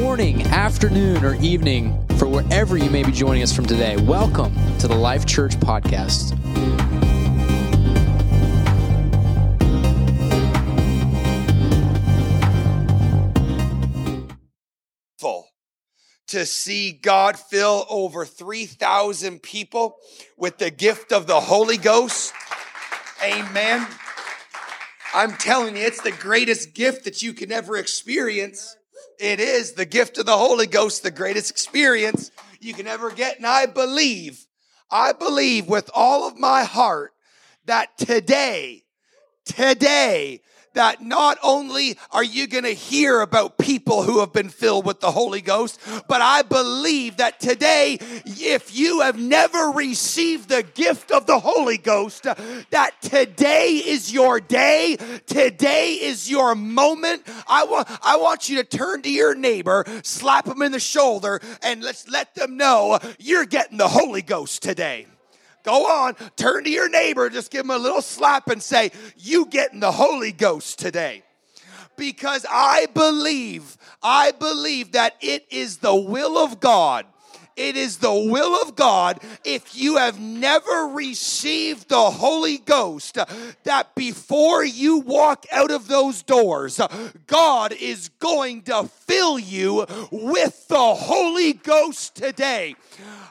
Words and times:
morning, 0.00 0.42
afternoon, 0.42 1.24
or 1.24 1.34
evening 1.42 1.92
for 2.18 2.28
wherever 2.28 2.76
you 2.76 2.88
may 2.88 3.02
be 3.02 3.10
joining 3.10 3.42
us 3.42 3.52
from 3.52 3.66
today. 3.66 3.96
Welcome 3.96 4.54
to 4.78 4.86
the 4.86 4.94
Life 4.94 5.26
Church 5.26 5.56
Podcast. 5.56 6.38
To 16.28 16.44
see 16.44 16.92
God 16.92 17.38
fill 17.38 17.86
over 17.88 18.26
3,000 18.26 19.42
people 19.42 19.96
with 20.36 20.58
the 20.58 20.70
gift 20.70 21.10
of 21.10 21.26
the 21.26 21.40
Holy 21.40 21.78
Ghost. 21.78 22.34
Amen. 23.24 23.86
I'm 25.14 25.32
telling 25.32 25.74
you, 25.74 25.82
it's 25.82 26.02
the 26.02 26.12
greatest 26.12 26.74
gift 26.74 27.04
that 27.04 27.22
you 27.22 27.32
can 27.32 27.50
ever 27.50 27.78
experience. 27.78 28.76
It 29.18 29.40
is 29.40 29.72
the 29.72 29.84
gift 29.84 30.18
of 30.18 30.26
the 30.26 30.36
Holy 30.36 30.66
Ghost, 30.66 31.02
the 31.02 31.10
greatest 31.10 31.50
experience 31.50 32.30
you 32.60 32.72
can 32.72 32.86
ever 32.86 33.10
get. 33.10 33.36
And 33.38 33.46
I 33.46 33.66
believe, 33.66 34.46
I 34.90 35.12
believe 35.12 35.66
with 35.66 35.90
all 35.92 36.28
of 36.28 36.38
my 36.38 36.62
heart 36.64 37.12
that 37.64 37.98
today, 37.98 38.84
today, 39.44 40.40
that 40.74 41.02
not 41.02 41.38
only 41.42 41.98
are 42.10 42.24
you 42.24 42.46
going 42.46 42.64
to 42.64 42.74
hear 42.74 43.20
about 43.20 43.58
people 43.58 44.02
who 44.02 44.20
have 44.20 44.32
been 44.32 44.48
filled 44.48 44.86
with 44.86 45.00
the 45.00 45.10
Holy 45.10 45.40
Ghost, 45.40 45.80
but 46.08 46.20
I 46.20 46.42
believe 46.42 47.18
that 47.18 47.40
today, 47.40 47.98
if 48.24 48.76
you 48.76 49.00
have 49.00 49.18
never 49.18 49.70
received 49.70 50.48
the 50.48 50.62
gift 50.62 51.10
of 51.10 51.26
the 51.26 51.38
Holy 51.38 51.78
Ghost, 51.78 52.24
that 52.24 52.90
today 53.00 53.82
is 53.84 54.12
your 54.12 54.40
day. 54.40 54.96
Today 55.26 55.92
is 55.94 56.30
your 56.30 56.54
moment. 56.54 57.22
I 57.46 57.64
want, 57.64 57.88
I 58.02 58.16
want 58.16 58.48
you 58.48 58.56
to 58.56 58.64
turn 58.64 59.02
to 59.02 59.10
your 59.10 59.34
neighbor, 59.34 59.84
slap 60.02 60.46
him 60.46 60.62
in 60.62 60.72
the 60.72 60.80
shoulder, 60.80 61.40
and 61.62 61.82
let's 61.82 62.08
let 62.08 62.34
them 62.34 62.56
know 62.56 62.98
you're 63.18 63.46
getting 63.46 63.78
the 63.78 63.88
Holy 63.88 64.22
Ghost 64.22 64.62
today. 64.62 65.06
Go 65.64 65.86
on, 65.86 66.14
turn 66.36 66.64
to 66.64 66.70
your 66.70 66.88
neighbor, 66.88 67.28
just 67.30 67.50
give 67.50 67.64
him 67.64 67.70
a 67.70 67.78
little 67.78 68.02
slap 68.02 68.48
and 68.48 68.62
say, 68.62 68.90
You 69.16 69.46
getting 69.46 69.80
the 69.80 69.92
Holy 69.92 70.32
Ghost 70.32 70.78
today. 70.78 71.22
Because 71.96 72.46
I 72.48 72.86
believe, 72.94 73.76
I 74.02 74.30
believe 74.32 74.92
that 74.92 75.16
it 75.20 75.46
is 75.50 75.78
the 75.78 75.94
will 75.94 76.38
of 76.38 76.60
God 76.60 77.06
it 77.58 77.76
is 77.76 77.98
the 77.98 78.14
will 78.14 78.54
of 78.62 78.76
God 78.76 79.20
if 79.44 79.76
you 79.76 79.96
have 79.96 80.20
never 80.20 80.92
received 80.94 81.88
the 81.88 82.10
Holy 82.10 82.58
Ghost 82.58 83.18
that 83.64 83.94
before 83.94 84.64
you 84.64 84.98
walk 84.98 85.44
out 85.52 85.70
of 85.70 85.88
those 85.88 86.22
doors, 86.22 86.80
God 87.26 87.72
is 87.72 88.10
going 88.20 88.62
to 88.62 88.84
fill 88.84 89.38
you 89.38 89.86
with 90.10 90.68
the 90.68 90.94
Holy 90.94 91.52
Ghost 91.52 92.14
today. 92.14 92.76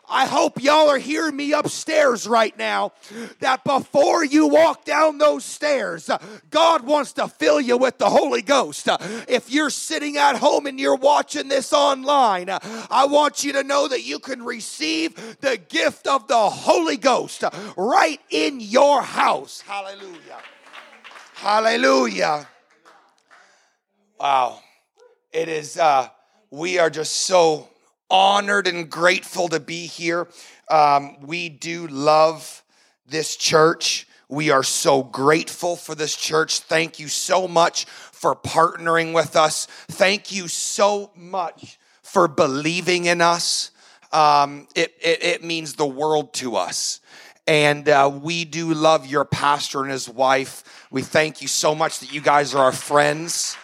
I 0.09 0.25
hope 0.25 0.63
y'all 0.63 0.89
are 0.89 0.97
hearing 0.97 1.35
me 1.35 1.51
upstairs 1.51 2.27
right 2.27 2.57
now 2.57 2.93
that 3.39 3.65
before 3.65 4.23
you 4.23 4.47
walk 4.47 4.85
down 4.85 5.17
those 5.17 5.43
stairs, 5.43 6.09
God 6.49 6.85
wants 6.85 7.13
to 7.13 7.27
fill 7.27 7.59
you 7.59 7.77
with 7.77 7.97
the 7.97 8.09
Holy 8.09 8.41
Ghost. 8.41 8.87
If 9.27 9.51
you're 9.51 9.69
sitting 9.69 10.15
at 10.15 10.37
home 10.37 10.65
and 10.65 10.79
you're 10.79 10.95
watching 10.95 11.49
this 11.49 11.73
online, 11.73 12.49
I 12.49 13.05
want 13.09 13.43
you 13.43 13.53
to 13.53 13.63
know 13.63 13.89
that 13.89 14.05
you 14.05 14.16
can 14.19 14.43
receive 14.43 15.15
the 15.41 15.57
gift 15.57 16.07
of 16.07 16.27
the 16.27 16.49
Holy 16.49 16.97
Ghost 16.97 17.43
right 17.75 18.19
in 18.29 18.59
your 18.59 19.01
house. 19.01 19.61
Hallelujah. 19.61 20.37
Hallelujah. 21.35 22.47
Wow. 24.19 24.59
It 25.31 25.49
is, 25.49 25.77
uh, 25.77 26.09
we 26.49 26.79
are 26.79 26.89
just 26.89 27.13
so 27.13 27.69
honored 28.09 28.67
and 28.67 28.89
grateful 28.89 29.47
to 29.49 29.59
be 29.59 29.85
here. 29.85 30.27
Um, 30.69 31.17
we 31.21 31.49
do 31.49 31.87
love 31.87 32.63
this 33.05 33.35
church. 33.35 34.07
We 34.29 34.49
are 34.49 34.63
so 34.63 35.03
grateful 35.03 35.75
for 35.75 35.95
this 35.95 36.15
church. 36.15 36.59
Thank 36.59 36.99
you 36.99 37.07
so 37.07 37.47
much 37.47 37.85
for 37.85 38.35
partnering 38.35 39.13
with 39.13 39.35
us. 39.35 39.67
Thank 39.89 40.31
you 40.31 40.47
so 40.47 41.11
much 41.15 41.79
for 42.01 42.27
believing 42.27 43.05
in 43.05 43.21
us. 43.21 43.71
Um, 44.11 44.67
it, 44.75 44.93
it, 45.01 45.23
it, 45.23 45.43
means 45.43 45.73
the 45.73 45.85
world 45.85 46.33
to 46.35 46.55
us. 46.55 47.01
And 47.45 47.87
uh, 47.89 48.09
we 48.21 48.45
do 48.45 48.73
love 48.73 49.05
your 49.05 49.25
pastor 49.25 49.81
and 49.81 49.91
his 49.91 50.07
wife. 50.07 50.87
We 50.91 51.01
thank 51.01 51.41
you 51.41 51.47
so 51.47 51.75
much 51.75 51.99
that 51.99 52.13
you 52.13 52.21
guys 52.21 52.55
are 52.55 52.63
our 52.63 52.71
friends. 52.71 53.57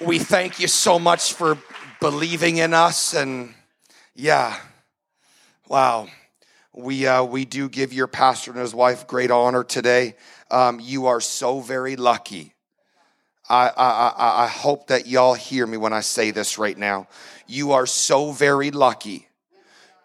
We 0.00 0.18
thank 0.18 0.60
you 0.60 0.68
so 0.68 0.98
much 0.98 1.32
for 1.32 1.58
believing 2.00 2.58
in 2.58 2.74
us. 2.74 3.14
And 3.14 3.54
yeah, 4.14 4.56
wow. 5.68 6.08
We, 6.74 7.06
uh, 7.06 7.24
we 7.24 7.44
do 7.44 7.68
give 7.68 7.92
your 7.92 8.06
pastor 8.06 8.50
and 8.50 8.60
his 8.60 8.74
wife 8.74 9.06
great 9.06 9.30
honor 9.30 9.64
today. 9.64 10.16
Um, 10.50 10.80
you 10.80 11.06
are 11.06 11.20
so 11.20 11.60
very 11.60 11.96
lucky. 11.96 12.51
I, 13.48 13.68
I, 13.68 14.44
I, 14.44 14.46
hope 14.46 14.86
that 14.86 15.06
y'all 15.06 15.34
hear 15.34 15.66
me 15.66 15.76
when 15.76 15.92
I 15.92 16.00
say 16.00 16.30
this 16.30 16.58
right 16.58 16.78
now. 16.78 17.08
You 17.46 17.72
are 17.72 17.86
so 17.86 18.30
very 18.30 18.70
lucky 18.70 19.28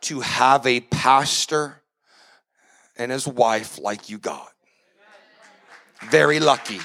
to 0.02 0.22
have 0.22 0.66
a 0.66 0.82
pastor 0.82 1.82
and 2.98 3.12
his 3.12 3.28
wife 3.28 3.78
like 3.80 4.10
you 4.10 4.18
got. 4.18 4.52
Very 6.10 6.40
lucky. 6.40 6.80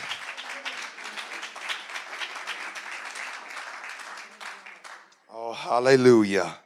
Oh, 5.32 5.52
hallelujah. 5.54 6.56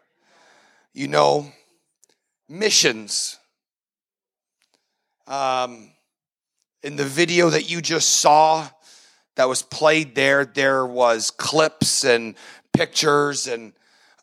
You 0.92 1.08
know, 1.08 1.52
missions. 2.48 3.38
Um, 5.26 5.90
in 6.82 6.96
the 6.96 7.04
video 7.04 7.50
that 7.50 7.68
you 7.68 7.80
just 7.80 8.10
saw 8.10 8.68
that 9.36 9.48
was 9.48 9.62
played 9.62 10.14
there, 10.14 10.44
there 10.44 10.84
was 10.84 11.30
clips 11.30 12.04
and 12.04 12.34
pictures 12.72 13.46
and 13.46 13.72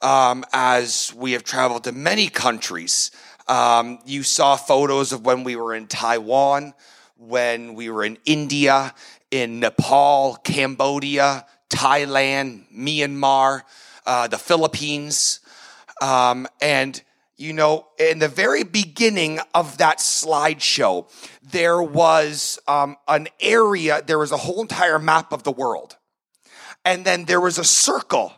um, 0.01 0.43
as 0.51 1.13
we 1.15 1.31
have 1.31 1.43
traveled 1.43 1.85
to 1.85 1.91
many 1.91 2.27
countries. 2.27 3.09
Um, 3.47 3.99
you 4.05 4.23
saw 4.23 4.55
photos 4.57 5.13
of 5.13 5.25
when 5.25 5.43
we 5.43 5.55
were 5.55 5.73
in 5.73 5.87
Taiwan, 5.87 6.73
when 7.17 7.73
we 7.73 7.89
were 7.89 8.03
in 8.03 8.17
India, 8.25 8.93
in 9.31 9.59
Nepal, 9.59 10.35
Cambodia, 10.43 11.45
Thailand, 11.69 12.65
Myanmar, 12.71 13.61
uh, 14.05 14.27
the 14.27 14.37
Philippines. 14.37 15.39
Um, 16.01 16.47
and, 16.61 17.01
you 17.43 17.51
know, 17.51 17.87
in 17.99 18.19
the 18.19 18.29
very 18.29 18.63
beginning 18.63 19.37
of 19.53 19.79
that 19.79 19.97
slideshow, 19.97 21.11
there 21.41 21.83
was 21.83 22.57
um, 22.69 22.95
an 23.05 23.27
area, 23.41 24.01
there 24.01 24.17
was 24.17 24.31
a 24.31 24.37
whole 24.37 24.61
entire 24.61 24.97
map 24.97 25.33
of 25.33 25.43
the 25.43 25.51
world. 25.51 25.97
And 26.85 27.03
then 27.03 27.25
there 27.25 27.41
was 27.41 27.57
a 27.57 27.65
circle 27.65 28.31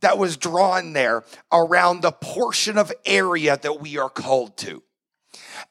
that 0.00 0.16
was 0.16 0.36
drawn 0.36 0.92
there 0.92 1.24
around 1.52 2.02
the 2.02 2.12
portion 2.12 2.78
of 2.78 2.92
area 3.04 3.58
that 3.60 3.80
we 3.80 3.98
are 3.98 4.08
called 4.08 4.56
to. 4.58 4.84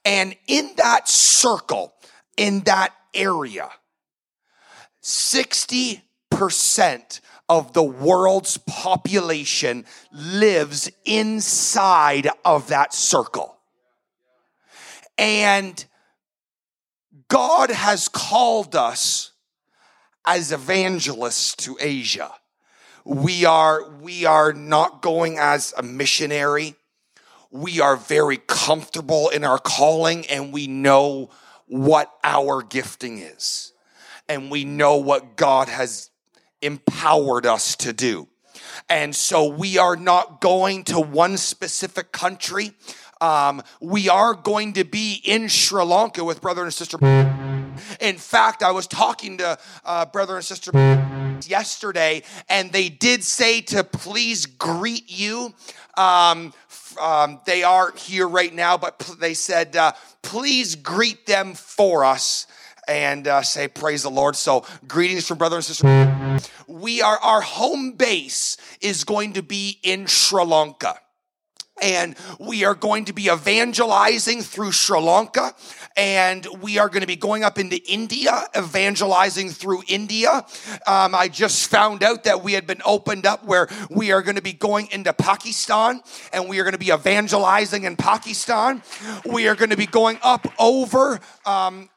And 0.04 0.36
in 0.48 0.72
that 0.76 1.08
circle, 1.08 1.94
in 2.36 2.60
that 2.62 2.94
area, 3.14 3.70
60% 5.02 7.22
of 7.52 7.74
the 7.74 7.84
world's 7.84 8.58
population 8.60 9.84
lives 10.14 10.90
inside 11.04 12.30
of 12.46 12.70
that 12.70 12.94
circle. 12.94 13.58
And 15.18 15.84
God 17.28 17.70
has 17.70 18.08
called 18.08 18.74
us 18.74 19.34
as 20.26 20.54
evangelists 20.54 21.54
to 21.58 21.78
Asia. 21.82 22.32
We 23.04 23.44
are, 23.44 23.90
we 23.96 24.24
are 24.24 24.54
not 24.54 25.02
going 25.02 25.38
as 25.38 25.74
a 25.76 25.84
missionary. 25.84 26.76
We 27.52 27.82
are 27.82 27.98
very 27.98 28.38
comfortable 28.38 29.28
in 29.28 29.44
our 29.44 29.60
calling 29.60 30.26
and 30.28 30.54
we 30.54 30.68
know 30.68 31.32
what 31.68 32.10
our 32.24 32.62
gifting 32.62 33.18
is. 33.18 33.74
And 34.30 34.50
we 34.50 34.64
know 34.64 34.96
what 34.96 35.36
God 35.36 35.68
has 35.68 36.11
empowered 36.62 37.46
us 37.46 37.76
to 37.78 37.94
do. 37.94 38.28
And 38.90 39.16
so 39.16 39.46
we 39.46 39.78
are 39.78 39.96
not 39.96 40.42
going 40.42 40.84
to 40.86 41.00
one 41.00 41.38
specific 41.38 42.12
country. 42.12 42.72
Um, 43.20 43.62
we 43.80 44.10
are 44.10 44.34
going 44.34 44.74
to 44.74 44.84
be 44.84 45.22
in 45.24 45.48
Sri 45.48 45.84
Lanka 45.84 46.24
with 46.24 46.42
brother 46.42 46.64
and 46.64 46.74
sister. 46.74 46.98
In 48.00 48.18
fact, 48.18 48.64
I 48.64 48.72
was 48.72 48.88
talking 48.88 49.38
to 49.38 49.58
uh, 49.86 50.06
brother 50.06 50.36
and 50.36 50.46
sister 50.46 50.72
yesterday, 51.48 52.24
and 52.50 52.72
they 52.72 52.90
did 52.90 53.24
say 53.24 53.62
to 53.62 53.84
please 53.84 54.46
greet 54.46 55.12
you. 55.12 55.54
Um, 55.96 56.54
um, 57.00 57.40
they 57.46 57.64
are 57.64 57.94
here 57.96 58.28
right 58.28 58.54
now, 58.54 58.78
but 58.78 59.00
they 59.20 59.34
said, 59.34 59.76
uh, 59.76 59.94
please 60.22 60.76
greet 60.76 61.26
them 61.26 61.54
for 61.54 62.04
us. 62.04 62.48
And 62.92 63.26
uh, 63.28 63.42
say 63.42 63.70
praise 63.70 64.04
the 64.04 64.10
Lord. 64.10 64.36
So, 64.36 64.66
greetings 64.88 65.28
from 65.28 65.38
brother 65.38 65.56
and 65.56 65.66
sister. 65.66 66.40
We 66.68 67.02
are 67.02 67.18
our 67.18 67.42
home 67.42 67.94
base 67.94 68.58
is 68.82 69.06
going 69.06 69.34
to 69.34 69.42
be 69.42 69.80
in 69.82 70.08
Sri 70.08 70.44
Lanka 70.44 71.00
and 71.82 72.16
we 72.40 72.64
are 72.64 72.76
going 72.76 73.06
to 73.06 73.14
be 73.14 73.28
evangelizing 73.28 74.42
through 74.42 74.72
Sri 74.72 75.00
Lanka 75.00 75.54
and 75.98 76.48
we 76.62 76.78
are 76.78 76.88
going 76.88 77.02
to 77.02 77.08
be 77.08 77.16
going 77.16 77.44
up 77.44 77.60
into 77.60 77.78
India, 77.90 78.44
evangelizing 78.56 79.50
through 79.50 79.84
India. 79.88 80.46
Um, 80.88 81.16
I 81.16 81.28
just 81.28 81.70
found 81.70 82.04
out 82.04 82.24
that 82.26 82.44
we 82.44 82.54
had 82.54 82.68
been 82.68 82.82
opened 82.86 83.26
up 83.26 83.46
where 83.46 83.68
we 83.90 84.12
are 84.12 84.22
going 84.22 84.36
to 84.36 84.42
be 84.42 84.54
going 84.54 84.88
into 84.92 85.12
Pakistan 85.12 86.02
and 86.32 86.48
we 86.48 86.60
are 86.60 86.64
going 86.64 86.74
to 86.74 86.80
be 86.80 86.92
evangelizing 86.92 87.84
in 87.84 87.96
Pakistan. 87.96 88.84
We 89.26 89.48
are 89.48 89.56
going 89.56 89.72
to 89.72 89.78
be 89.78 89.88
going 89.88 90.20
up 90.22 90.48
over 90.60 91.20
um, 91.46 91.90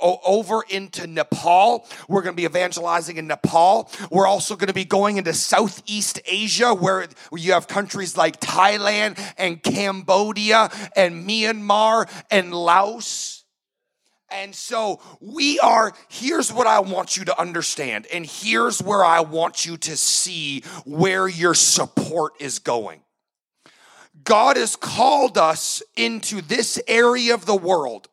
over 0.00 0.62
into 0.68 1.06
Nepal. 1.06 1.86
We're 2.08 2.22
going 2.22 2.34
to 2.34 2.40
be 2.40 2.44
evangelizing 2.44 3.16
in 3.16 3.26
Nepal. 3.26 3.90
We're 4.10 4.26
also 4.26 4.56
going 4.56 4.68
to 4.68 4.74
be 4.74 4.84
going 4.84 5.16
into 5.16 5.32
Southeast 5.32 6.20
Asia, 6.26 6.74
where 6.74 7.08
you 7.32 7.52
have 7.52 7.68
countries 7.68 8.16
like 8.16 8.40
Thailand 8.40 9.18
and 9.38 9.62
Cambodia 9.62 10.70
and 10.94 11.28
Myanmar 11.28 12.10
and 12.30 12.54
Laos. 12.54 13.44
And 14.30 14.54
so 14.54 15.00
we 15.20 15.60
are, 15.60 15.92
here's 16.08 16.52
what 16.52 16.66
I 16.66 16.80
want 16.80 17.16
you 17.16 17.24
to 17.26 17.40
understand, 17.40 18.06
and 18.12 18.26
here's 18.26 18.82
where 18.82 19.04
I 19.04 19.20
want 19.20 19.64
you 19.64 19.76
to 19.76 19.96
see 19.96 20.62
where 20.84 21.28
your 21.28 21.54
support 21.54 22.32
is 22.40 22.58
going. 22.58 23.02
God 24.24 24.56
has 24.56 24.74
called 24.74 25.38
us 25.38 25.82
into 25.94 26.42
this 26.42 26.80
area 26.88 27.34
of 27.34 27.46
the 27.46 27.54
world 27.54 28.08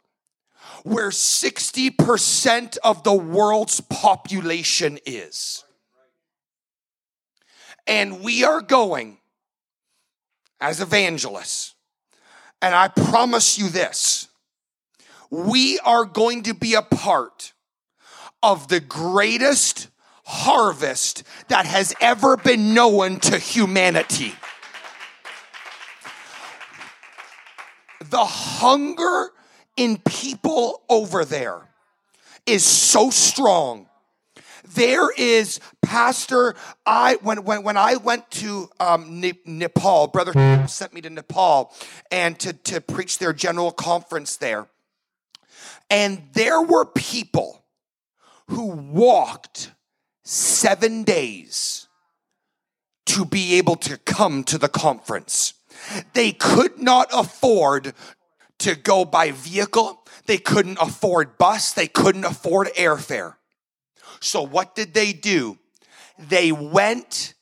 where 0.84 1.10
60% 1.10 2.78
of 2.84 3.04
the 3.04 3.14
world's 3.14 3.82
population 3.82 5.00
is. 5.06 5.64
And 7.88 8.22
we 8.22 8.44
are 8.44 8.62
going 8.62 9.18
as 10.62 10.80
evangelists. 10.80 11.76
And 12.62 12.74
I 12.74 12.88
promise 12.88 13.58
you 13.58 13.70
this 13.70 14.30
we 15.30 15.80
are 15.80 16.06
going 16.06 16.44
to 16.44 16.54
be 16.54 16.76
a 16.76 16.82
part 16.82 17.54
of 18.44 18.68
the 18.68 18.80
greatest 18.80 19.88
harvest 20.26 21.24
that 21.48 21.66
has 21.66 21.94
ever 22.00 22.38
been 22.38 22.74
known 22.74 23.20
to 23.20 23.38
humanity. 23.38 24.34
The 28.10 28.24
hunger 28.24 29.33
in 29.78 29.98
people 29.98 30.82
over 30.90 31.26
there 31.26 31.62
is 32.46 32.64
so 32.64 33.10
strong. 33.10 33.88
There 34.76 35.12
is 35.12 35.60
pastor. 35.82 36.56
I 36.86 37.18
when 37.22 37.44
when 37.44 37.64
when 37.64 37.78
I 37.78 37.98
went 37.98 38.30
to 38.32 38.70
um, 38.80 39.22
Nepal, 39.46 40.08
brother 40.08 40.68
sent 40.68 40.94
me 40.94 41.02
to 41.02 41.10
Nepal 41.10 41.74
and 42.12 42.40
to 42.40 42.54
to 42.54 42.82
preach 42.82 43.20
their 43.20 43.34
general 43.34 43.72
conference 43.72 44.38
there, 44.38 44.68
and 45.90 46.24
there 46.34 46.62
were 46.62 46.86
people 46.86 47.66
who 48.48 48.68
walked 48.68 49.72
seven 50.24 51.04
days 51.04 51.88
to 53.06 53.26
be 53.26 53.56
able 53.56 53.76
to 53.76 53.98
come 53.98 54.44
to 54.46 54.58
the 54.58 54.70
conference. 54.70 55.54
They 56.14 56.32
could 56.32 56.80
not 56.80 57.10
afford 57.12 57.94
to 58.64 58.76
go 58.76 59.06
by 59.06 59.32
vehicle. 59.32 60.06
They 60.26 60.38
couldn't 60.38 60.78
afford 60.80 61.38
bus. 61.38 61.74
They 61.74 61.88
couldn't 61.88 62.26
afford 62.26 62.68
airfare. 62.78 63.36
So 64.20 64.42
what 64.42 64.76
did 64.76 64.94
they 64.94 65.14
do? 65.14 65.58
They 66.18 66.52
went 66.52 67.34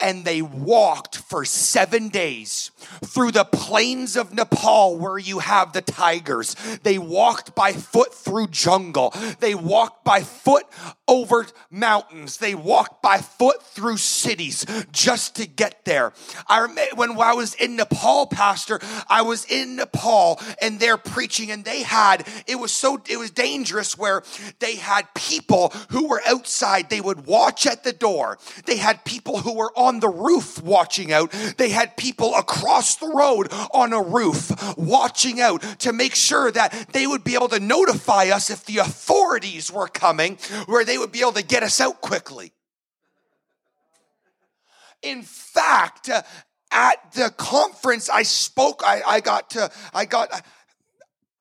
and 0.00 0.24
they 0.24 0.42
walked 0.42 1.16
for 1.16 1.44
seven 1.44 2.08
days 2.08 2.70
through 3.04 3.32
the 3.32 3.44
plains 3.44 4.16
of 4.16 4.32
Nepal 4.32 4.96
where 4.96 5.18
you 5.18 5.40
have 5.40 5.72
the 5.72 5.82
tigers. 5.82 6.54
They 6.82 6.98
walked 6.98 7.54
by 7.54 7.72
foot 7.72 8.14
through 8.14 8.48
jungle. 8.48 9.14
They 9.40 9.54
walked 9.54 10.04
by 10.04 10.22
foot 10.22 10.66
over 11.06 11.46
mountains. 11.70 12.38
They 12.38 12.54
walked 12.54 13.02
by 13.02 13.18
foot 13.18 13.62
through 13.62 13.96
cities 13.98 14.64
just 14.92 15.36
to 15.36 15.46
get 15.46 15.84
there. 15.84 16.12
I 16.48 16.58
remember 16.58 16.96
when 16.96 17.20
I 17.20 17.34
was 17.34 17.54
in 17.54 17.76
Nepal, 17.76 18.26
Pastor, 18.26 18.80
I 19.08 19.22
was 19.22 19.44
in 19.46 19.76
Nepal 19.76 20.40
and 20.62 20.78
they're 20.78 20.96
preaching 20.96 21.50
and 21.50 21.64
they 21.64 21.82
had, 21.82 22.26
it 22.46 22.56
was 22.56 22.72
so, 22.72 23.02
it 23.08 23.18
was 23.18 23.30
dangerous 23.30 23.98
where 23.98 24.22
they 24.60 24.76
had 24.76 25.12
people 25.14 25.72
who 25.90 26.08
were 26.08 26.22
outside. 26.26 26.90
They 26.90 27.00
would 27.00 27.26
watch 27.26 27.66
at 27.66 27.84
the 27.84 27.92
door. 27.92 28.38
They 28.66 28.76
had 28.76 29.04
people 29.04 29.38
who 29.38 29.54
were 29.54 29.72
on 29.76 29.89
the 29.98 30.08
roof 30.08 30.62
watching 30.62 31.12
out. 31.12 31.32
They 31.56 31.70
had 31.70 31.96
people 31.96 32.34
across 32.36 32.96
the 32.96 33.08
road 33.08 33.48
on 33.74 33.92
a 33.92 34.02
roof 34.02 34.52
watching 34.78 35.40
out 35.40 35.62
to 35.80 35.92
make 35.92 36.14
sure 36.14 36.52
that 36.52 36.88
they 36.92 37.06
would 37.06 37.24
be 37.24 37.34
able 37.34 37.48
to 37.48 37.60
notify 37.60 38.26
us 38.26 38.50
if 38.50 38.64
the 38.66 38.78
authorities 38.78 39.72
were 39.72 39.88
coming, 39.88 40.36
where 40.66 40.84
they 40.84 40.98
would 40.98 41.10
be 41.10 41.20
able 41.20 41.32
to 41.32 41.44
get 41.44 41.62
us 41.62 41.80
out 41.80 42.00
quickly. 42.00 42.52
In 45.02 45.22
fact, 45.22 46.08
uh, 46.08 46.22
at 46.70 47.12
the 47.12 47.30
conference 47.30 48.08
I 48.08 48.22
spoke, 48.22 48.82
I, 48.84 49.02
I 49.06 49.20
got 49.20 49.50
to, 49.50 49.70
I 49.92 50.04
got, 50.04 50.30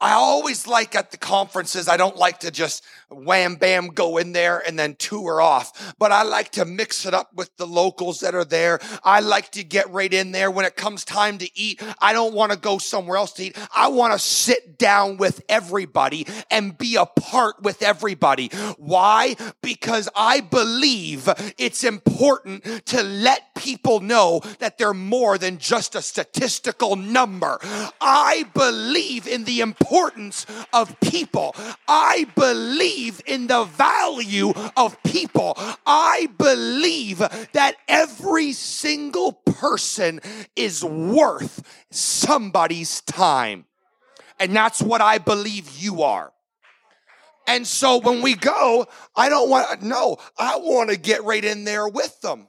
I 0.02 0.14
always 0.14 0.66
like 0.66 0.96
at 0.96 1.12
the 1.12 1.18
conferences, 1.18 1.88
I 1.88 1.98
don't 1.98 2.16
like 2.16 2.40
to 2.40 2.52
just 2.52 2.84
wham 3.10 3.56
bam 3.56 3.88
go 3.88 4.18
in 4.18 4.32
there 4.32 4.60
and 4.60 4.78
then 4.78 4.96
tour 4.96 5.42
off, 5.42 5.94
but 5.98 6.12
I 6.12 6.24
like 6.24 6.52
to 6.52 6.66
mix 6.66 7.06
it 7.06 7.14
up 7.14 7.34
with 7.34 7.56
the 7.58 7.68
locals 7.68 8.20
that 8.22 8.36
are 8.36 8.46
there. 8.46 8.80
I 9.04 9.20
like 9.20 9.52
to 9.52 9.64
get 9.64 9.90
right 9.92 10.14
in 10.14 10.32
there 10.32 10.52
when 10.52 10.66
it 10.66 10.76
comes 10.76 11.04
time 11.04 11.38
to 11.40 11.60
eat. 11.60 11.82
I 12.00 12.14
don't 12.14 12.34
want 12.34 12.52
to 12.52 12.58
go 12.58 12.78
somewhere 12.78 13.18
else 13.18 13.34
to 13.34 13.46
eat. 13.46 13.58
I 13.76 13.90
want 13.90 14.14
to 14.14 14.20
sit 14.20 14.78
down 14.78 15.18
with 15.18 15.42
everybody 15.50 16.28
and 16.52 16.78
be 16.78 16.96
a 16.96 17.06
part 17.06 17.62
with 17.62 17.82
everybody. 17.82 18.50
Why? 18.78 19.36
Because 19.62 20.10
I 20.16 20.42
believe 20.42 21.30
it's 21.58 21.84
important 21.84 22.86
to 22.88 23.04
let 23.04 23.56
people 23.56 24.00
know 24.00 24.42
that 24.60 24.78
they're 24.78 24.94
more 24.94 25.38
than 25.38 25.58
just 25.58 25.96
a 25.96 26.02
statistical 26.02 26.96
number. 26.96 27.60
I 28.00 28.46
believe 28.54 29.28
in 29.28 29.44
the 29.44 29.62
importance 29.62 29.80
importance 29.90 30.46
of 30.74 31.00
people. 31.00 31.56
I 31.88 32.28
believe 32.36 32.99
in 33.26 33.48
the 33.48 33.64
value 33.64 34.54
of 34.76 35.02
people. 35.04 35.54
I 35.86 36.28
believe 36.38 37.20
that 37.20 37.76
every 37.88 38.52
single 38.52 39.34
person 39.34 40.20
is 40.56 40.84
worth 40.84 41.64
somebody's 41.92 43.02
time. 43.02 43.66
And 44.40 44.56
that's 44.56 44.82
what 44.82 45.02
I 45.02 45.18
believe 45.18 45.70
you 45.78 46.04
are. 46.04 46.32
And 47.48 47.66
so 47.66 47.98
when 47.98 48.22
we 48.22 48.36
go, 48.36 48.88
I 49.16 49.28
don't 49.28 49.50
want, 49.50 49.82
no, 49.82 50.18
I 50.38 50.58
want 50.58 50.92
to 50.92 50.98
get 50.98 51.24
right 51.24 51.44
in 51.44 51.64
there 51.64 51.88
with 51.88 52.22
them. 52.22 52.48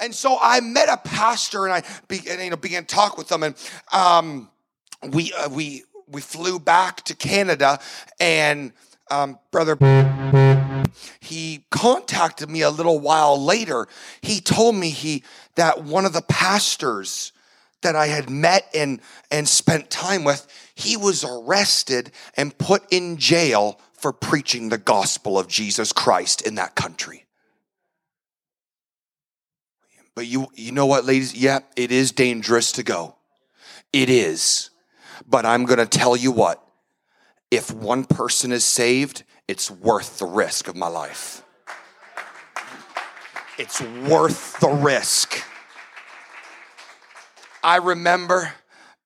And 0.00 0.12
so 0.12 0.36
I 0.40 0.60
met 0.60 0.88
a 0.88 0.96
pastor 0.96 1.64
and 1.64 1.72
I 1.72 1.82
began, 2.08 2.42
you 2.42 2.50
know, 2.50 2.56
began 2.56 2.84
to 2.84 2.94
talk 2.94 3.16
with 3.16 3.28
them 3.28 3.44
and, 3.44 3.54
um, 3.92 4.50
we, 5.12 5.32
uh, 5.32 5.48
we, 5.48 5.84
we 6.08 6.20
flew 6.20 6.58
back 6.58 7.02
to 7.04 7.14
Canada 7.14 7.78
and 8.20 8.72
um, 9.10 9.38
brother 9.50 9.76
he 11.20 11.64
contacted 11.70 12.50
me 12.50 12.62
a 12.62 12.70
little 12.70 12.98
while 12.98 13.42
later. 13.42 13.86
He 14.20 14.40
told 14.40 14.74
me 14.76 14.90
he 14.90 15.24
that 15.54 15.82
one 15.82 16.04
of 16.04 16.12
the 16.12 16.22
pastors 16.22 17.32
that 17.82 17.96
i 17.96 18.06
had 18.06 18.30
met 18.30 18.68
and 18.74 19.00
and 19.30 19.48
spent 19.48 19.90
time 19.90 20.22
with 20.22 20.46
he 20.74 20.96
was 20.96 21.24
arrested 21.24 22.12
and 22.36 22.56
put 22.56 22.82
in 22.92 23.16
jail 23.16 23.80
for 23.92 24.12
preaching 24.12 24.68
the 24.68 24.78
gospel 24.78 25.36
of 25.38 25.48
jesus 25.48 25.92
christ 25.92 26.42
in 26.42 26.54
that 26.54 26.74
country. 26.76 27.24
But 30.14 30.26
you 30.26 30.46
you 30.54 30.70
know 30.70 30.86
what 30.86 31.04
ladies? 31.04 31.34
Yeah 31.34 31.60
it 31.76 31.90
is 31.90 32.12
dangerous 32.12 32.72
to 32.72 32.82
go. 32.82 33.16
It 33.92 34.08
is. 34.08 34.70
But 35.26 35.44
I'm 35.44 35.64
going 35.64 35.78
to 35.78 35.86
tell 35.86 36.16
you 36.16 36.30
what 36.30 36.62
if 37.52 37.70
one 37.70 38.04
person 38.04 38.50
is 38.50 38.64
saved, 38.64 39.24
it's 39.46 39.70
worth 39.70 40.18
the 40.18 40.24
risk 40.24 40.68
of 40.68 40.74
my 40.74 40.88
life. 40.88 41.44
It's 43.58 43.82
worth 43.82 44.58
the 44.58 44.70
risk. 44.70 45.44
I 47.62 47.76
remember, 47.76 48.54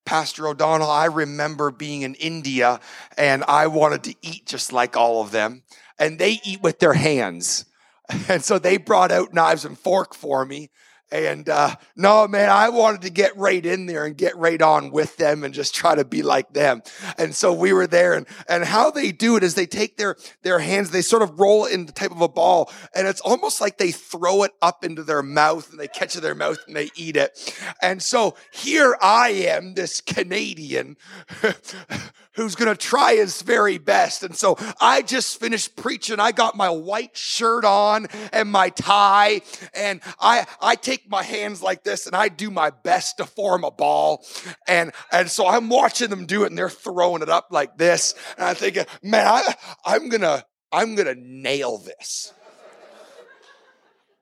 Pastor 0.04 0.46
O'Donnell, 0.46 0.88
I 0.88 1.06
remember 1.06 1.72
being 1.72 2.02
in 2.02 2.14
India 2.14 2.78
and 3.18 3.42
I 3.48 3.66
wanted 3.66 4.04
to 4.04 4.14
eat 4.22 4.46
just 4.46 4.72
like 4.72 4.96
all 4.96 5.20
of 5.20 5.32
them. 5.32 5.64
And 5.98 6.20
they 6.20 6.40
eat 6.44 6.62
with 6.62 6.78
their 6.78 6.94
hands. 6.94 7.64
And 8.28 8.44
so 8.44 8.60
they 8.60 8.76
brought 8.76 9.10
out 9.10 9.34
knives 9.34 9.64
and 9.64 9.76
fork 9.76 10.14
for 10.14 10.44
me 10.44 10.70
And 11.12 11.48
uh, 11.48 11.76
no, 11.94 12.26
man, 12.26 12.50
I 12.50 12.68
wanted 12.68 13.02
to 13.02 13.10
get 13.10 13.36
right 13.36 13.64
in 13.64 13.86
there 13.86 14.04
and 14.04 14.16
get 14.16 14.36
right 14.36 14.60
on 14.60 14.90
with 14.90 15.16
them 15.16 15.44
and 15.44 15.54
just 15.54 15.74
try 15.74 15.94
to 15.94 16.04
be 16.04 16.22
like 16.22 16.52
them. 16.52 16.82
And 17.16 17.34
so 17.34 17.52
we 17.52 17.72
were 17.72 17.86
there 17.86 18.14
and, 18.14 18.26
and 18.48 18.64
how 18.64 18.90
they 18.90 19.12
do 19.12 19.36
it 19.36 19.44
is 19.44 19.54
they 19.54 19.66
take 19.66 19.96
their, 19.96 20.16
their 20.42 20.58
hands, 20.58 20.90
they 20.90 21.02
sort 21.02 21.22
of 21.22 21.38
roll 21.38 21.66
it 21.66 21.72
in 21.72 21.86
the 21.86 21.92
type 21.92 22.10
of 22.10 22.20
a 22.20 22.28
ball 22.28 22.72
and 22.94 23.06
it's 23.06 23.20
almost 23.20 23.60
like 23.60 23.78
they 23.78 23.92
throw 23.92 24.42
it 24.42 24.52
up 24.60 24.84
into 24.84 25.04
their 25.04 25.22
mouth 25.22 25.70
and 25.70 25.78
they 25.78 25.88
catch 25.88 26.14
it 26.14 26.18
in 26.18 26.24
their 26.24 26.34
mouth 26.34 26.58
and 26.66 26.74
they 26.74 26.90
eat 26.96 27.16
it. 27.16 27.56
And 27.80 28.02
so 28.02 28.34
here 28.50 28.96
I 29.00 29.28
am, 29.28 29.74
this 29.74 30.00
Canadian 30.00 30.96
who's 32.32 32.54
going 32.54 32.70
to 32.70 32.76
try 32.76 33.14
his 33.14 33.42
very 33.42 33.78
best. 33.78 34.22
And 34.22 34.36
so 34.36 34.56
I 34.80 35.02
just 35.02 35.40
finished 35.40 35.76
preaching. 35.76 36.20
I 36.20 36.32
got 36.32 36.56
my 36.56 36.68
white 36.68 37.16
shirt 37.16 37.64
on 37.64 38.06
and 38.32 38.50
my 38.50 38.70
tie 38.70 39.40
and 39.74 40.00
I, 40.20 40.46
I 40.60 40.76
take 40.76 40.95
my 41.08 41.22
hands 41.22 41.62
like 41.62 41.84
this 41.84 42.06
and 42.06 42.16
I 42.16 42.28
do 42.28 42.50
my 42.50 42.70
best 42.70 43.18
to 43.18 43.24
form 43.24 43.64
a 43.64 43.70
ball. 43.70 44.24
And, 44.66 44.92
and 45.12 45.30
so 45.30 45.46
I'm 45.46 45.68
watching 45.68 46.10
them 46.10 46.26
do 46.26 46.44
it 46.44 46.48
and 46.48 46.58
they're 46.58 46.68
throwing 46.68 47.22
it 47.22 47.28
up 47.28 47.48
like 47.50 47.78
this. 47.78 48.14
And 48.36 48.46
I'm 48.46 48.54
thinking, 48.54 48.86
man, 49.02 49.26
I, 49.26 49.54
I'm 49.84 50.08
going 50.08 50.22
to, 50.22 50.44
I'm 50.72 50.94
going 50.94 51.14
to 51.14 51.20
nail 51.20 51.78
this. 51.78 52.32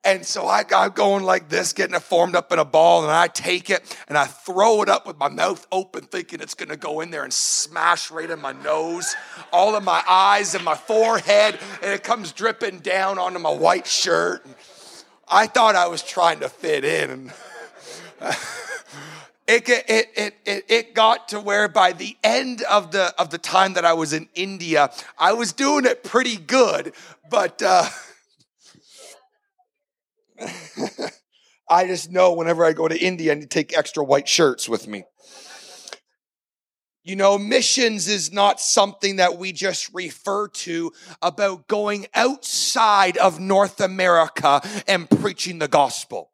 And 0.07 0.25
so 0.25 0.47
I 0.47 0.65
got 0.65 0.95
going 0.95 1.25
like 1.25 1.49
this, 1.49 1.73
getting 1.73 1.97
it 1.97 2.03
formed 2.03 2.37
up 2.37 2.53
in 2.53 2.59
a 2.59 2.65
ball, 2.65 3.05
and 3.05 3.11
I 3.11 3.27
take 3.27 3.71
it 3.71 3.97
and 4.07 4.19
I 4.19 4.27
throw 4.27 4.83
it 4.83 4.89
up 4.91 5.07
with 5.07 5.17
my 5.17 5.31
mouth 5.31 5.67
open, 5.73 6.05
thinking 6.05 6.41
it's 6.43 6.53
gonna 6.53 6.77
go 6.77 7.01
in 7.01 7.11
there 7.11 7.25
and 7.25 7.33
smash 7.33 8.11
right 8.11 8.29
in 8.29 8.39
my 8.39 8.53
nose, 8.53 9.17
all 9.51 9.75
of 9.75 9.83
my 9.83 10.03
eyes 10.07 10.55
and 10.55 10.63
my 10.63 10.75
forehead, 10.75 11.59
and 11.83 11.91
it 11.91 12.05
comes 12.05 12.33
dripping 12.33 12.81
down 12.81 13.19
onto 13.19 13.39
my 13.39 13.53
white 13.53 13.87
shirt. 13.87 14.47
I 15.35 15.49
thought 15.49 15.75
I 15.75 15.89
was 15.89 16.01
trying 16.01 16.41
to 16.41 16.49
fit 16.49 16.85
in. 16.85 17.33
It, 19.47 19.69
it, 19.69 20.09
it, 20.17 20.35
it, 20.47 20.65
it 20.71 20.95
got 20.95 21.29
to 21.29 21.39
where 21.39 21.69
by 21.69 21.93
the 21.93 22.17
end 22.25 22.63
of 22.63 22.93
the, 22.93 23.15
of 23.21 23.29
the 23.29 23.37
time 23.37 23.75
that 23.75 23.85
I 23.85 23.93
was 23.93 24.15
in 24.15 24.27
India, 24.35 24.91
I 25.19 25.35
was 25.35 25.53
doing 25.53 25.85
it 25.85 26.03
pretty 26.03 26.39
good, 26.39 26.95
but. 27.29 27.63
Uh, 27.63 27.85
I 31.69 31.87
just 31.87 32.11
know 32.11 32.33
whenever 32.33 32.65
I 32.65 32.73
go 32.73 32.89
to 32.89 32.99
India, 32.99 33.33
I 33.33 33.35
need 33.35 33.43
to 33.43 33.47
take 33.49 33.77
extra 33.77 34.03
white 34.03 34.29
shirts 34.29 34.67
with 34.67 34.89
me. 34.89 35.05
You 37.05 37.17
know, 37.17 37.37
missions 37.37 38.09
is 38.09 38.33
not 38.33 38.61
something 38.61 39.17
that 39.17 39.37
we 39.37 39.53
just 39.53 39.93
refer 39.93 40.49
to 40.49 40.91
about 41.21 41.69
going 41.69 42.07
outside 42.15 43.19
of 43.19 43.39
North 43.39 43.81
America 43.81 44.63
and 44.89 45.09
preaching 45.09 45.59
the 45.59 45.69
gospel. 45.69 46.31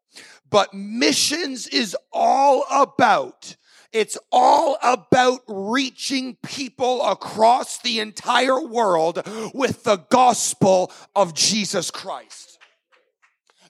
But 0.49 0.73
missions 0.73 1.67
is 1.67 1.95
all 2.13 2.65
about 2.71 3.57
it's 3.91 4.17
all 4.31 4.77
about 4.81 5.41
reaching 5.49 6.37
people 6.43 7.05
across 7.05 7.79
the 7.79 7.99
entire 7.99 8.61
world 8.61 9.21
with 9.53 9.83
the 9.83 9.97
gospel 10.09 10.93
of 11.13 11.33
Jesus 11.33 11.91
Christ. 11.91 12.57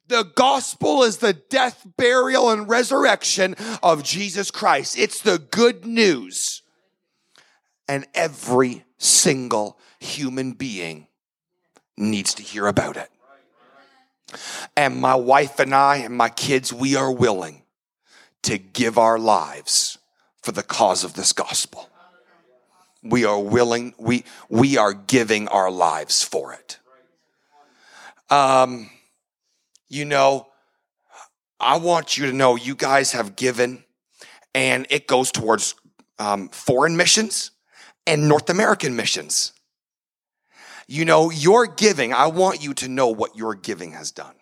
The 0.07 0.29
gospel 0.35 1.03
is 1.03 1.17
the 1.17 1.33
death, 1.33 1.87
burial, 1.97 2.51
and 2.51 2.69
resurrection 2.69 3.55
of 3.81 4.03
Jesus 4.03 4.51
Christ. 4.51 4.95
It's 4.99 5.21
the 5.21 5.39
good 5.39 5.85
news. 5.85 6.60
And 7.91 8.07
every 8.13 8.85
single 8.99 9.77
human 9.99 10.53
being 10.53 11.07
needs 11.97 12.33
to 12.35 12.41
hear 12.41 12.67
about 12.67 12.95
it. 12.95 13.09
And 14.77 15.01
my 15.01 15.15
wife 15.15 15.59
and 15.59 15.75
I 15.75 15.97
and 15.97 16.15
my 16.15 16.29
kids, 16.29 16.71
we 16.71 16.95
are 16.95 17.11
willing 17.11 17.63
to 18.43 18.57
give 18.57 18.97
our 18.97 19.19
lives 19.19 19.97
for 20.41 20.53
the 20.53 20.63
cause 20.63 21.03
of 21.03 21.15
this 21.15 21.33
gospel. 21.33 21.89
We 23.03 23.25
are 23.25 23.41
willing, 23.41 23.93
we, 23.97 24.23
we 24.47 24.77
are 24.77 24.93
giving 24.93 25.49
our 25.49 25.69
lives 25.69 26.23
for 26.23 26.53
it. 26.53 26.79
Um, 28.29 28.89
you 29.89 30.05
know, 30.05 30.47
I 31.59 31.75
want 31.75 32.17
you 32.17 32.27
to 32.27 32.31
know 32.31 32.55
you 32.55 32.73
guys 32.73 33.11
have 33.11 33.35
given, 33.35 33.83
and 34.55 34.87
it 34.89 35.07
goes 35.07 35.29
towards 35.29 35.75
um, 36.19 36.47
foreign 36.47 36.95
missions 36.95 37.51
and 38.05 38.27
North 38.27 38.49
American 38.49 38.95
missions. 38.95 39.53
You 40.87 41.05
know, 41.05 41.29
your 41.29 41.67
giving, 41.67 42.13
I 42.13 42.27
want 42.27 42.63
you 42.63 42.73
to 42.75 42.89
know 42.89 43.07
what 43.07 43.35
your 43.35 43.55
giving 43.55 43.91
has 43.93 44.11
done. 44.11 44.35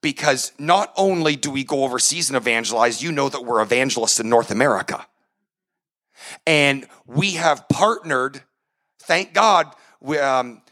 Because 0.00 0.52
not 0.58 0.92
only 0.96 1.36
do 1.36 1.50
we 1.50 1.64
go 1.64 1.84
overseas 1.84 2.30
and 2.30 2.36
evangelize, 2.36 3.02
you 3.02 3.12
know 3.12 3.28
that 3.28 3.44
we're 3.44 3.60
evangelists 3.60 4.20
in 4.20 4.28
North 4.28 4.50
America. 4.50 5.06
And 6.46 6.86
we 7.06 7.32
have 7.32 7.68
partnered, 7.68 8.42
thank 9.00 9.34
God, 9.34 9.74
we, 10.00 10.18
um, 10.18 10.62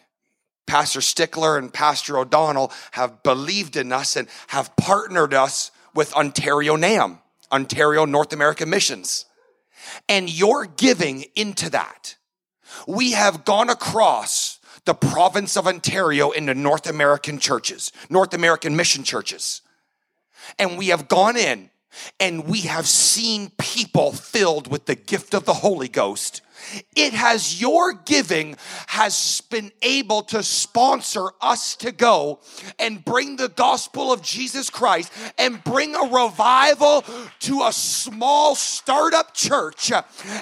Pastor 0.66 1.00
Stickler 1.00 1.58
and 1.58 1.72
Pastor 1.72 2.18
O'Donnell 2.18 2.72
have 2.92 3.22
believed 3.22 3.76
in 3.76 3.92
us 3.92 4.16
and 4.16 4.28
have 4.48 4.74
partnered 4.76 5.34
us 5.34 5.70
with 5.94 6.14
Ontario 6.14 6.76
NAM, 6.76 7.18
Ontario 7.52 8.04
North 8.04 8.32
American 8.32 8.70
Missions. 8.70 9.26
And 10.08 10.30
you're 10.30 10.66
giving 10.66 11.26
into 11.34 11.70
that. 11.70 12.16
We 12.86 13.12
have 13.12 13.44
gone 13.44 13.70
across 13.70 14.58
the 14.84 14.94
province 14.94 15.56
of 15.56 15.66
Ontario 15.66 16.30
into 16.30 16.54
North 16.54 16.88
American 16.88 17.38
churches, 17.38 17.92
North 18.10 18.34
American 18.34 18.76
mission 18.76 19.04
churches. 19.04 19.62
And 20.58 20.76
we 20.76 20.88
have 20.88 21.08
gone 21.08 21.36
in 21.36 21.70
and 22.20 22.46
we 22.46 22.62
have 22.62 22.86
seen 22.86 23.52
people 23.58 24.12
filled 24.12 24.70
with 24.70 24.86
the 24.86 24.94
gift 24.94 25.34
of 25.34 25.44
the 25.44 25.54
Holy 25.54 25.88
Ghost 25.88 26.42
it 26.96 27.12
has 27.12 27.60
your 27.60 27.92
giving 27.92 28.56
has 28.88 29.42
been 29.50 29.72
able 29.82 30.22
to 30.22 30.42
sponsor 30.42 31.28
us 31.40 31.76
to 31.76 31.92
go 31.92 32.40
and 32.78 33.04
bring 33.04 33.36
the 33.36 33.48
gospel 33.48 34.12
of 34.12 34.22
Jesus 34.22 34.70
Christ 34.70 35.12
and 35.38 35.62
bring 35.64 35.94
a 35.94 36.02
revival 36.02 37.04
to 37.40 37.62
a 37.62 37.72
small 37.72 38.54
startup 38.54 39.34
church. 39.34 39.92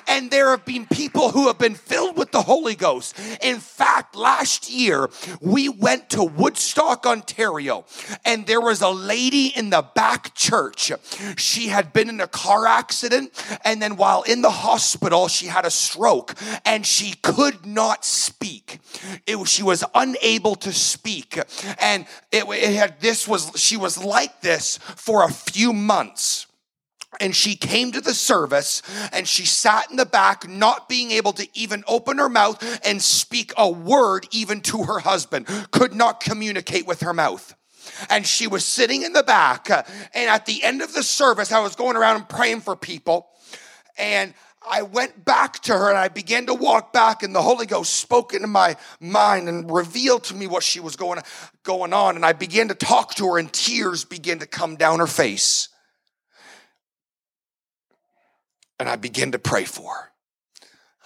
And 0.06 0.30
there 0.30 0.50
have 0.50 0.64
been 0.64 0.86
people 0.86 1.30
who 1.30 1.46
have 1.48 1.58
been 1.58 1.74
filled 1.74 2.16
with 2.16 2.30
the 2.32 2.42
Holy 2.42 2.74
Ghost. 2.74 3.18
In 3.42 3.58
fact, 3.58 4.14
last 4.16 4.70
year 4.70 5.08
we 5.40 5.68
went 5.68 6.10
to 6.10 6.22
Woodstock, 6.22 7.06
Ontario, 7.06 7.84
and 8.24 8.46
there 8.46 8.60
was 8.60 8.82
a 8.82 8.90
lady 8.90 9.46
in 9.48 9.70
the 9.70 9.82
back 9.94 10.34
church. 10.34 10.92
She 11.36 11.68
had 11.68 11.92
been 11.92 12.08
in 12.08 12.20
a 12.20 12.28
car 12.28 12.66
accident, 12.66 13.32
and 13.64 13.80
then 13.80 13.96
while 13.96 14.22
in 14.22 14.42
the 14.42 14.50
hospital, 14.50 15.28
she 15.28 15.46
had 15.46 15.64
a 15.64 15.70
stroke 15.70 16.11
stroke 16.12 16.34
and 16.64 16.86
she 16.86 17.14
could 17.22 17.66
not 17.66 18.04
speak. 18.04 18.80
It, 19.26 19.46
she 19.48 19.62
was 19.62 19.84
unable 19.94 20.54
to 20.56 20.72
speak. 20.72 21.38
And 21.80 22.06
it, 22.30 22.44
it 22.48 22.74
had, 22.74 23.00
this 23.00 23.26
was, 23.26 23.52
she 23.56 23.76
was 23.76 24.02
like 24.02 24.40
this 24.40 24.78
for 24.78 25.24
a 25.24 25.32
few 25.32 25.72
months 25.72 26.46
and 27.20 27.36
she 27.36 27.56
came 27.56 27.92
to 27.92 28.00
the 28.00 28.14
service 28.14 28.82
and 29.12 29.28
she 29.28 29.44
sat 29.44 29.90
in 29.90 29.96
the 29.96 30.06
back, 30.06 30.48
not 30.48 30.88
being 30.88 31.10
able 31.10 31.32
to 31.34 31.46
even 31.54 31.84
open 31.86 32.18
her 32.18 32.28
mouth 32.28 32.80
and 32.84 33.02
speak 33.02 33.52
a 33.56 33.68
word 33.68 34.26
even 34.30 34.60
to 34.62 34.84
her 34.84 35.00
husband, 35.00 35.46
could 35.70 35.94
not 35.94 36.20
communicate 36.20 36.86
with 36.86 37.00
her 37.00 37.12
mouth. 37.12 37.54
And 38.08 38.26
she 38.26 38.46
was 38.46 38.64
sitting 38.64 39.02
in 39.02 39.12
the 39.12 39.22
back. 39.22 39.68
And 39.68 40.30
at 40.30 40.46
the 40.46 40.62
end 40.62 40.80
of 40.80 40.94
the 40.94 41.02
service, 41.02 41.52
I 41.52 41.60
was 41.60 41.76
going 41.76 41.96
around 41.96 42.16
and 42.16 42.28
praying 42.28 42.60
for 42.60 42.76
people. 42.76 43.28
And 43.98 44.32
I 44.68 44.82
went 44.82 45.24
back 45.24 45.60
to 45.62 45.72
her 45.72 45.88
and 45.88 45.98
I 45.98 46.08
began 46.08 46.46
to 46.46 46.54
walk 46.54 46.92
back, 46.92 47.22
and 47.22 47.34
the 47.34 47.42
Holy 47.42 47.66
Ghost 47.66 47.94
spoke 47.94 48.34
into 48.34 48.46
my 48.46 48.76
mind 49.00 49.48
and 49.48 49.70
revealed 49.70 50.24
to 50.24 50.34
me 50.34 50.46
what 50.46 50.62
she 50.62 50.80
was 50.80 50.96
going, 50.96 51.20
going 51.62 51.92
on. 51.92 52.16
And 52.16 52.24
I 52.24 52.32
began 52.32 52.68
to 52.68 52.74
talk 52.74 53.14
to 53.16 53.26
her, 53.28 53.38
and 53.38 53.52
tears 53.52 54.04
began 54.04 54.38
to 54.38 54.46
come 54.46 54.76
down 54.76 55.00
her 55.00 55.06
face. 55.06 55.68
And 58.78 58.88
I 58.88 58.96
began 58.96 59.32
to 59.32 59.38
pray 59.38 59.64
for 59.64 59.94
her. 59.94 60.12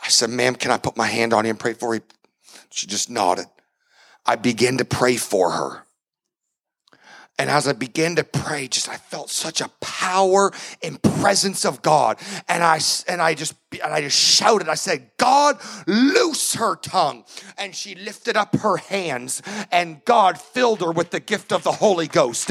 I 0.04 0.08
said, 0.08 0.30
Ma'am, 0.30 0.54
can 0.54 0.70
I 0.70 0.78
put 0.78 0.96
my 0.96 1.06
hand 1.06 1.32
on 1.32 1.44
you 1.44 1.50
and 1.50 1.58
pray 1.58 1.72
for 1.72 1.94
you? 1.94 2.02
She 2.70 2.86
just 2.86 3.10
nodded. 3.10 3.46
I 4.24 4.36
began 4.36 4.78
to 4.78 4.84
pray 4.84 5.16
for 5.16 5.50
her. 5.52 5.85
And 7.38 7.50
as 7.50 7.68
I 7.68 7.74
began 7.74 8.16
to 8.16 8.24
pray, 8.24 8.66
just 8.66 8.88
I 8.88 8.96
felt 8.96 9.28
such 9.28 9.60
a 9.60 9.68
power 9.80 10.52
and 10.82 11.02
presence 11.02 11.66
of 11.66 11.82
God. 11.82 12.18
And 12.48 12.62
I 12.62 12.80
and 13.08 13.20
I 13.20 13.34
just 13.34 13.54
and 13.72 13.92
I 13.92 14.00
just 14.00 14.18
shouted, 14.18 14.68
I 14.68 14.74
said, 14.74 15.10
God, 15.18 15.58
loose 15.86 16.54
her 16.54 16.76
tongue. 16.76 17.24
And 17.58 17.74
she 17.74 17.94
lifted 17.94 18.36
up 18.36 18.56
her 18.56 18.78
hands, 18.78 19.42
and 19.70 20.02
God 20.06 20.40
filled 20.40 20.80
her 20.80 20.92
with 20.92 21.10
the 21.10 21.20
gift 21.20 21.52
of 21.52 21.62
the 21.62 21.72
Holy 21.72 22.06
Ghost. 22.06 22.50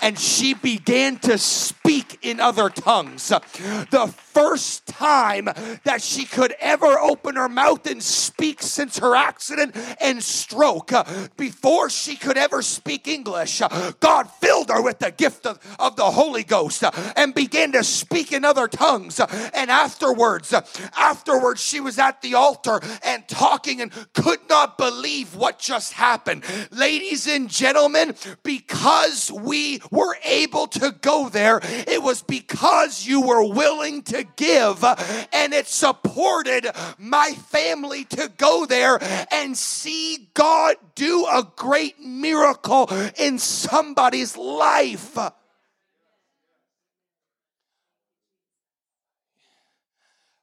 And 0.00 0.18
she 0.18 0.54
began 0.54 1.18
to 1.18 1.38
speak 1.38 2.18
in 2.22 2.40
other 2.40 2.70
tongues. 2.70 3.28
The 3.28 4.12
first 4.34 4.86
time 4.86 5.44
that 5.84 6.02
she 6.02 6.24
could 6.24 6.54
ever 6.60 6.98
open 6.98 7.36
her 7.36 7.48
mouth 7.48 7.86
and 7.86 8.02
speak 8.02 8.60
since 8.62 8.98
her 8.98 9.14
accident 9.14 9.76
and 10.00 10.22
stroke. 10.22 10.92
Before 11.36 11.88
she 11.88 12.16
could 12.16 12.36
ever 12.36 12.60
speak 12.60 13.06
English, 13.06 13.62
God 14.00 14.30
filled 14.30 14.70
her 14.70 14.82
with 14.82 14.98
the 14.98 15.12
gift 15.12 15.46
of, 15.46 15.58
of 15.78 15.96
the 15.96 16.10
Holy 16.10 16.42
Ghost 16.42 16.82
and 17.16 17.34
began 17.34 17.72
to 17.72 17.84
speak 17.84 18.32
in 18.32 18.44
other 18.44 18.68
tongues. 18.68 19.20
And 19.20 19.70
afterwards, 19.70 20.52
afterwards, 20.96 21.62
she 21.62 21.80
was 21.80 21.98
at 21.98 22.20
the 22.20 22.34
altar 22.34 22.80
and 23.04 23.26
talking 23.28 23.80
and 23.80 23.92
could 24.12 24.40
not 24.48 24.76
believe 24.76 25.36
what 25.36 25.58
just 25.58 25.92
happened. 25.92 26.44
Ladies 26.70 27.28
and 27.28 27.48
gentlemen, 27.48 28.14
because 28.42 29.30
we 29.30 29.80
were 29.90 30.16
able 30.24 30.66
to 30.66 30.92
go 31.00 31.28
there, 31.28 31.60
it 31.62 32.02
was 32.02 32.22
because 32.22 33.06
you 33.06 33.20
were 33.20 33.46
willing 33.46 34.02
to 34.02 34.23
give 34.36 34.84
and 34.84 35.52
it 35.52 35.66
supported 35.66 36.70
my 36.98 37.32
family 37.48 38.04
to 38.04 38.30
go 38.36 38.66
there 38.66 38.98
and 39.32 39.56
see 39.56 40.28
God 40.34 40.76
do 40.94 41.26
a 41.26 41.46
great 41.56 42.00
miracle 42.00 42.88
in 43.16 43.38
somebody's 43.38 44.36
life. 44.36 45.16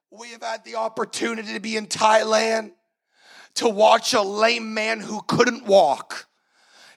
We 0.09 0.29
have 0.29 0.43
had 0.43 0.65
the 0.65 0.75
opportunity 0.75 1.53
to 1.53 1.59
be 1.59 1.77
in 1.77 1.87
Thailand 1.87 2.71
to 3.55 3.69
watch 3.69 4.13
a 4.13 4.21
lame 4.21 4.73
man 4.73 4.99
who 4.99 5.21
couldn't 5.27 5.65
walk. 5.65 6.27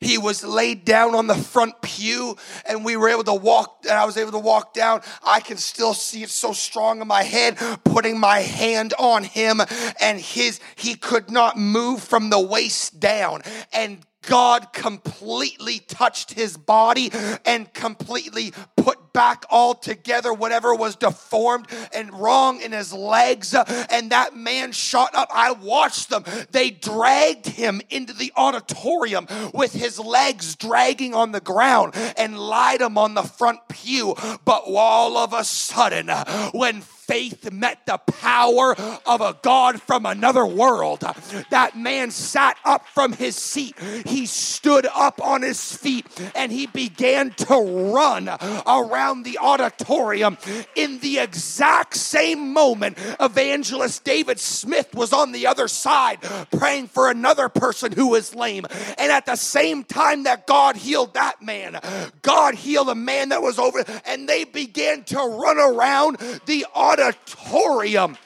He 0.04 0.18
was 0.18 0.44
laid 0.44 0.84
down 0.84 1.14
on 1.14 1.26
the 1.26 1.34
front 1.34 1.80
pew, 1.80 2.36
and 2.66 2.84
we 2.84 2.96
were 2.96 3.08
able 3.08 3.24
to 3.24 3.34
walk, 3.34 3.78
and 3.84 3.92
I 3.92 4.04
was 4.04 4.16
able 4.16 4.32
to 4.32 4.38
walk 4.38 4.74
down. 4.74 5.00
I 5.24 5.40
can 5.40 5.56
still 5.56 5.94
see 5.94 6.22
it 6.22 6.30
so 6.30 6.52
strong 6.52 7.00
in 7.00 7.08
my 7.08 7.22
head, 7.22 7.56
putting 7.84 8.18
my 8.18 8.40
hand 8.40 8.92
on 8.98 9.24
him, 9.24 9.60
and 10.00 10.20
his 10.20 10.60
he 10.76 10.94
could 10.94 11.30
not 11.30 11.56
move 11.56 12.02
from 12.02 12.30
the 12.30 12.40
waist 12.40 13.00
down. 13.00 13.42
And 13.72 14.04
God 14.26 14.72
completely 14.72 15.78
touched 15.80 16.32
his 16.32 16.56
body 16.56 17.10
and 17.44 17.72
completely 17.72 18.52
put 18.76 19.03
back 19.14 19.46
all 19.48 19.74
together 19.74 20.34
whatever 20.34 20.74
was 20.74 20.96
deformed 20.96 21.66
and 21.94 22.12
wrong 22.12 22.60
in 22.60 22.72
his 22.72 22.92
legs. 22.92 23.54
Uh, 23.54 23.86
and 23.88 24.10
that 24.10 24.36
man 24.36 24.72
shot 24.72 25.14
up. 25.14 25.30
I 25.32 25.52
watched 25.52 26.10
them. 26.10 26.24
They 26.50 26.70
dragged 26.70 27.46
him 27.46 27.80
into 27.88 28.12
the 28.12 28.32
auditorium 28.36 29.26
with 29.54 29.72
his 29.72 29.98
legs 29.98 30.56
dragging 30.56 31.14
on 31.14 31.32
the 31.32 31.40
ground 31.40 31.94
and 32.18 32.38
lied 32.38 32.82
him 32.82 32.98
on 32.98 33.14
the 33.14 33.22
front 33.22 33.60
pew. 33.68 34.14
But 34.44 34.64
all 34.66 35.16
of 35.16 35.32
a 35.32 35.44
sudden, 35.44 36.10
uh, 36.10 36.50
when 36.50 36.82
faith 37.06 37.52
met 37.52 37.84
the 37.86 37.98
power 37.98 38.74
of 39.06 39.20
a 39.20 39.36
God 39.42 39.80
from 39.80 40.06
another 40.06 40.46
world. 40.46 41.04
That 41.50 41.76
man 41.76 42.10
sat 42.10 42.56
up 42.64 42.86
from 42.88 43.12
his 43.12 43.36
seat. 43.36 43.78
He 44.06 44.26
stood 44.26 44.86
up 44.94 45.22
on 45.22 45.42
his 45.42 45.76
feet 45.76 46.06
and 46.34 46.50
he 46.50 46.66
began 46.66 47.30
to 47.30 47.92
run 47.92 48.28
around 48.66 49.24
the 49.24 49.38
auditorium. 49.38 50.38
In 50.74 50.98
the 51.00 51.18
exact 51.18 51.96
same 51.96 52.52
moment, 52.52 52.98
evangelist 53.20 54.04
David 54.04 54.40
Smith 54.40 54.94
was 54.94 55.12
on 55.12 55.32
the 55.32 55.46
other 55.46 55.68
side 55.68 56.18
praying 56.56 56.88
for 56.88 57.10
another 57.10 57.48
person 57.48 57.92
who 57.92 58.08
was 58.08 58.34
lame. 58.34 58.64
And 58.98 59.12
at 59.12 59.26
the 59.26 59.36
same 59.36 59.84
time 59.84 60.24
that 60.24 60.46
God 60.46 60.76
healed 60.76 61.14
that 61.14 61.42
man, 61.42 61.78
God 62.22 62.54
healed 62.54 62.88
a 62.88 62.94
man 62.94 63.28
that 63.30 63.42
was 63.42 63.58
over, 63.58 63.84
and 64.06 64.28
they 64.28 64.44
began 64.44 65.04
to 65.04 65.16
run 65.16 65.58
around 65.58 66.18
the 66.46 66.66
auditorium 66.74 66.93
auditorium 67.00 68.16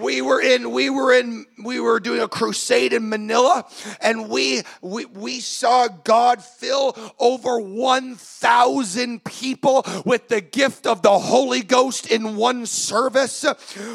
we 0.00 0.20
were 0.22 0.40
in 0.40 0.70
we 0.70 0.90
were 0.90 1.12
in 1.12 1.46
we 1.64 1.80
were 1.80 2.00
doing 2.00 2.20
a 2.20 2.28
crusade 2.28 2.92
in 2.92 3.08
manila 3.08 3.64
and 4.00 4.28
we 4.28 4.62
we, 4.80 5.04
we 5.06 5.40
saw 5.40 5.88
god 5.88 6.42
fill 6.42 6.96
over 7.18 7.58
1000 7.58 9.24
people 9.24 9.84
with 10.04 10.28
the 10.28 10.40
gift 10.40 10.86
of 10.86 11.02
the 11.02 11.18
holy 11.18 11.62
ghost 11.62 12.10
in 12.10 12.36
one 12.36 12.66
service. 12.66 13.44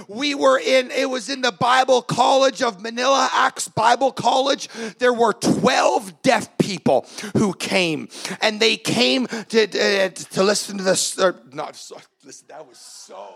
We 0.08 0.36
were 0.36 0.60
in 0.60 0.92
it 0.92 1.10
was 1.10 1.30
in 1.30 1.42
the 1.42 1.52
bible 1.52 2.02
college 2.02 2.62
of 2.62 2.82
manila 2.82 3.30
acts 3.34 3.68
bible 3.68 4.12
college. 4.12 4.70
There 5.00 5.14
were 5.14 5.34
12 5.34 6.22
deaf 6.22 6.58
people 6.58 7.06
who 7.36 7.54
came 7.54 8.10
and 8.42 8.60
they 8.60 8.78
came 8.78 9.28
to, 9.28 9.68
to, 9.68 10.10
to 10.10 10.44
listen 10.44 10.78
to 10.78 10.84
this 10.84 11.18
or 11.18 11.30
er, 11.30 11.36
not 11.52 11.74
listen 12.24 12.48
that 12.50 12.68
was 12.68 12.78
so 12.78 13.36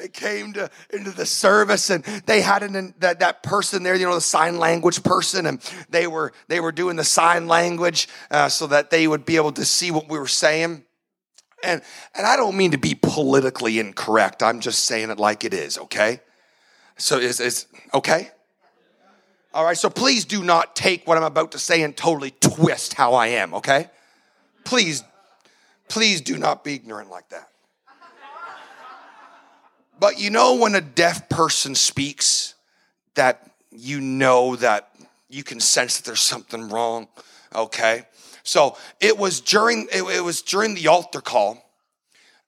they 0.00 0.08
came 0.08 0.54
to 0.54 0.70
into 0.90 1.10
the 1.10 1.26
service 1.26 1.90
and 1.90 2.02
they 2.24 2.40
had 2.40 2.62
an 2.62 2.94
that, 3.00 3.20
that 3.20 3.42
person 3.42 3.82
there 3.82 3.94
you 3.94 4.06
know 4.06 4.14
the 4.14 4.20
sign 4.20 4.58
language 4.58 5.02
person 5.02 5.44
and 5.44 5.60
they 5.90 6.06
were 6.06 6.32
they 6.48 6.58
were 6.58 6.72
doing 6.72 6.96
the 6.96 7.04
sign 7.04 7.46
language 7.46 8.08
uh, 8.30 8.48
so 8.48 8.66
that 8.66 8.90
they 8.90 9.06
would 9.06 9.26
be 9.26 9.36
able 9.36 9.52
to 9.52 9.64
see 9.64 9.90
what 9.90 10.08
we 10.08 10.18
were 10.18 10.26
saying. 10.26 10.84
And 11.62 11.82
and 12.14 12.26
i 12.26 12.36
don't 12.36 12.56
mean 12.56 12.70
to 12.70 12.78
be 12.78 12.94
politically 12.94 13.78
incorrect. 13.78 14.42
I'm 14.42 14.60
just 14.60 14.86
saying 14.86 15.10
it 15.10 15.18
like 15.18 15.44
it 15.44 15.52
is 15.52 15.76
okay? 15.76 16.20
So 16.96 17.18
is 17.18 17.38
is 17.38 17.66
okay? 17.92 18.30
All 19.52 19.64
right 19.64 19.76
so 19.76 19.90
please 19.90 20.24
do 20.24 20.42
not 20.42 20.74
take 20.74 21.06
what 21.06 21.18
i'm 21.18 21.24
about 21.24 21.52
to 21.52 21.58
say 21.58 21.82
and 21.82 21.94
totally 21.94 22.30
twist 22.40 22.94
how 22.94 23.12
i 23.12 23.26
am 23.26 23.52
okay? 23.52 23.90
Please 24.64 25.04
please 25.88 26.22
do 26.22 26.38
not 26.38 26.64
be 26.64 26.74
ignorant 26.74 27.10
like 27.10 27.28
that 27.28 27.50
but 30.00 30.18
you 30.18 30.30
know, 30.30 30.56
when 30.56 30.74
a 30.74 30.80
deaf 30.80 31.28
person 31.28 31.74
speaks, 31.74 32.54
that 33.14 33.50
you 33.70 34.00
know 34.00 34.56
that 34.56 34.90
you 35.28 35.44
can 35.44 35.60
sense 35.60 35.98
that 35.98 36.06
there's 36.06 36.20
something 36.20 36.68
wrong. 36.68 37.08
Okay. 37.54 38.04
So 38.42 38.76
it 39.00 39.18
was 39.18 39.40
during 39.40 39.88
it, 39.92 40.24
was 40.24 40.42
during 40.42 40.74
the 40.74 40.88
altar 40.88 41.20
call, 41.20 41.62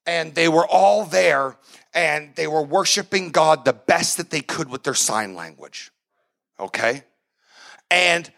and 0.07 0.35
they 0.35 0.49
were 0.49 0.67
all 0.67 1.05
there 1.05 1.57
and 1.95 2.35
they 2.37 2.47
were 2.47 2.62
worshiping 2.62 3.31
God 3.31 3.65
the 3.65 3.73
best 3.73 4.17
that 4.17 4.31
they 4.31 4.41
could 4.41 4.71
with 4.71 4.83
their 4.83 4.95
sign 4.95 5.35
language. 5.35 5.91
Okay? 6.59 7.05
And 7.91 8.31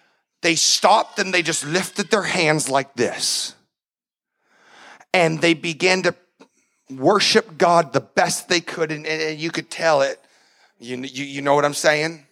they 0.43 0.57
stopped 0.57 1.19
and 1.19 1.33
they 1.33 1.43
just 1.43 1.65
lifted 1.65 2.11
their 2.11 2.23
hands 2.23 2.69
like 2.69 2.95
this. 2.95 3.55
And 5.13 5.41
they 5.41 5.55
began 5.55 6.03
to 6.03 6.13
worship 6.91 7.59
God 7.59 7.93
the 7.93 8.01
best 8.01 8.49
they 8.49 8.61
could, 8.61 8.93
and, 8.93 9.07
and 9.07 9.39
you 9.39 9.51
could 9.51 9.71
tell 9.71 10.03
it. 10.03 10.21
You, 10.79 10.97
you, 10.99 11.25
you 11.25 11.43
know 11.43 11.55
what 11.55 11.65
I'm 11.65 11.75
saying? 11.75 12.27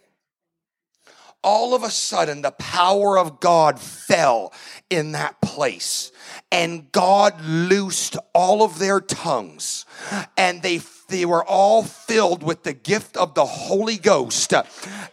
All 1.44 1.74
of 1.74 1.82
a 1.82 1.90
sudden, 1.90 2.42
the 2.42 2.52
power 2.52 3.18
of 3.18 3.40
God 3.40 3.80
fell 3.80 4.52
in 4.90 5.12
that 5.12 5.40
place, 5.40 6.12
and 6.52 6.92
God 6.92 7.40
loosed 7.40 8.16
all 8.32 8.62
of 8.62 8.78
their 8.78 9.00
tongues, 9.00 9.84
and 10.36 10.62
they 10.62 10.80
they 11.08 11.24
were 11.26 11.44
all 11.44 11.82
filled 11.82 12.42
with 12.42 12.62
the 12.62 12.72
gift 12.72 13.16
of 13.16 13.34
the 13.34 13.44
Holy 13.44 13.98
Ghost, 13.98 14.54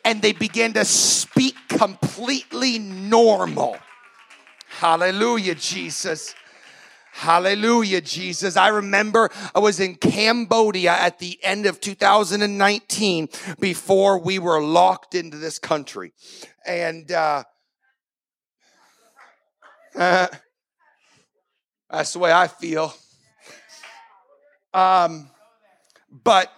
and 0.06 0.22
they 0.22 0.32
began 0.32 0.74
to 0.74 0.86
speak 0.86 1.56
completely 1.68 2.78
normal. 2.78 3.78
Hallelujah, 4.70 5.56
Jesus. 5.56 6.36
Hallelujah, 7.12 8.02
Jesus. 8.02 8.56
I 8.56 8.70
remember 8.70 9.30
I 9.54 9.60
was 9.60 9.80
in 9.80 9.96
Cambodia 9.96 10.92
at 10.92 11.20
the 11.20 11.40
end 11.44 11.66
of 11.66 11.82
2019 11.82 13.30
before 13.60 14.20
we 14.20 14.40
were 14.40 14.62
locked 14.62 15.16
into 15.16 15.38
this 15.38 15.60
country. 15.60 16.14
And, 16.66 17.12
uh, 17.12 17.44
uh, 19.96 20.28
that's 21.90 22.14
the 22.14 22.20
way 22.20 22.32
I 22.32 22.48
feel. 22.48 22.94
Um, 24.74 25.30
but 26.12 26.52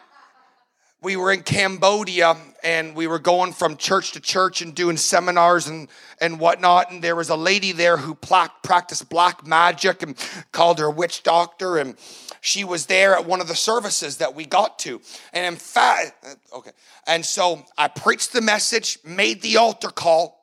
we 1.01 1.15
were 1.15 1.31
in 1.31 1.41
Cambodia 1.41 2.37
and 2.63 2.95
we 2.95 3.07
were 3.07 3.17
going 3.17 3.53
from 3.53 3.75
church 3.75 4.11
to 4.11 4.19
church 4.19 4.61
and 4.61 4.75
doing 4.75 4.97
seminars 4.97 5.65
and, 5.67 5.89
and 6.21 6.39
whatnot. 6.39 6.91
And 6.91 7.03
there 7.03 7.15
was 7.15 7.29
a 7.29 7.35
lady 7.35 7.71
there 7.71 7.97
who 7.97 8.13
practiced 8.13 9.09
black 9.09 9.45
magic 9.45 10.03
and 10.03 10.15
called 10.51 10.77
her 10.77 10.91
witch 10.91 11.23
doctor. 11.23 11.77
And 11.77 11.95
she 12.39 12.63
was 12.63 12.85
there 12.85 13.15
at 13.15 13.25
one 13.25 13.41
of 13.41 13.47
the 13.47 13.55
services 13.55 14.17
that 14.17 14.35
we 14.35 14.45
got 14.45 14.77
to. 14.79 15.01
And 15.33 15.45
in 15.51 15.59
fact, 15.59 16.23
okay. 16.53 16.71
And 17.07 17.25
so 17.25 17.65
I 17.79 17.87
preached 17.87 18.31
the 18.31 18.41
message, 18.41 18.99
made 19.03 19.41
the 19.41 19.57
altar 19.57 19.89
call. 19.89 20.37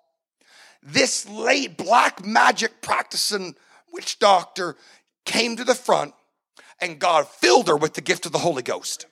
This 0.82 1.28
late 1.28 1.76
black 1.76 2.24
magic 2.24 2.82
practicing 2.82 3.54
witch 3.92 4.18
doctor 4.18 4.76
came 5.24 5.54
to 5.56 5.64
the 5.64 5.74
front 5.76 6.14
and 6.80 6.98
God 6.98 7.28
filled 7.28 7.68
her 7.68 7.76
with 7.76 7.94
the 7.94 8.00
gift 8.00 8.26
of 8.26 8.32
the 8.32 8.38
Holy 8.38 8.62
Ghost. 8.62 9.06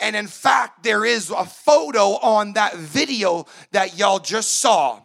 And 0.00 0.16
in 0.16 0.26
fact, 0.26 0.82
there 0.82 1.04
is 1.04 1.30
a 1.30 1.44
photo 1.44 2.16
on 2.16 2.54
that 2.54 2.74
video 2.76 3.46
that 3.72 3.98
y'all 3.98 4.18
just 4.18 4.60
saw 4.60 5.00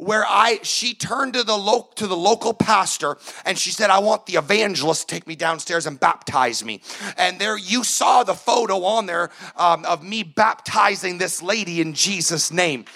where 0.00 0.24
I 0.26 0.60
she 0.62 0.94
turned 0.94 1.34
to 1.34 1.44
the 1.44 1.56
lo- 1.56 1.90
to 1.96 2.06
the 2.06 2.16
local 2.16 2.54
pastor 2.54 3.18
and 3.44 3.58
she 3.58 3.70
said, 3.70 3.90
"I 3.90 3.98
want 3.98 4.24
the 4.24 4.36
evangelist 4.36 5.08
to 5.08 5.14
take 5.14 5.26
me 5.26 5.36
downstairs 5.36 5.86
and 5.86 6.00
baptize 6.00 6.64
me." 6.64 6.80
And 7.18 7.38
there 7.38 7.56
you 7.56 7.84
saw 7.84 8.24
the 8.24 8.34
photo 8.34 8.84
on 8.84 9.06
there 9.06 9.30
um, 9.56 9.84
of 9.84 10.02
me 10.02 10.22
baptizing 10.22 11.18
this 11.18 11.42
lady 11.42 11.82
in 11.82 11.92
Jesus' 11.92 12.50
name. 12.50 12.86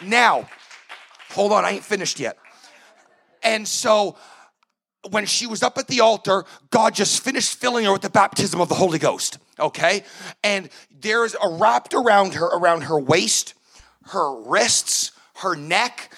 Now, 0.00 0.48
hold 1.30 1.52
on, 1.52 1.64
I 1.64 1.72
ain't 1.72 1.84
finished 1.84 2.20
yet. 2.20 2.38
And 3.42 3.66
so 3.66 4.16
when 5.10 5.26
she 5.26 5.46
was 5.46 5.62
up 5.62 5.78
at 5.78 5.88
the 5.88 6.00
altar, 6.00 6.44
God 6.70 6.94
just 6.94 7.22
finished 7.22 7.58
filling 7.58 7.84
her 7.84 7.92
with 7.92 8.02
the 8.02 8.10
baptism 8.10 8.60
of 8.60 8.68
the 8.68 8.74
Holy 8.74 8.98
Ghost. 8.98 9.38
Okay? 9.58 10.04
And 10.42 10.68
there's 10.90 11.34
a 11.34 11.48
wrapped 11.48 11.94
around 11.94 12.34
her, 12.34 12.46
around 12.46 12.82
her 12.82 12.98
waist, 12.98 13.54
her 14.06 14.34
wrists, 14.42 15.12
her 15.36 15.54
neck, 15.54 16.12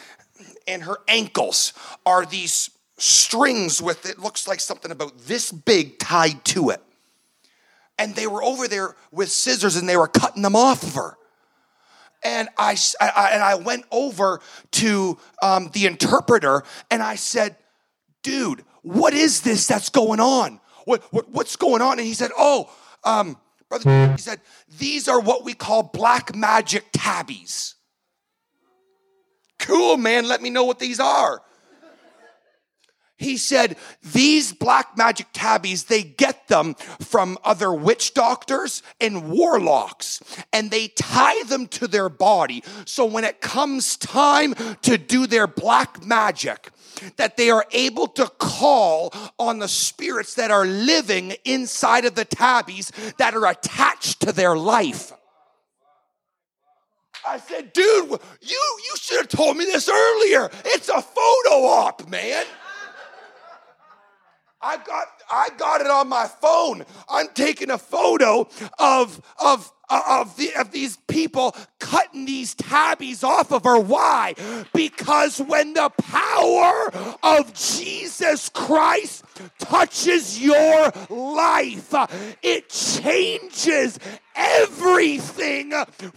and 0.67 0.83
her 0.83 0.99
ankles 1.09 1.73
are 2.05 2.27
these 2.27 2.71
strings 2.99 3.83
with 3.83 4.07
it 4.07 4.19
looks 4.19 4.49
like 4.49 4.61
something 4.61 4.91
about 4.91 5.19
this 5.27 5.53
big 5.53 5.99
tied 5.99 6.45
to 6.47 6.71
it. 6.71 6.83
And 7.99 8.15
they 8.15 8.27
were 8.27 8.43
over 8.43 8.69
there 8.69 8.95
with 9.11 9.31
scissors 9.31 9.77
and 9.77 9.89
they 9.89 9.97
were 9.97 10.09
cutting 10.09 10.43
them 10.43 10.57
off 10.57 10.83
of 10.83 10.95
her. 10.95 11.17
And 12.23 12.49
I, 12.59 12.77
I 13.01 13.31
and 13.33 13.43
I 13.43 13.55
went 13.57 13.85
over 13.91 14.41
to 14.73 15.19
um, 15.43 15.71
the 15.73 15.87
interpreter 15.87 16.65
and 16.91 17.03
I 17.03 17.15
said, 17.15 17.57
"Dude, 18.23 18.65
what 18.87 19.15
is 19.15 19.41
this 19.41 19.67
that's 19.67 19.89
going 19.89 20.21
on? 20.21 20.61
What, 20.85 21.03
what 21.13 21.29
what's 21.31 21.57
going 21.57 21.83
on?" 21.83 21.99
And 21.99 22.07
he 22.07 22.15
said, 22.15 22.31
"Oh, 22.39 22.71
um, 23.03 23.37
brother," 23.69 24.13
he 24.13 24.19
said, 24.19 24.41
"These 24.79 25.09
are 25.09 25.21
what 25.21 25.45
we 25.45 25.55
call 25.55 25.83
black 25.83 26.35
magic 26.37 26.85
tabbies." 26.93 27.75
Cool, 29.59 29.97
man. 29.97 30.29
Let 30.29 30.41
me 30.41 30.51
know 30.51 30.65
what 30.65 30.79
these 30.79 31.01
are. 31.01 31.43
He 33.19 33.39
said, 33.39 33.77
these 34.03 34.53
black 34.53 34.99
magic 34.99 35.29
tabbies, 35.33 35.85
they 35.85 36.03
get 36.03 36.49
them 36.49 36.75
from 37.01 37.39
other 37.45 37.73
witch 37.73 38.13
doctors 38.13 38.83
and 39.01 39.31
warlocks, 39.31 40.23
and 40.53 40.71
they 40.71 40.89
tie 40.89 41.43
them 41.45 41.67
to 41.69 41.89
their 41.89 42.11
body. 42.11 42.63
So 42.85 43.07
when 43.07 43.25
it 43.25 43.41
comes 43.41 43.97
time 43.97 44.55
to 44.83 44.99
do 44.99 45.27
their 45.27 45.47
black 45.47 46.05
magic, 46.05 46.71
that 47.17 47.37
they 47.37 47.51
are 47.51 47.67
able 47.73 48.09
to 48.09 48.27
call 48.39 49.13
on 49.39 49.59
the 49.59 49.69
spirits 49.69 50.35
that 50.35 50.51
are 50.51 50.67
living 50.67 51.35
inside 51.45 52.05
of 52.05 52.15
the 52.15 52.25
tabbies 52.25 52.93
that 53.19 53.35
are 53.35 53.47
attached 53.47 54.21
to 54.21 54.33
their 54.33 54.57
life. 54.57 55.13
I 57.27 57.39
said, 57.39 57.73
dude, 57.73 58.11
you, 58.11 58.19
you 58.41 58.97
should 58.97 59.19
have 59.19 59.29
told 59.29 59.57
me 59.57 59.65
this 59.65 59.89
earlier. 59.89 60.49
It's 60.65 60.89
a 60.89 61.03
photo 61.03 61.67
op, 61.67 62.09
man. 62.09 62.45
I 64.61 64.79
got 64.79 65.07
I 65.31 65.49
got 65.59 65.81
it 65.81 65.87
on 65.87 66.09
my 66.09 66.27
phone. 66.27 66.85
I'm 67.09 67.29
taking 67.35 67.71
a 67.71 67.79
photo 67.79 68.49
of 68.79 69.21
of 69.39 69.73
of, 69.89 70.37
the, 70.37 70.53
of 70.59 70.73
these 70.73 70.97
people 71.07 71.55
cutting 71.79 72.25
these 72.27 72.55
tabbies 72.55 73.23
off 73.23 73.53
of 73.53 73.65
her. 73.65 73.79
Why? 73.79 74.35
Because 74.73 75.41
when 75.41 75.75
the 75.75 75.91
power 75.99 76.91
of 77.23 77.53
Jesus 77.55 78.49
Christ 78.49 79.25
touches 79.59 80.41
your 80.41 80.93
life, 81.11 81.95
it 82.43 82.69
changes 82.69 83.99
everything 84.35 85.73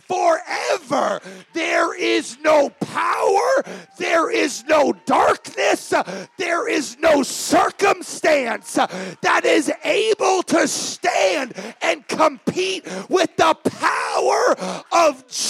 forever. 0.07 1.19
There 1.53 1.95
is 1.97 2.37
no 2.43 2.69
power, 2.69 3.63
there 3.97 4.29
is 4.29 4.63
no 4.65 4.93
darkness, 5.05 5.93
there 6.37 6.67
is 6.67 6.97
no 6.99 7.23
circumstance 7.23 8.73
that 8.73 9.41
is 9.45 9.71
able 9.83 10.43
to 10.43 10.67
stand 10.67 11.53
and 11.81 12.07
compete 12.07 12.85
with 13.09 13.35
the 13.37 13.55
power 13.63 14.83
of 14.91 15.25
Jesus 15.27 15.48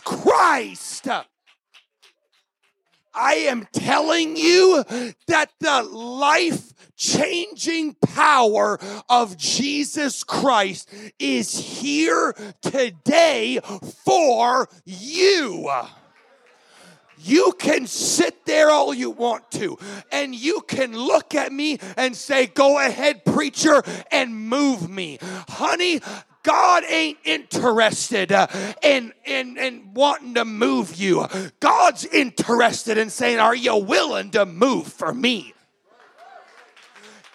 Christ. 0.00 1.08
I 3.14 3.34
am 3.34 3.66
telling 3.72 4.36
you 4.36 4.84
that 5.26 5.50
the 5.60 5.82
life 5.82 6.72
changing 6.96 7.94
power 7.94 8.78
of 9.08 9.36
Jesus 9.36 10.22
Christ 10.24 10.92
is 11.18 11.56
here 11.58 12.34
today 12.60 13.60
for 14.04 14.68
you. 14.84 15.70
You 17.18 17.54
can 17.58 17.86
sit 17.86 18.44
there 18.46 18.70
all 18.70 18.92
you 18.94 19.10
want 19.10 19.50
to, 19.52 19.78
and 20.12 20.34
you 20.34 20.60
can 20.60 20.96
look 20.96 21.34
at 21.34 21.52
me 21.52 21.78
and 21.96 22.14
say, 22.14 22.46
Go 22.46 22.78
ahead, 22.78 23.24
preacher, 23.24 23.82
and 24.12 24.48
move 24.48 24.88
me. 24.88 25.18
Honey, 25.48 26.00
God 26.46 26.84
ain't 26.88 27.18
interested 27.24 28.30
uh, 28.30 28.46
in, 28.80 29.12
in, 29.24 29.58
in 29.58 29.90
wanting 29.94 30.34
to 30.34 30.44
move 30.44 30.94
you. 30.94 31.26
God's 31.58 32.04
interested 32.06 32.96
in 32.98 33.10
saying, 33.10 33.40
Are 33.40 33.54
you 33.54 33.76
willing 33.76 34.30
to 34.30 34.46
move 34.46 34.86
for 34.86 35.12
me? 35.12 35.54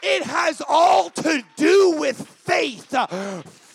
It 0.02 0.24
has 0.24 0.62
all 0.67 1.10
to 1.10 1.43
do 1.58 1.97
with 2.00 2.26
faith 2.26 2.95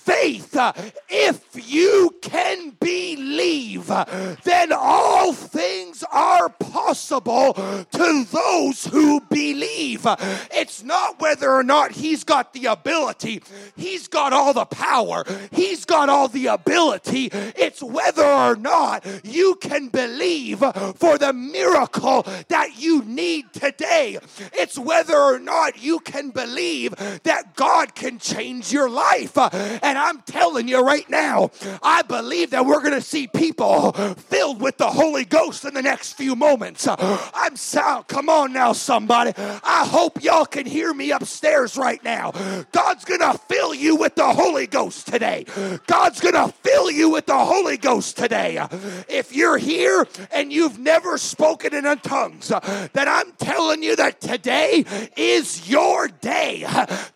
faith, 0.06 0.56
uh, 0.56 0.72
if 1.08 1.40
you 1.68 2.14
can 2.22 2.70
believe, 2.78 3.90
uh, 3.90 4.04
then 4.44 4.72
all 4.72 5.32
things 5.32 6.04
are 6.12 6.48
possible 6.48 7.52
to 7.90 8.24
those 8.30 8.86
who 8.86 9.20
believe. 9.20 10.06
It's 10.52 10.84
not 10.84 11.20
whether 11.20 11.50
or 11.50 11.64
not 11.64 11.92
he's 11.92 12.22
got 12.22 12.52
the 12.52 12.66
ability, 12.66 13.42
he's 13.76 14.06
got 14.06 14.32
all 14.32 14.54
the 14.54 14.64
power, 14.64 15.24
he's 15.50 15.84
got 15.84 16.08
all 16.08 16.28
the 16.28 16.46
ability. 16.46 17.30
It's 17.32 17.82
whether 17.82 18.24
or 18.24 18.54
not 18.54 19.04
you 19.24 19.56
can 19.56 19.88
believe 19.88 20.60
for 20.94 21.18
the 21.18 21.32
miracle 21.32 22.22
that 22.48 22.78
you 22.78 23.02
need 23.02 23.52
today. 23.52 24.18
It's 24.52 24.78
whether 24.78 25.16
or 25.16 25.40
not 25.40 25.82
you 25.82 25.98
can 25.98 26.30
believe 26.30 26.94
that 27.24 27.56
God 27.56 27.94
can 27.94 28.18
change 28.18 28.72
your 28.72 28.88
life. 28.88 29.36
And 29.36 29.95
and 29.96 30.04
I'm 30.04 30.20
telling 30.22 30.68
you 30.68 30.85
right 30.85 31.09
now, 31.09 31.50
I 31.82 32.02
believe 32.02 32.50
that 32.50 32.66
we're 32.66 32.80
going 32.80 32.92
to 32.92 33.00
see 33.00 33.26
people 33.26 33.92
filled 33.92 34.61
with 34.61 34.76
the 34.76 34.88
Holy 34.88 35.24
Ghost 35.24 35.64
in 35.64 35.72
the 35.72 35.80
next 35.80 36.12
few 36.12 36.37
moments. 36.37 36.87
I'm 36.87 37.56
sound. 37.56 38.06
Come 38.06 38.28
on 38.28 38.52
now, 38.52 38.74
somebody. 38.74 39.32
I 39.38 39.87
hope 39.88 40.22
y'all 40.22 40.44
can 40.44 40.66
hear 40.66 40.92
me 40.92 41.12
upstairs 41.12 41.78
right 41.78 42.02
now. 42.04 42.32
God's 42.72 43.06
going 43.06 43.20
to 43.20 43.38
fill 43.48 43.72
you 43.72 43.96
with 43.96 44.16
the 44.16 44.26
Holy 44.35 44.66
Ghost 44.66 45.06
today. 45.06 45.46
God's 45.87 46.20
going 46.20 46.35
to 46.35 46.52
fill 46.62 46.90
you 46.90 47.09
with 47.09 47.24
the 47.24 47.38
Holy 47.38 47.78
Ghost 47.78 48.18
today. 48.18 48.66
If 49.09 49.35
you're 49.35 49.56
here 49.56 50.06
and 50.30 50.52
you've 50.52 50.78
never 50.78 51.16
spoken 51.16 51.72
in 51.74 51.85
tongues, 52.00 52.48
then 52.48 53.09
I'm 53.09 53.32
telling 53.38 53.82
you 53.82 53.96
that 53.96 54.20
today 54.20 54.85
is 55.16 55.70
your 55.70 56.09
day. 56.09 56.66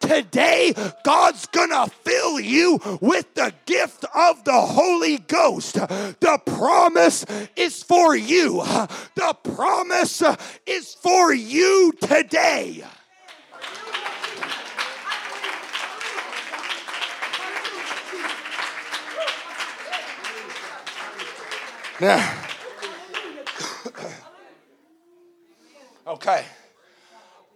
Today, 0.00 0.72
God's 1.04 1.44
going 1.46 1.68
to 1.68 1.90
fill 2.04 2.40
you 2.40 2.69
with 3.00 3.34
the 3.34 3.52
gift 3.66 4.04
of 4.14 4.44
the 4.44 4.60
Holy 4.60 5.18
Ghost. 5.18 5.74
The 5.74 6.40
promise 6.44 7.24
is 7.56 7.82
for 7.82 8.14
you. 8.14 8.62
The 9.14 9.36
promise 9.42 10.22
is 10.66 10.94
for 10.94 11.32
you 11.32 11.92
today. 12.00 12.84
Now, 22.00 22.34
okay. 26.06 26.46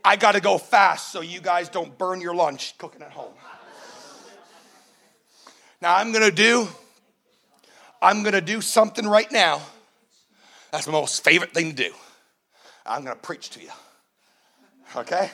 I 0.04 0.16
got 0.16 0.32
to 0.32 0.40
go 0.40 0.58
fast 0.58 1.10
so 1.12 1.22
you 1.22 1.40
guys 1.40 1.70
don't 1.70 1.96
burn 1.96 2.20
your 2.20 2.34
lunch 2.34 2.76
cooking 2.76 3.00
at 3.00 3.12
home. 3.12 3.32
Now 5.80 5.96
I'm 5.96 6.12
to 6.24 6.30
do, 6.30 6.68
I'm 8.00 8.22
to 8.32 8.40
do 8.40 8.60
something 8.60 9.06
right 9.06 9.30
now. 9.30 9.60
That's 10.72 10.86
my 10.86 10.92
most 10.92 11.22
favorite 11.22 11.52
thing 11.52 11.70
to 11.70 11.76
do. 11.88 11.94
I'm 12.86 13.04
to 13.16 13.22
preach 13.22 13.50
to 13.50 13.60
you. 13.60 13.70
Okay? 14.96 15.30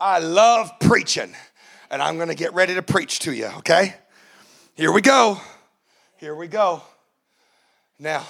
I 0.00 0.18
love 0.18 0.70
preaching, 0.80 1.34
and 1.90 2.02
I'm 2.02 2.18
to 2.28 2.34
get 2.34 2.52
ready 2.54 2.74
to 2.74 2.82
preach 2.82 3.20
to 3.20 3.32
you. 3.32 3.46
Okay? 3.58 3.94
Here 4.74 4.92
we 4.92 5.00
go. 5.00 5.40
Here 6.18 6.34
we 6.34 6.48
go. 6.48 6.82
Now, 7.98 8.26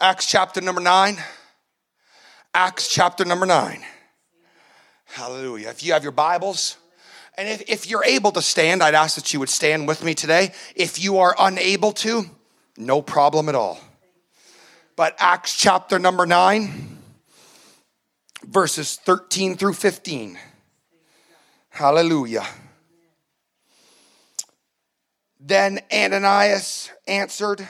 Acts 0.00 0.26
chapter 0.26 0.60
number 0.60 0.80
nine. 0.80 1.16
Acts 2.54 2.88
chapter 2.88 3.24
number 3.24 3.46
nine. 3.46 3.82
Hallelujah. 5.04 5.68
If 5.68 5.84
you 5.84 5.92
have 5.92 6.02
your 6.02 6.12
Bibles, 6.12 6.76
and 7.38 7.48
if, 7.48 7.62
if 7.68 7.88
you're 7.88 8.04
able 8.04 8.32
to 8.32 8.42
stand, 8.42 8.82
I'd 8.82 8.94
ask 8.94 9.14
that 9.16 9.32
you 9.32 9.40
would 9.40 9.48
stand 9.48 9.88
with 9.88 10.04
me 10.04 10.14
today. 10.14 10.52
If 10.76 11.02
you 11.02 11.18
are 11.18 11.34
unable 11.38 11.92
to, 11.92 12.24
no 12.76 13.00
problem 13.00 13.48
at 13.48 13.54
all. 13.54 13.80
But 14.96 15.16
Acts 15.18 15.56
chapter 15.56 15.98
number 15.98 16.26
9, 16.26 16.98
verses 18.44 18.96
13 18.96 19.56
through 19.56 19.72
15. 19.72 20.38
Hallelujah. 21.70 22.46
Then 25.40 25.80
Ananias 25.92 26.90
answered, 27.08 27.66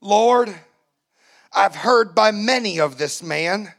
Lord, 0.00 0.52
I've 1.52 1.76
heard 1.76 2.14
by 2.14 2.30
many 2.30 2.80
of 2.80 2.96
this 2.96 3.22
man 3.22 3.72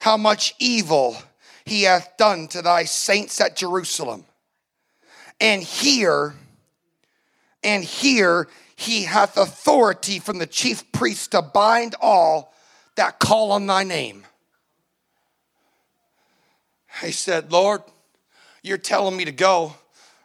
how 0.00 0.16
much 0.16 0.54
evil 0.58 1.16
he 1.68 1.82
hath 1.82 2.16
done 2.16 2.48
to 2.48 2.62
thy 2.62 2.84
saints 2.84 3.40
at 3.40 3.54
Jerusalem. 3.54 4.24
And 5.40 5.62
here, 5.62 6.34
and 7.62 7.84
here 7.84 8.48
he 8.74 9.02
hath 9.04 9.36
authority 9.36 10.18
from 10.18 10.38
the 10.38 10.46
chief 10.46 10.90
priest 10.92 11.32
to 11.32 11.42
bind 11.42 11.94
all 12.00 12.54
that 12.96 13.18
call 13.18 13.52
on 13.52 13.66
thy 13.66 13.84
name. 13.84 14.24
He 17.02 17.12
said, 17.12 17.52
Lord, 17.52 17.82
you're 18.62 18.78
telling 18.78 19.16
me 19.16 19.26
to 19.26 19.32
go. 19.32 19.74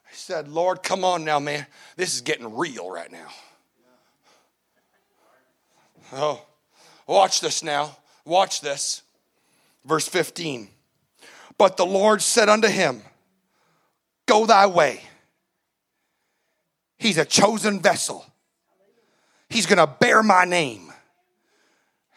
He 0.09 0.15
said, 0.15 0.47
Lord, 0.47 0.81
come 0.81 1.03
on 1.03 1.23
now, 1.25 1.39
man. 1.39 1.67
This 1.97 2.15
is 2.15 2.21
getting 2.21 2.55
real 2.55 2.89
right 2.89 3.11
now. 3.11 3.27
Oh, 6.13 6.41
watch 7.05 7.41
this 7.41 7.63
now. 7.63 7.97
Watch 8.25 8.61
this. 8.61 9.01
Verse 9.85 10.07
15. 10.07 10.69
But 11.57 11.77
the 11.77 11.85
Lord 11.85 12.21
said 12.21 12.49
unto 12.49 12.67
him, 12.67 13.01
Go 14.25 14.45
thy 14.45 14.67
way. 14.67 15.01
He's 16.97 17.17
a 17.17 17.25
chosen 17.25 17.81
vessel. 17.81 18.25
He's 19.49 19.65
gonna 19.65 19.87
bear 19.87 20.23
my 20.23 20.45
name. 20.45 20.91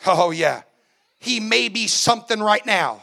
Oh, 0.07 0.31
yeah. 0.31 0.62
He 1.18 1.40
may 1.40 1.68
be 1.68 1.88
something 1.88 2.40
right 2.40 2.64
now. 2.64 3.03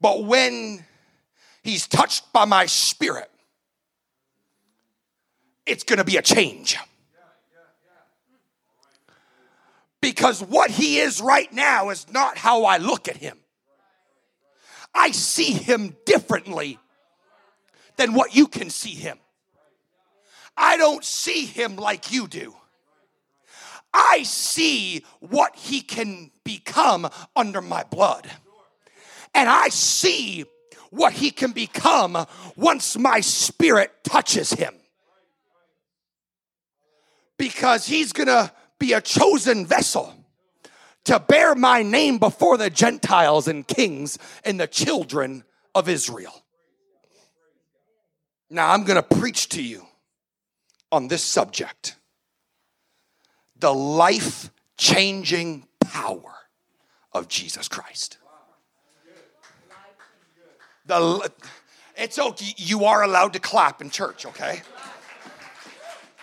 But 0.00 0.24
when 0.24 0.84
he's 1.62 1.86
touched 1.86 2.32
by 2.32 2.44
my 2.44 2.66
spirit, 2.66 3.30
it's 5.66 5.84
gonna 5.84 6.04
be 6.04 6.16
a 6.16 6.22
change. 6.22 6.78
Because 10.00 10.42
what 10.42 10.70
he 10.70 10.98
is 10.98 11.20
right 11.20 11.52
now 11.52 11.90
is 11.90 12.06
not 12.12 12.38
how 12.38 12.64
I 12.64 12.76
look 12.76 13.08
at 13.08 13.16
him. 13.16 13.38
I 14.98 15.12
see 15.12 15.52
him 15.52 15.96
differently 16.04 16.76
than 17.96 18.14
what 18.14 18.34
you 18.34 18.48
can 18.48 18.68
see 18.68 18.94
him. 18.94 19.16
I 20.56 20.76
don't 20.76 21.04
see 21.04 21.44
him 21.46 21.76
like 21.76 22.10
you 22.10 22.26
do. 22.26 22.56
I 23.94 24.24
see 24.24 25.04
what 25.20 25.54
he 25.54 25.82
can 25.82 26.32
become 26.42 27.08
under 27.36 27.62
my 27.62 27.84
blood. 27.84 28.28
And 29.36 29.48
I 29.48 29.68
see 29.68 30.44
what 30.90 31.12
he 31.12 31.30
can 31.30 31.52
become 31.52 32.26
once 32.56 32.98
my 32.98 33.20
spirit 33.20 33.92
touches 34.02 34.50
him. 34.50 34.74
Because 37.36 37.86
he's 37.86 38.12
gonna 38.12 38.52
be 38.80 38.94
a 38.94 39.00
chosen 39.00 39.64
vessel 39.64 40.17
to 41.04 41.18
bear 41.20 41.54
my 41.54 41.82
name 41.82 42.18
before 42.18 42.56
the 42.56 42.70
Gentiles 42.70 43.48
and 43.48 43.66
kings 43.66 44.18
and 44.44 44.60
the 44.60 44.66
children 44.66 45.44
of 45.74 45.88
Israel. 45.88 46.44
Now, 48.50 48.72
I'm 48.72 48.84
going 48.84 49.02
to 49.02 49.16
preach 49.16 49.48
to 49.50 49.62
you 49.62 49.86
on 50.90 51.08
this 51.08 51.22
subject 51.22 51.96
the 53.58 53.74
life 53.74 54.50
changing 54.76 55.66
power 55.80 56.34
of 57.12 57.28
Jesus 57.28 57.68
Christ. 57.68 58.18
The, 60.86 61.30
it's 61.96 62.18
okay, 62.18 62.54
you 62.56 62.84
are 62.84 63.02
allowed 63.02 63.34
to 63.34 63.40
clap 63.40 63.82
in 63.82 63.90
church, 63.90 64.24
okay? 64.24 64.62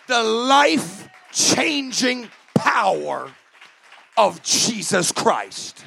The 0.07 0.23
life 0.23 1.07
changing 1.31 2.29
power 2.55 3.31
of 4.17 4.41
Jesus 4.43 5.11
Christ. 5.11 5.83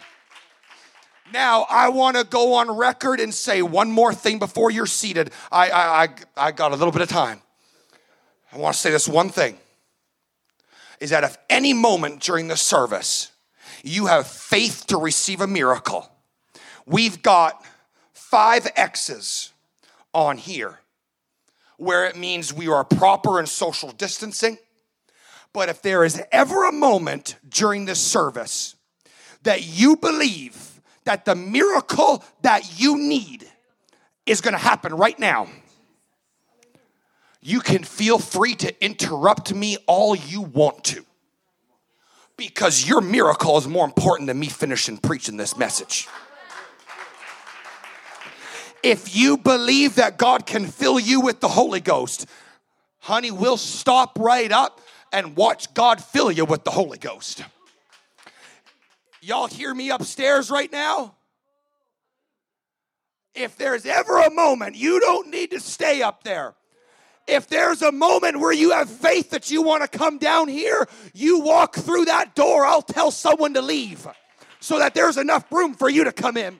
Now, 1.32 1.66
I 1.68 1.90
want 1.90 2.16
to 2.16 2.24
go 2.24 2.54
on 2.54 2.70
record 2.70 3.20
and 3.20 3.34
say 3.34 3.60
one 3.60 3.90
more 3.90 4.14
thing 4.14 4.38
before 4.38 4.70
you're 4.70 4.86
seated. 4.86 5.30
I, 5.52 5.70
I, 5.70 6.02
I, 6.02 6.08
I 6.36 6.52
got 6.52 6.72
a 6.72 6.76
little 6.76 6.92
bit 6.92 7.02
of 7.02 7.08
time. 7.08 7.42
I 8.52 8.56
want 8.56 8.74
to 8.74 8.80
say 8.80 8.90
this 8.90 9.06
one 9.06 9.28
thing 9.28 9.58
is 11.00 11.10
that 11.10 11.24
if 11.24 11.36
any 11.50 11.72
moment 11.72 12.20
during 12.20 12.48
the 12.48 12.56
service 12.56 13.30
you 13.84 14.06
have 14.06 14.26
faith 14.26 14.86
to 14.88 14.96
receive 14.96 15.40
a 15.40 15.46
miracle, 15.46 16.10
we've 16.86 17.22
got 17.22 17.64
five 18.12 18.66
X's 18.74 19.52
on 20.14 20.38
here 20.38 20.80
where 21.76 22.06
it 22.06 22.16
means 22.16 22.52
we 22.52 22.68
are 22.68 22.84
proper 22.84 23.38
in 23.38 23.46
social 23.46 23.92
distancing 23.92 24.58
but 25.58 25.68
if 25.68 25.82
there 25.82 26.04
is 26.04 26.22
ever 26.30 26.68
a 26.68 26.72
moment 26.72 27.34
during 27.48 27.84
this 27.84 27.98
service 27.98 28.76
that 29.42 29.66
you 29.66 29.96
believe 29.96 30.80
that 31.02 31.24
the 31.24 31.34
miracle 31.34 32.22
that 32.42 32.78
you 32.80 32.96
need 32.96 33.44
is 34.24 34.40
going 34.40 34.52
to 34.52 34.58
happen 34.58 34.94
right 34.94 35.18
now, 35.18 35.48
you 37.40 37.58
can 37.58 37.82
feel 37.82 38.20
free 38.20 38.54
to 38.54 38.84
interrupt 38.84 39.52
me 39.52 39.76
all 39.88 40.14
you 40.14 40.42
want 40.42 40.84
to. 40.84 41.04
Because 42.36 42.88
your 42.88 43.00
miracle 43.00 43.58
is 43.58 43.66
more 43.66 43.84
important 43.84 44.28
than 44.28 44.38
me 44.38 44.46
finishing 44.46 44.96
preaching 44.96 45.36
this 45.36 45.56
message. 45.56 46.06
If 48.84 49.16
you 49.16 49.36
believe 49.36 49.96
that 49.96 50.18
God 50.18 50.46
can 50.46 50.68
fill 50.68 51.00
you 51.00 51.20
with 51.20 51.40
the 51.40 51.48
Holy 51.48 51.80
Ghost, 51.80 52.26
honey, 53.00 53.32
we'll 53.32 53.56
stop 53.56 54.16
right 54.20 54.52
up 54.52 54.82
and 55.12 55.36
watch 55.36 55.72
God 55.74 56.02
fill 56.02 56.30
you 56.30 56.44
with 56.44 56.64
the 56.64 56.70
Holy 56.70 56.98
Ghost. 56.98 57.44
Y'all 59.20 59.46
hear 59.46 59.74
me 59.74 59.90
upstairs 59.90 60.50
right 60.50 60.70
now? 60.70 61.14
If 63.34 63.56
there's 63.56 63.86
ever 63.86 64.18
a 64.18 64.30
moment, 64.30 64.76
you 64.76 65.00
don't 65.00 65.28
need 65.28 65.50
to 65.50 65.60
stay 65.60 66.02
up 66.02 66.24
there. 66.24 66.54
If 67.26 67.46
there's 67.48 67.82
a 67.82 67.92
moment 67.92 68.40
where 68.40 68.52
you 68.52 68.70
have 68.70 68.88
faith 68.88 69.30
that 69.30 69.50
you 69.50 69.62
want 69.62 69.82
to 69.82 69.98
come 69.98 70.18
down 70.18 70.48
here, 70.48 70.88
you 71.12 71.40
walk 71.40 71.76
through 71.76 72.06
that 72.06 72.34
door. 72.34 72.64
I'll 72.64 72.80
tell 72.80 73.10
someone 73.10 73.54
to 73.54 73.62
leave 73.62 74.06
so 74.60 74.78
that 74.78 74.94
there's 74.94 75.18
enough 75.18 75.50
room 75.52 75.74
for 75.74 75.88
you 75.90 76.04
to 76.04 76.12
come 76.12 76.36
in 76.36 76.58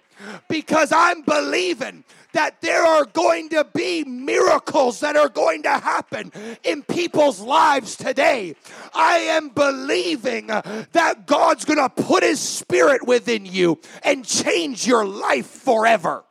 because 0.49 0.93
I'm 0.93 1.23
believing 1.23 2.05
that 2.33 2.61
there 2.61 2.85
are 2.85 3.05
going 3.05 3.49
to 3.51 3.67
be 3.75 4.05
miracles 4.05 5.01
that 5.01 5.17
are 5.17 5.29
going 5.29 5.63
to 5.63 5.71
happen 5.71 6.33
in 6.63 6.83
people's 6.83 7.41
lives 7.41 7.97
today. 7.97 8.55
I 8.95 9.19
am 9.19 9.49
believing 9.49 10.49
that 10.49 11.27
God's 11.27 11.65
going 11.65 11.79
to 11.79 11.89
put 11.89 12.23
His 12.23 12.41
Spirit 12.41 13.07
within 13.07 13.47
you 13.47 13.81
and 14.03 14.25
change 14.25 14.87
your 14.87 15.07
life 15.07 15.47
forever. 15.47 16.25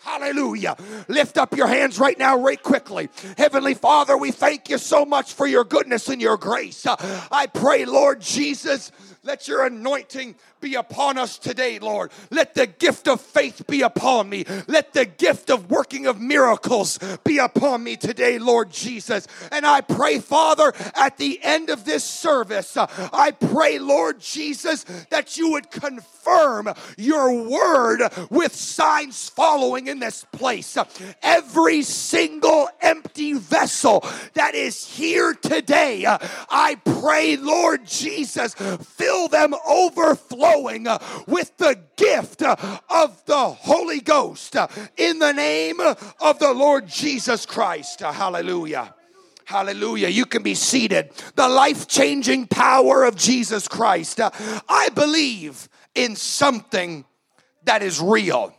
Hallelujah. 0.00 0.76
Lift 1.08 1.38
up 1.38 1.56
your 1.56 1.66
hands 1.66 1.98
right 1.98 2.18
now, 2.18 2.38
right 2.38 2.62
quickly. 2.62 3.08
Heavenly 3.38 3.72
Father, 3.72 4.18
we 4.18 4.32
thank 4.32 4.68
you 4.68 4.76
so 4.76 5.06
much 5.06 5.32
for 5.32 5.46
your 5.46 5.64
goodness 5.64 6.10
and 6.10 6.20
your 6.20 6.36
grace. 6.36 6.84
I 6.86 7.46
pray, 7.46 7.86
Lord 7.86 8.20
Jesus, 8.20 8.92
let 9.22 9.48
your 9.48 9.64
anointing 9.64 10.34
be 10.64 10.74
upon 10.76 11.18
us 11.18 11.36
today, 11.36 11.78
Lord. 11.78 12.10
Let 12.30 12.54
the 12.54 12.66
gift 12.66 13.06
of 13.06 13.20
faith 13.20 13.66
be 13.68 13.82
upon 13.82 14.30
me. 14.30 14.46
Let 14.66 14.94
the 14.94 15.04
gift 15.04 15.50
of 15.50 15.70
working 15.70 16.06
of 16.06 16.22
miracles 16.22 16.98
be 17.22 17.36
upon 17.36 17.84
me 17.84 17.96
today, 17.96 18.38
Lord 18.38 18.70
Jesus. 18.70 19.28
And 19.52 19.66
I 19.66 19.82
pray, 19.82 20.20
Father, 20.20 20.72
at 20.94 21.18
the 21.18 21.38
end 21.42 21.68
of 21.68 21.84
this 21.84 22.02
service, 22.02 22.78
uh, 22.78 22.86
I 23.12 23.32
pray, 23.32 23.78
Lord 23.78 24.20
Jesus, 24.20 24.84
that 25.10 25.36
you 25.36 25.50
would 25.50 25.70
confirm 25.70 26.72
your 26.96 27.46
word 27.46 28.00
with 28.30 28.54
signs 28.54 29.28
following 29.28 29.88
in 29.88 29.98
this 29.98 30.24
place. 30.32 30.78
Every 31.22 31.82
single 31.82 32.70
empty 32.80 33.34
vessel 33.34 34.02
that 34.32 34.54
is 34.54 34.86
here 34.86 35.34
today, 35.34 36.06
uh, 36.06 36.16
I 36.48 36.76
pray, 36.76 37.36
Lord 37.36 37.84
Jesus, 37.84 38.54
fill 38.54 39.28
them 39.28 39.54
overflow 39.66 40.53
flowing 40.54 40.86
uh, 40.86 40.98
with 41.26 41.56
the 41.56 41.78
gift 41.96 42.42
uh, 42.42 42.56
of 42.88 43.24
the 43.26 43.36
Holy 43.36 44.00
Ghost 44.00 44.56
uh, 44.56 44.68
in 44.96 45.18
the 45.18 45.32
name 45.32 45.80
of 45.80 46.38
the 46.38 46.52
Lord 46.52 46.86
Jesus 46.86 47.46
Christ. 47.46 48.00
Hallelujah. 48.00 48.94
Hallelujah. 49.44 50.08
You 50.08 50.24
can 50.24 50.42
be 50.42 50.54
seated. 50.54 51.10
The 51.34 51.48
life 51.48 51.86
changing 51.86 52.46
power 52.46 53.04
of 53.04 53.16
Jesus 53.16 53.68
Christ. 53.68 54.20
I 54.20 54.88
believe 54.94 55.68
in 55.94 56.16
something 56.16 57.04
that 57.64 57.82
is 57.82 58.00
real. 58.00 58.54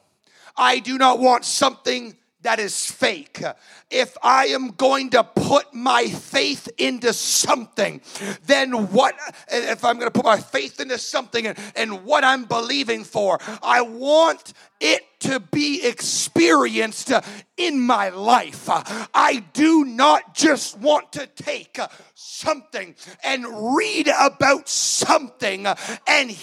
I 0.55 0.79
do 0.79 0.97
not 0.97 1.19
want 1.19 1.43
something 1.43 2.15
that 2.41 2.59
is 2.59 2.85
fake, 2.85 3.41
if 3.89 4.17
I 4.23 4.47
am 4.47 4.69
going 4.69 5.11
to 5.11 5.23
put 5.23 5.73
my 5.73 6.07
faith 6.07 6.69
into 6.77 7.13
something, 7.13 8.01
then 8.45 8.91
what, 8.91 9.15
if 9.49 9.85
I'm 9.85 9.97
going 9.99 10.11
to 10.11 10.11
put 10.11 10.25
my 10.25 10.39
faith 10.39 10.79
into 10.79 10.97
something 10.97 11.47
and, 11.47 11.57
and 11.75 12.03
what 12.05 12.23
I'm 12.23 12.45
believing 12.45 13.03
for, 13.03 13.39
I 13.61 13.81
want 13.81 14.53
it 14.79 15.03
to 15.21 15.39
be 15.39 15.85
experienced 15.85 17.11
in 17.57 17.79
my 17.79 18.09
life. 18.09 18.65
I 18.67 19.43
do 19.53 19.85
not 19.85 20.35
just 20.35 20.77
want 20.77 21.13
to 21.13 21.25
take 21.27 21.79
something 22.13 22.95
and 23.23 23.75
read 23.75 24.09
about 24.19 24.67
something 24.67 25.65
and, 25.65 26.37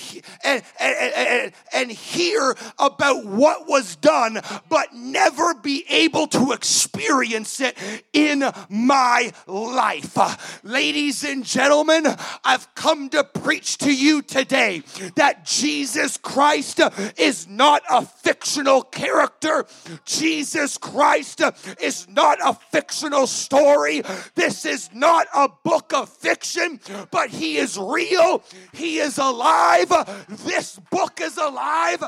and, 0.44 0.62
and, 0.80 1.52
and, 1.72 1.90
hear 1.92 2.56
about 2.78 3.26
what 3.26 3.68
was 3.68 3.96
done, 3.96 4.40
but 4.68 4.94
never 4.94 5.54
be 5.54 5.84
able 5.88 6.26
to 6.28 6.52
experience 6.52 7.31
it 7.34 8.04
in 8.12 8.44
my 8.68 9.32
life. 9.46 10.62
Ladies 10.64 11.24
and 11.24 11.44
gentlemen, 11.44 12.06
I've 12.44 12.74
come 12.74 13.08
to 13.10 13.24
preach 13.24 13.78
to 13.78 13.94
you 13.94 14.22
today 14.22 14.82
that 15.16 15.44
Jesus 15.44 16.16
Christ 16.16 16.80
is 17.16 17.48
not 17.48 17.82
a 17.90 18.04
fictional 18.04 18.82
character. 18.82 19.66
Jesus 20.04 20.78
Christ 20.78 21.40
is 21.80 22.08
not 22.08 22.38
a 22.44 22.54
fictional 22.70 23.26
story. 23.26 24.02
This 24.34 24.64
is 24.64 24.90
not 24.92 25.26
a 25.34 25.48
book 25.48 25.92
of 25.94 26.08
fiction, 26.08 26.80
but 27.10 27.30
He 27.30 27.56
is 27.56 27.78
real. 27.78 28.42
He 28.72 28.98
is 28.98 29.18
alive. 29.18 29.90
This 30.28 30.78
book 30.90 31.20
is 31.20 31.36
alive, 31.36 32.02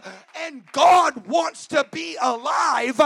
and 0.45 0.63
God 0.73 1.27
wants 1.27 1.67
to 1.69 1.87
be 1.91 2.17
alive 2.21 3.01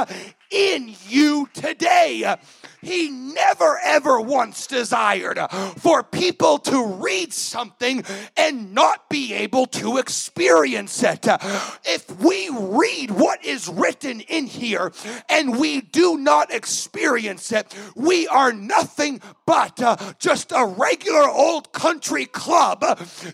in 0.51 0.95
you 1.09 1.49
today. 1.53 2.08
Uh, 2.09 2.37
he 2.81 3.11
never 3.11 3.79
ever 3.83 4.21
once 4.21 4.67
desired 4.67 5.39
uh, 5.39 5.49
for 5.49 6.03
people 6.03 6.59
to 6.59 6.85
read 6.85 7.33
something 7.33 8.05
and 8.37 8.73
not 8.73 9.09
be 9.09 9.35
able 9.35 9.67
to 9.67 9.99
experience 9.99 11.03
it. 11.03 11.27
Uh, 11.27 11.39
if 11.85 12.11
we 12.21 12.49
read 12.51 13.11
what 13.11 13.45
is 13.45 13.69
written 13.69 14.21
in 14.21 14.47
here 14.47 14.93
and 15.29 15.59
we 15.59 15.81
do 15.81 16.17
not 16.17 16.53
experience 16.53 17.53
it, 17.53 17.75
we 17.97 18.29
are 18.29 18.53
nothing 18.53 19.21
but 19.45 19.81
uh, 19.83 19.97
just 20.19 20.53
a 20.53 20.65
regular 20.65 21.29
old 21.29 21.73
country 21.73 22.27
club 22.27 22.81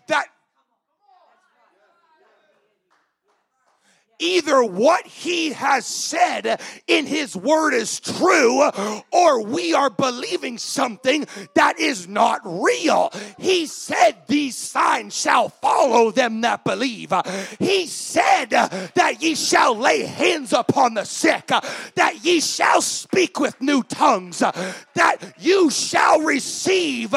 that 0.09 0.27
either 4.19 4.63
what 4.63 5.07
he 5.07 5.53
has 5.53 5.87
said 5.87 6.61
in 6.87 7.07
his 7.07 7.37
word 7.37 7.75
is 7.75 8.01
true 8.01 8.71
or 9.13 9.43
we 9.43 9.75
are 9.75 9.91
believing 9.91 10.59
something 10.59 11.27
that 11.55 11.79
is 11.79 12.09
not 12.09 12.41
real. 12.45 13.13
He 13.39 13.67
said, 13.67 14.17
These 14.27 14.57
signs 14.57 15.15
shall 15.15 15.49
follow 15.49 16.11
them 16.11 16.41
that 16.43 16.65
believe. 16.65 17.13
He 17.59 17.87
said 17.87 18.51
that 18.51 19.17
ye 19.21 19.35
shall 19.35 19.77
lay 19.77 20.05
hands 20.05 20.53
upon 20.53 20.95
the 20.95 21.05
sick, 21.05 21.47
that 21.47 22.21
ye 22.23 22.41
shall 22.41 22.83
speak 22.83 23.41
with 23.41 23.61
new 23.61 23.83
tongues, 23.83 24.39
that 24.39 25.35
you 25.39 25.71
shall 25.71 26.21
receive 26.21 27.15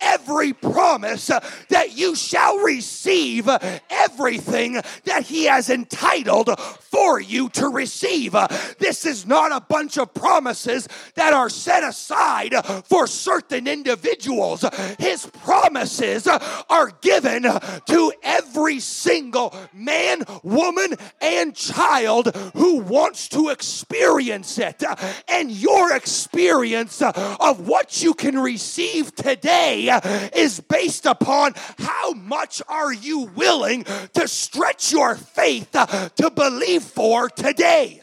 every 0.00 0.52
promise, 0.52 1.26
that 1.68 1.96
you 1.96 2.14
shall 2.14 2.58
receive 2.58 3.48
everything 3.90 4.80
that 5.04 5.24
he 5.24 5.44
has 5.44 5.70
entitled 5.70 6.39
for 6.48 7.20
you 7.20 7.48
to 7.50 7.68
receive. 7.68 8.34
Uh, 8.34 8.48
this 8.78 9.04
is 9.06 9.26
not 9.26 9.52
a 9.52 9.60
bunch 9.60 9.98
of 9.98 10.12
promises 10.14 10.88
that 11.14 11.32
are 11.32 11.48
set 11.48 11.82
aside 11.82 12.54
for 12.84 13.06
certain 13.06 13.66
individuals. 13.66 14.64
His 14.98 15.26
promises 15.26 16.26
are 16.26 16.92
given 17.00 17.42
to 17.42 18.12
every 18.22 18.80
single 18.80 19.54
man, 19.72 20.22
woman, 20.42 20.94
and 21.20 21.54
child 21.54 22.34
who 22.54 22.78
wants 22.78 23.28
to 23.28 23.48
experience 23.48 24.58
it. 24.58 24.82
And 25.28 25.50
your 25.50 25.94
experience 25.94 27.02
of 27.02 27.66
what 27.66 28.02
you 28.02 28.14
can 28.14 28.38
receive 28.38 29.14
today 29.14 29.98
is 30.34 30.60
based 30.60 31.06
upon 31.06 31.54
how 31.78 32.12
much 32.12 32.62
are 32.68 32.92
you 32.92 33.30
willing 33.34 33.84
to 33.84 34.28
stretch 34.28 34.92
your 34.92 35.14
faith 35.16 35.70
to 35.72 36.29
believe 36.34 36.82
for 36.82 37.28
today. 37.28 38.02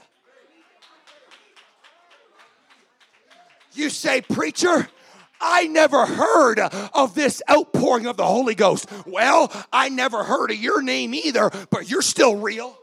You 3.74 3.90
say, 3.90 4.22
Preacher, 4.22 4.90
I 5.40 5.68
never 5.68 6.06
heard 6.06 6.60
of 6.60 7.14
this 7.14 7.42
outpouring 7.50 8.08
of 8.08 8.18
the 8.18 8.26
Holy 8.26 8.56
Ghost. 8.56 8.90
Well, 9.06 9.52
I 9.72 9.90
never 9.90 10.24
heard 10.24 10.52
of 10.52 10.58
your 10.58 10.82
name 10.82 11.14
either, 11.14 11.52
but 11.70 11.90
you're 11.90 12.02
still 12.02 12.36
real. 12.38 12.78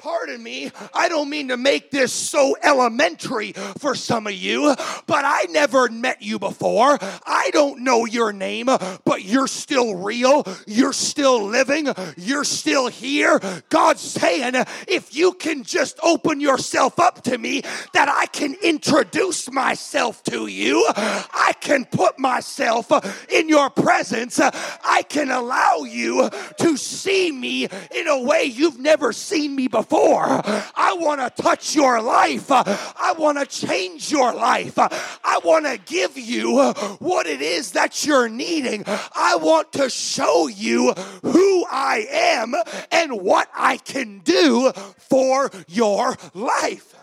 Pardon 0.00 0.42
me, 0.42 0.70
I 0.94 1.10
don't 1.10 1.28
mean 1.28 1.48
to 1.48 1.58
make 1.58 1.90
this 1.90 2.10
so 2.10 2.56
elementary 2.62 3.52
for 3.52 3.94
some 3.94 4.26
of 4.26 4.32
you, 4.32 4.74
but 5.06 5.24
I 5.26 5.46
never 5.50 5.88
met 5.90 6.22
you 6.22 6.38
before. 6.38 6.96
I 7.26 7.50
don't 7.52 7.80
know 7.80 8.06
your 8.06 8.32
name, 8.32 8.64
but 9.04 9.24
you're 9.24 9.46
still 9.46 9.96
real. 9.96 10.46
You're 10.66 10.94
still 10.94 11.44
living. 11.44 11.88
You're 12.16 12.44
still 12.44 12.88
here. 12.88 13.38
God's 13.68 14.00
saying, 14.00 14.54
if 14.88 15.14
you 15.14 15.34
can 15.34 15.64
just 15.64 15.98
open 16.02 16.40
yourself 16.40 16.98
up 16.98 17.22
to 17.24 17.36
me, 17.36 17.60
that 17.92 18.08
I 18.08 18.24
can 18.24 18.56
introduce 18.62 19.52
myself 19.52 20.22
to 20.24 20.46
you, 20.46 20.82
I 20.96 21.52
can 21.60 21.84
put 21.84 22.18
myself 22.18 22.90
in 23.28 23.50
your 23.50 23.68
presence, 23.68 24.40
I 24.40 25.04
can 25.10 25.30
allow 25.30 25.80
you 25.80 26.30
to 26.60 26.76
see 26.78 27.30
me 27.30 27.64
in 27.64 28.08
a 28.08 28.22
way 28.22 28.44
you've 28.44 28.78
never 28.78 29.12
seen 29.12 29.54
me 29.54 29.68
before 29.68 29.89
for. 29.90 30.24
I 30.24 30.96
want 30.98 31.20
to 31.20 31.42
touch 31.42 31.74
your 31.74 32.00
life. 32.00 32.46
I 32.50 33.14
want 33.18 33.38
to 33.38 33.44
change 33.44 34.10
your 34.10 34.32
life. 34.32 34.74
I 34.78 35.40
want 35.44 35.66
to 35.66 35.78
give 35.78 36.16
you 36.16 36.72
what 37.00 37.26
it 37.26 37.42
is 37.42 37.72
that 37.72 38.06
you're 38.06 38.28
needing. 38.28 38.84
I 38.86 39.36
want 39.36 39.72
to 39.72 39.90
show 39.90 40.46
you 40.46 40.92
who 41.22 41.66
I 41.68 42.06
am 42.10 42.54
and 42.92 43.20
what 43.20 43.50
I 43.54 43.76
can 43.78 44.20
do 44.20 44.72
for 44.96 45.50
your 45.66 46.16
life. 46.34 46.94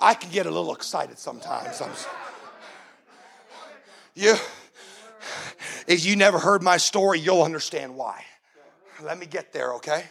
I 0.00 0.14
can 0.14 0.30
get 0.30 0.46
a 0.46 0.50
little 0.50 0.74
excited 0.74 1.18
sometimes. 1.18 1.80
I'm, 4.14 4.30
if 5.86 6.04
you 6.04 6.16
never 6.16 6.38
heard 6.38 6.62
my 6.62 6.76
story, 6.76 7.20
you'll 7.20 7.42
understand 7.42 7.96
why. 7.96 8.24
Let 9.02 9.18
me 9.18 9.26
get 9.26 9.52
there, 9.52 9.74
okay? 9.74 10.04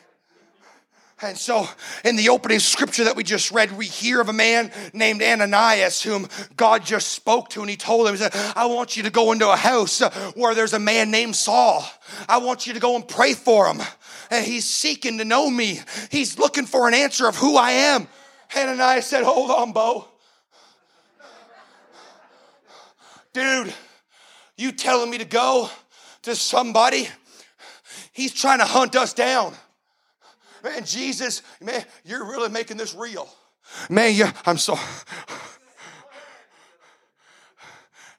And 1.20 1.36
so, 1.36 1.68
in 2.06 2.16
the 2.16 2.30
opening 2.30 2.60
scripture 2.60 3.06
that 3.06 3.16
we 3.16 3.24
just 3.24 3.52
read, 3.52 3.76
we 3.76 3.88
hear 3.88 4.22
of 4.22 4.30
a 4.30 4.34
man 4.34 4.72
named 4.94 5.24
Ananias 5.24 6.04
whom 6.04 6.28
God 6.56 6.86
just 6.86 7.08
spoke 7.08 7.50
to, 7.50 7.62
and 7.62 7.70
he 7.70 7.76
told 7.76 8.08
him, 8.08 8.14
He 8.14 8.20
said, 8.20 8.34
I 8.56 8.68
want 8.68 8.96
you 8.96 9.04
to 9.04 9.10
go 9.10 9.32
into 9.32 9.50
a 9.50 9.56
house 9.56 10.00
uh, 10.00 10.12
where 10.36 10.54
there's 10.54 10.74
a 10.74 10.80
man 10.80 11.10
named 11.10 11.36
Saul. 11.36 11.84
I 12.30 12.38
want 12.38 12.68
you 12.68 12.74
to 12.74 12.80
go 12.80 12.96
and 12.96 13.08
pray 13.08 13.34
for 13.34 13.66
him. 13.66 13.82
And 14.30 14.46
he's 14.46 14.70
seeking 14.70 15.18
to 15.18 15.26
know 15.26 15.50
me, 15.50 15.80
he's 16.12 16.38
looking 16.38 16.68
for 16.68 16.88
an 16.88 16.94
answer 16.94 17.28
of 17.28 17.36
who 17.36 17.58
I 17.58 17.72
am. 17.72 18.08
Ananias 18.56 19.08
said, 19.08 19.24
Hold 19.24 19.50
on, 19.50 19.74
Bo. 19.74 20.08
Dude, 23.34 23.74
you 24.58 24.72
telling 24.72 25.10
me 25.10 25.20
to 25.20 25.26
go 25.26 25.70
to 26.24 26.36
somebody? 26.36 27.08
He's 28.12 28.34
trying 28.34 28.60
to 28.60 28.66
hunt 28.66 28.96
us 28.96 29.14
down. 29.14 29.54
Man, 30.64 30.84
Jesus, 30.86 31.44
man, 31.62 31.86
you're 32.04 32.26
really 32.26 32.50
making 32.50 32.78
this 32.78 32.96
real. 32.96 33.30
Man, 33.90 34.16
you, 34.16 34.26
I'm 34.46 34.58
so. 34.58 34.78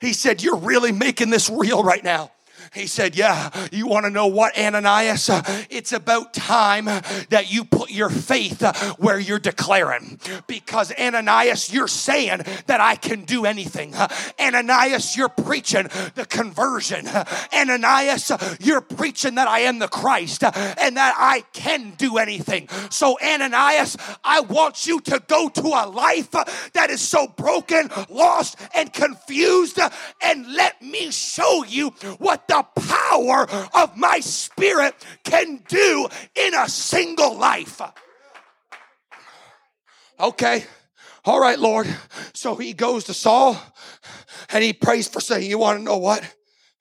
He 0.01 0.13
said, 0.13 0.43
You're 0.43 0.57
really 0.57 0.93
making 0.93 1.31
this 1.31 1.51
real 1.51 1.83
right 1.83 2.05
now. 2.05 2.31
He 2.75 2.87
said, 2.87 3.17
Yeah, 3.17 3.51
you 3.73 3.87
want 3.87 4.05
to 4.07 4.11
know 4.11 4.27
what, 4.27 4.59
Ananias? 4.59 5.31
It's 5.71 5.93
about 5.93 6.35
time 6.35 6.85
that 6.85 7.53
you 7.53 7.65
put 7.65 7.91
your 7.91 8.11
faith 8.11 8.63
where 8.99 9.19
you're 9.19 9.39
declaring. 9.39 10.21
Because, 10.47 10.93
Ananias, 10.99 11.73
you're 11.73 11.89
saying 11.89 12.43
that 12.67 12.81
I 12.81 12.97
can 12.97 13.25
do 13.25 13.45
anything. 13.45 13.95
Ananias, 14.41 15.17
you're 15.17 15.29
preaching 15.29 15.89
the 16.15 16.27
conversion. 16.29 17.09
Ananias, 17.53 18.33
you're 18.61 18.81
preaching 18.81 19.37
that 19.37 19.49
I 19.49 19.61
am 19.61 19.79
the 19.79 19.89
Christ 19.89 20.43
and 20.45 20.97
that 20.97 21.15
I 21.19 21.45
can 21.53 21.93
do 21.97 22.19
anything. 22.19 22.69
So, 22.91 23.19
Ananias, 23.23 23.97
I 24.25 24.41
want 24.41 24.87
you 24.87 25.01
to 25.01 25.23
go 25.27 25.49
to 25.49 25.63
a 25.63 25.87
life 25.89 26.31
that 26.31 26.91
is 26.91 27.01
so 27.01 27.27
broken, 27.27 27.91
lost, 28.09 28.57
and 28.75 28.93
confused, 28.93 29.79
and 30.23 30.53
let 30.55 30.81
me 30.83 31.11
show 31.11 31.65
you 31.65 31.91
what 32.19 32.49
the 32.49 32.58
the 32.59 32.81
power 32.81 33.49
of 33.75 33.97
my 33.97 34.21
spirit 34.21 34.95
can 35.25 35.63
do 35.69 36.09
in 36.35 36.55
a 36.55 36.69
single 36.69 37.37
life. 37.37 37.81
Okay. 40.19 40.65
All 41.25 41.41
right, 41.41 41.59
Lord. 41.59 41.87
So 42.35 42.55
he 42.55 42.73
goes 42.73 43.05
to 43.05 43.15
Saul 43.15 43.61
and 44.51 44.65
he 44.65 44.73
prays 44.73 45.09
for 45.09 45.21
saying, 45.21 45.49
You 45.49 45.59
want 45.59 45.79
to 45.79 45.85
know 45.85 45.99
what? 45.99 46.23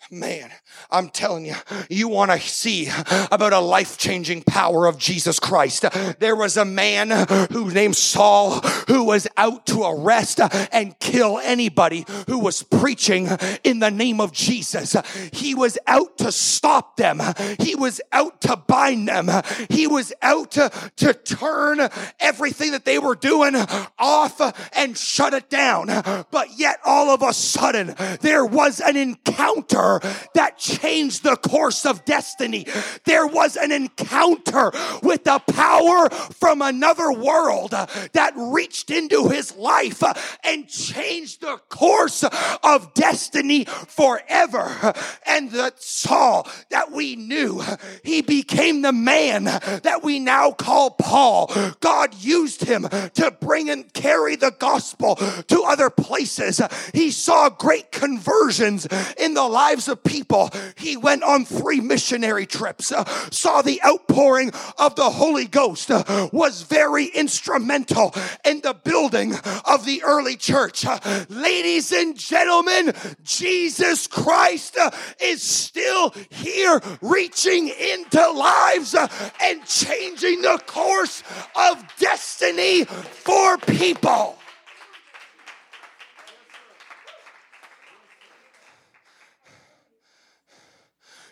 Man, 0.09 0.49
I'm 0.89 1.09
telling 1.09 1.45
you, 1.45 1.55
you 1.89 2.07
want 2.07 2.31
to 2.31 2.39
see 2.39 2.89
about 3.31 3.53
a 3.53 3.59
life 3.59 3.97
changing 3.97 4.43
power 4.43 4.85
of 4.85 4.97
Jesus 4.97 5.39
Christ. 5.39 5.85
There 6.19 6.35
was 6.35 6.55
a 6.57 6.65
man 6.65 7.09
who 7.51 7.71
named 7.71 7.95
Saul 7.95 8.61
who 8.87 9.03
was 9.03 9.27
out 9.35 9.65
to 9.67 9.83
arrest 9.83 10.39
and 10.71 10.97
kill 10.99 11.39
anybody 11.39 12.05
who 12.27 12.39
was 12.39 12.63
preaching 12.63 13.27
in 13.63 13.79
the 13.79 13.91
name 13.91 14.21
of 14.21 14.31
Jesus. 14.31 14.95
He 15.33 15.55
was 15.55 15.77
out 15.87 16.17
to 16.19 16.31
stop 16.31 16.95
them. 16.95 17.21
He 17.59 17.75
was 17.75 17.99
out 18.11 18.41
to 18.41 18.55
bind 18.55 19.07
them. 19.07 19.29
He 19.69 19.87
was 19.87 20.13
out 20.21 20.51
to, 20.51 20.71
to 20.97 21.13
turn 21.13 21.79
everything 22.19 22.71
that 22.71 22.85
they 22.85 22.99
were 22.99 23.15
doing 23.15 23.55
off 23.99 24.41
and 24.75 24.97
shut 24.97 25.33
it 25.33 25.49
down. 25.49 25.87
But 26.31 26.57
yet 26.57 26.79
all 26.85 27.09
of 27.09 27.21
a 27.21 27.33
sudden 27.33 27.95
there 28.21 28.45
was 28.45 28.79
an 28.79 28.95
encounter 28.95 29.99
that 30.33 30.59
changed 30.79 31.23
the 31.23 31.35
course 31.35 31.85
of 31.85 32.05
destiny. 32.05 32.65
There 33.05 33.27
was 33.27 33.55
an 33.55 33.71
encounter 33.71 34.71
with 35.01 35.27
a 35.27 35.39
power 35.39 36.09
from 36.09 36.61
another 36.61 37.11
world 37.11 37.73
uh, 37.73 37.87
that 38.13 38.33
reached 38.35 38.89
into 38.89 39.29
his 39.29 39.55
life 39.55 40.03
uh, 40.03 40.13
and 40.43 40.67
changed 40.67 41.41
the 41.41 41.57
course 41.69 42.23
of 42.63 42.93
destiny 42.93 43.65
forever. 43.65 44.93
And 45.25 45.51
that 45.51 45.81
Saul 45.81 46.47
that 46.69 46.91
we 46.91 47.15
knew, 47.15 47.61
he 48.03 48.21
became 48.21 48.81
the 48.81 48.91
man 48.91 49.45
that 49.45 50.01
we 50.03 50.19
now 50.19 50.51
call 50.51 50.91
Paul. 50.91 51.51
God 51.79 52.13
used 52.15 52.63
him 52.63 52.83
to 52.83 53.35
bring 53.39 53.69
and 53.69 53.91
carry 53.93 54.35
the 54.35 54.51
gospel 54.57 55.15
to 55.15 55.63
other 55.63 55.89
places. 55.89 56.61
He 56.93 57.11
saw 57.11 57.49
great 57.49 57.91
conversions 57.91 58.87
in 59.17 59.33
the 59.33 59.47
lives 59.47 59.87
of 59.87 60.03
people. 60.03 60.49
He 60.75 60.97
went 60.97 61.23
on 61.23 61.45
three 61.45 61.79
missionary 61.79 62.45
trips, 62.45 62.91
uh, 62.91 63.05
saw 63.31 63.61
the 63.61 63.81
outpouring 63.83 64.51
of 64.77 64.95
the 64.95 65.09
Holy 65.09 65.45
Ghost, 65.45 65.91
uh, 65.91 66.29
was 66.31 66.63
very 66.63 67.05
instrumental 67.05 68.13
in 68.45 68.61
the 68.61 68.73
building 68.73 69.35
of 69.65 69.85
the 69.85 70.03
early 70.03 70.35
church. 70.35 70.85
Uh, 70.85 71.25
ladies 71.29 71.91
and 71.91 72.17
gentlemen, 72.17 72.93
Jesus 73.23 74.07
Christ 74.07 74.77
uh, 74.77 74.91
is 75.21 75.41
still 75.41 76.13
here 76.29 76.81
reaching 77.01 77.69
into 77.69 78.29
lives 78.31 78.95
uh, 78.95 79.07
and 79.41 79.65
changing 79.65 80.41
the 80.41 80.61
course 80.65 81.23
of 81.55 81.83
destiny 81.97 82.85
for 82.85 83.57
people. 83.57 84.37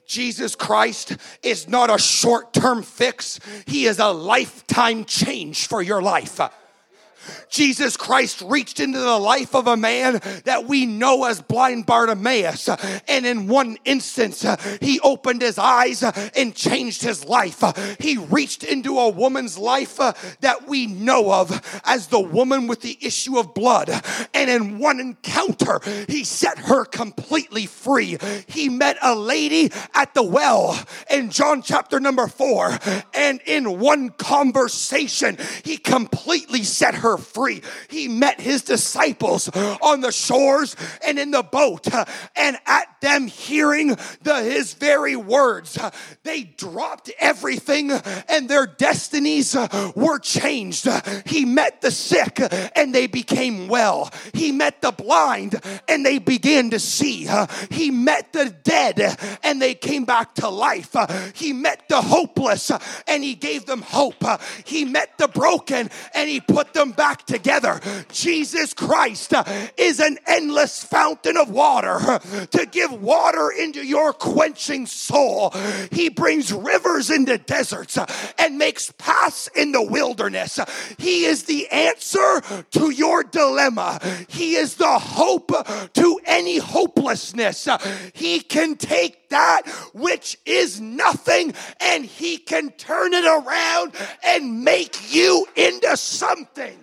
Jesus 0.06 0.56
Christ 0.56 1.18
is 1.43 1.68
not 1.68 1.89
a 1.89 1.97
short 1.97 2.53
term 2.53 2.84
fix, 2.84 3.39
He 3.66 3.86
is 3.86 3.99
a 3.99 4.10
lifetime 4.10 5.06
change 5.06 5.68
for 5.68 5.82
your 5.82 6.01
life. 6.01 6.39
Jesus 7.49 7.97
Christ 7.97 8.41
reached 8.45 8.80
into 8.80 8.99
the 8.99 9.17
life 9.17 9.55
of 9.55 9.67
a 9.67 9.78
man 9.78 10.19
that 10.45 10.65
we 10.65 10.86
know 10.86 11.26
as 11.26 11.41
blind 11.41 11.86
Bartimaeus. 11.86 12.69
And 13.07 13.26
in 13.26 13.47
one 13.47 13.78
instance, 13.86 14.45
he 14.82 14.99
opened 14.99 15.41
his 15.41 15.57
eyes 15.57 16.03
and 16.03 16.55
changed 16.55 17.01
his 17.01 17.26
life. 17.26 17.63
He 17.99 18.17
reached 18.17 18.63
into 18.63 18.99
a 18.99 19.09
woman's 19.09 19.57
life 19.57 19.97
that 19.97 20.67
we 20.67 20.88
know 20.88 21.32
of 21.32 21.82
as 21.86 22.07
the 22.07 22.19
woman 22.19 22.67
with 22.67 22.82
the 22.82 22.97
issue 23.01 23.38
of 23.38 23.53
blood. 23.53 23.89
And 24.34 24.49
in 24.49 24.80
one 24.80 24.99
encounter, 24.99 25.80
he 26.07 26.23
set 26.23 26.57
her 26.57 26.86
completely 26.86 27.65
free. 27.65 28.17
He 28.47 28.69
met 28.69 28.97
a 29.01 29.15
lady 29.15 29.71
at 29.93 30.13
the 30.13 30.23
well 30.23 30.78
in 31.09 31.30
John 31.32 31.61
chapter 31.61 31.99
number 31.99 32.28
four. 32.28 32.78
And 33.13 33.41
in 33.45 33.80
one 33.80 34.09
conversation, 34.09 35.38
he 35.63 35.78
completely 35.78 36.63
set 36.63 36.95
her 36.95 37.14
free. 37.18 37.61
He 37.89 38.07
met 38.07 38.39
his 38.39 38.61
disciples 38.61 39.49
on 39.49 40.01
the 40.01 40.11
shores 40.11 40.76
and 41.05 41.20
in 41.20 41.32
the 41.32 41.43
boat, 41.43 41.88
and 42.36 42.57
at 42.66 42.88
them 43.01 43.28
hearing 43.28 43.95
the, 44.24 44.41
his 44.43 44.74
very 44.74 45.16
words, 45.16 45.78
they 46.24 46.43
dropped 46.43 47.11
everything 47.20 47.91
and 47.91 48.49
their 48.49 48.66
destinies 48.66 49.55
were 49.95 50.20
changed. 50.20 50.88
He 51.26 51.45
met 51.45 51.82
the 51.82 51.91
sick 51.91 52.39
and 52.76 52.93
they 52.93 53.07
became 53.07 53.68
well. 53.68 54.11
He 54.34 54.51
met 54.51 54.82
the 54.82 54.91
blind 54.91 55.61
and 55.88 56.05
they 56.05 56.18
began 56.18 56.72
to 56.72 56.80
see. 56.80 57.30
He 57.70 57.91
met 57.91 58.34
the 58.34 58.53
dead 58.63 59.18
and 59.43 59.61
they 59.61 59.76
came 59.76 60.05
back 60.05 60.36
to 60.36 60.49
life. 60.49 60.95
He 61.36 61.53
met 61.53 61.88
the 61.89 62.01
hopeless 62.01 62.72
and 63.07 63.24
he 63.24 63.36
gave 63.36 63.66
them 63.66 63.82
hope. 63.82 64.24
He 64.66 64.86
met 64.86 65.18
the 65.18 65.28
broken 65.28 65.89
and 66.13 66.30
he 66.30 66.39
put 66.39 66.74
them 66.74 66.91
back 66.91 67.05
together. 67.14 67.80
Jesus 68.12 68.74
Christ 68.74 69.34
uh, 69.34 69.43
is 69.78 69.99
an 69.99 70.18
endless 70.26 70.84
fountain 70.84 71.38
of 71.38 71.49
water 71.49 71.97
uh, 71.99 72.20
to 72.20 72.66
give 72.66 72.91
water 72.91 73.51
into 73.51 73.86
your 73.86 74.14
quenching 74.14 74.86
soul. 74.86 75.51
He 75.91 76.10
brings 76.10 76.51
rivers 76.51 77.10
into 77.10 77.38
deserts 77.38 77.97
uh, 77.97 78.06
and 78.38 78.58
makes 78.58 78.91
paths 78.97 79.49
in 79.56 79.72
the 79.72 79.84
wilderness. 79.84 80.60
He 80.97 81.26
is 81.26 81.43
the 81.43 81.68
answer 81.70 82.41
to 82.72 82.89
your 82.89 83.24
dilemma. 83.24 83.99
He 84.28 84.56
is 84.56 84.76
the 84.76 84.99
hope 84.99 85.51
to 85.93 86.20
any 86.26 86.58
hopelessness. 86.58 87.68
He 88.14 88.39
can 88.39 88.76
take 88.76 89.24
that 89.36 89.67
which 89.93 90.38
is 90.45 90.79
nothing 90.79 91.53
and 91.81 92.05
he 92.05 92.38
can 92.38 92.71
turn 92.71 93.13
it 93.13 93.25
around 93.25 93.91
and 94.23 94.63
make 94.63 95.13
you 95.13 95.45
into 95.57 95.97
something. 95.97 96.79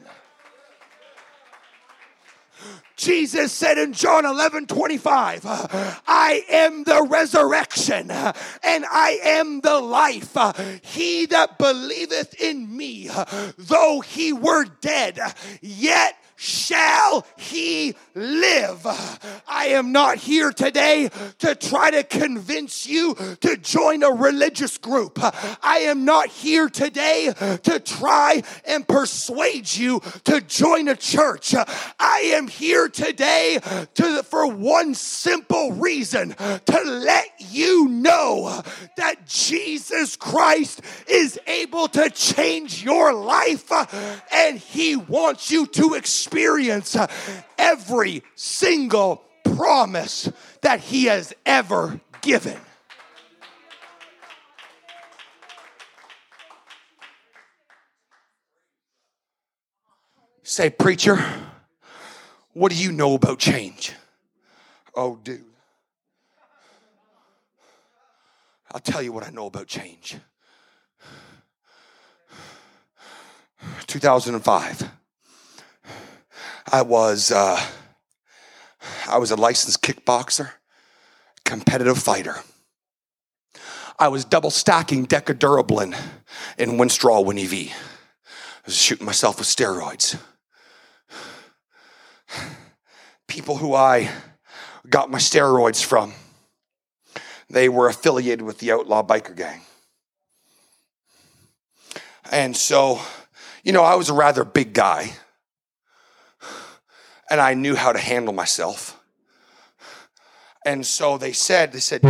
Jesus 2.94 3.52
said 3.52 3.78
in 3.78 3.94
John 3.94 4.26
11 4.26 4.66
25, 4.66 5.44
I 6.06 6.44
am 6.50 6.84
the 6.84 7.02
resurrection 7.08 8.10
and 8.10 8.84
I 8.84 9.18
am 9.24 9.62
the 9.62 9.80
life. 9.80 10.36
He 10.84 11.24
that 11.26 11.58
believeth 11.58 12.40
in 12.40 12.76
me, 12.76 13.10
though 13.56 14.02
he 14.02 14.34
were 14.34 14.66
dead, 14.82 15.18
yet 15.62 16.21
shall 16.42 17.24
he 17.36 17.94
live. 18.16 18.84
I 19.46 19.66
am 19.66 19.92
not 19.92 20.18
here 20.18 20.50
today 20.50 21.08
to 21.38 21.54
try 21.54 21.92
to 21.92 22.02
convince 22.02 22.84
you 22.84 23.14
to 23.14 23.56
join 23.58 24.02
a 24.02 24.10
religious 24.10 24.76
group. 24.76 25.20
I 25.22 25.84
am 25.84 26.04
not 26.04 26.30
here 26.30 26.68
today 26.68 27.32
to 27.62 27.78
try 27.78 28.42
and 28.64 28.86
persuade 28.86 29.72
you 29.72 30.00
to 30.24 30.40
join 30.40 30.88
a 30.88 30.96
church. 30.96 31.54
I 31.54 32.32
am 32.34 32.48
here 32.48 32.88
today 32.88 33.60
to, 33.94 34.24
for 34.24 34.50
one 34.50 34.94
simple 34.94 35.70
reason 35.72 36.30
to 36.30 36.82
let 36.84 37.28
you 37.38 37.86
know 37.86 38.62
that 38.96 39.26
Jesus 39.28 40.16
Christ 40.16 40.80
is 41.06 41.38
able 41.46 41.86
to 41.86 42.10
change 42.10 42.82
your 42.82 43.12
life 43.12 43.70
and 44.32 44.58
he 44.58 44.96
wants 44.96 45.52
you 45.52 45.66
to 45.66 45.94
experience 45.94 46.31
experience 46.32 46.96
uh, 46.96 47.06
every 47.58 48.22
single 48.34 49.22
promise 49.44 50.30
that 50.62 50.80
He 50.80 51.04
has 51.04 51.34
ever 51.44 52.00
given. 52.22 52.56
Say, 60.42 60.70
preacher, 60.70 61.22
what 62.54 62.72
do 62.72 62.78
you 62.78 62.92
know 62.92 63.14
about 63.14 63.38
change? 63.38 63.92
Oh, 64.94 65.18
dude. 65.22 65.44
I'll 68.72 68.80
tell 68.80 69.02
you 69.02 69.12
what 69.12 69.24
I 69.24 69.30
know 69.30 69.46
about 69.46 69.66
change. 69.66 70.16
2005. 73.86 75.01
I 76.72 76.80
was 76.80 77.30
uh, 77.30 77.60
I 79.06 79.18
was 79.18 79.30
a 79.30 79.36
licensed 79.36 79.82
kickboxer, 79.82 80.52
competitive 81.44 81.98
fighter. 81.98 82.36
I 83.98 84.08
was 84.08 84.24
double 84.24 84.50
stacking 84.50 85.06
Decadurabolin 85.06 85.94
in 86.56 86.70
Winstrol 86.72 87.26
Winnie 87.26 87.46
V. 87.46 87.70
I 87.70 88.30
was 88.64 88.74
shooting 88.74 89.04
myself 89.04 89.38
with 89.38 89.46
steroids. 89.46 90.18
People 93.28 93.58
who 93.58 93.74
I 93.74 94.10
got 94.88 95.10
my 95.10 95.18
steroids 95.18 95.84
from 95.84 96.14
they 97.50 97.68
were 97.68 97.86
affiliated 97.86 98.42
with 98.42 98.60
the 98.60 98.72
outlaw 98.72 99.02
biker 99.02 99.36
gang. 99.36 99.60
And 102.30 102.56
so, 102.56 102.98
you 103.62 103.72
know, 103.72 103.82
I 103.82 103.94
was 103.94 104.08
a 104.08 104.14
rather 104.14 104.42
big 104.42 104.72
guy. 104.72 105.12
And 107.32 107.40
I 107.40 107.54
knew 107.54 107.74
how 107.74 107.92
to 107.92 107.98
handle 107.98 108.34
myself. 108.34 109.00
And 110.66 110.84
so 110.84 111.16
they 111.16 111.32
said, 111.32 111.72
they 111.72 111.80
said, 111.80 112.02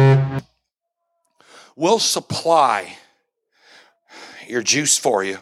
we'll 1.77 2.01
supply 2.01 2.97
your 4.49 4.63
juice 4.63 4.99
for 4.99 5.23
you 5.23 5.39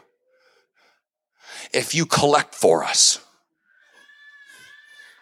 if 1.73 1.95
you 1.95 2.05
collect 2.05 2.55
for 2.55 2.85
us. 2.85 3.25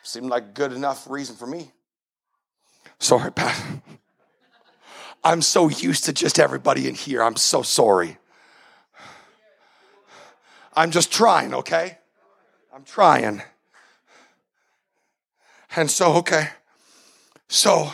Seemed 0.02 0.28
like 0.28 0.54
good 0.54 0.72
enough 0.72 1.08
reason 1.08 1.36
for 1.36 1.46
me. 1.46 1.70
Sorry, 2.98 3.30
Pat. 3.30 3.62
I'm 5.22 5.40
so 5.40 5.68
used 5.68 6.06
to 6.06 6.12
just 6.12 6.40
everybody 6.40 6.88
in 6.88 6.96
here. 6.96 7.22
I'm 7.22 7.36
so 7.36 7.62
sorry. 7.62 8.18
I'm 10.74 10.90
just 10.90 11.12
trying, 11.12 11.54
okay? 11.54 11.98
I'm 12.74 12.82
trying. 12.82 13.42
And 15.76 15.90
so, 15.90 16.14
okay. 16.14 16.48
So 17.48 17.92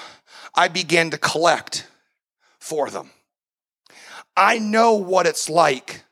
I 0.54 0.68
began 0.68 1.10
to 1.10 1.18
collect 1.18 1.86
for 2.58 2.90
them. 2.90 3.10
I 4.36 4.58
know 4.58 4.94
what 4.94 5.26
it's 5.26 5.48
like 5.48 6.04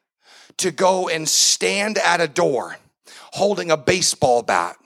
to 0.59 0.71
go 0.71 1.09
and 1.09 1.29
stand 1.29 1.99
at 1.99 2.21
a 2.21 2.29
door 2.29 2.77
holding 3.33 3.71
a 3.71 3.77
baseball 3.77 4.43
bat 4.43 4.77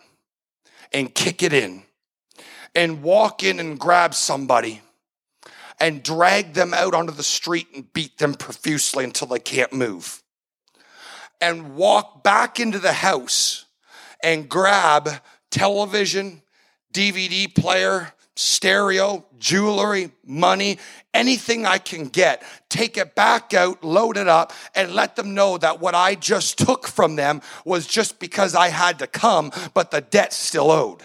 and 0.93 1.15
kick 1.15 1.43
it 1.43 1.53
in 1.53 1.83
and 2.75 3.03
walk 3.03 3.43
in 3.43 3.59
and 3.59 3.79
grab 3.79 4.15
somebody 4.15 4.81
and 5.81 6.03
drag 6.03 6.55
them 6.55 6.73
out 6.73 6.95
onto 6.95 7.13
the 7.13 7.23
street 7.23 7.67
and 7.75 7.93
beat 7.93 8.19
them 8.19 8.35
profusely 8.35 9.05
until 9.05 9.27
they 9.27 9.39
can't 9.39 9.73
move. 9.73 10.23
And 11.41 11.75
walk 11.75 12.23
back 12.23 12.59
into 12.59 12.79
the 12.79 12.95
house 12.95 13.67
and 14.23 14.49
grab 14.49 15.11
television, 15.51 16.43
DVD 16.97 17.55
player, 17.55 18.15
stereo, 18.37 19.27
jewelry, 19.39 20.11
money, 20.25 20.79
anything 21.13 21.67
I 21.67 21.77
can 21.77 22.05
get, 22.09 22.43
take 22.71 22.97
it 22.97 23.15
back 23.15 23.53
out, 23.53 23.85
load 23.85 24.17
it 24.17 24.29
up, 24.29 24.55
and 24.75 24.95
let 24.95 25.15
them 25.15 25.35
know 25.35 25.59
that 25.59 25.79
what 25.79 25.95
I 25.95 26.15
just 26.15 26.57
took 26.59 26.87
from 26.87 27.17
them 27.17 27.43
was 27.67 27.87
just 27.87 28.19
because 28.19 28.55
I 28.55 28.69
had 28.69 28.99
to 29.01 29.07
come, 29.07 29.53
but 29.75 29.91
the 29.91 30.01
debt 30.01 30.33
still 30.33 30.71
owed. 30.71 31.03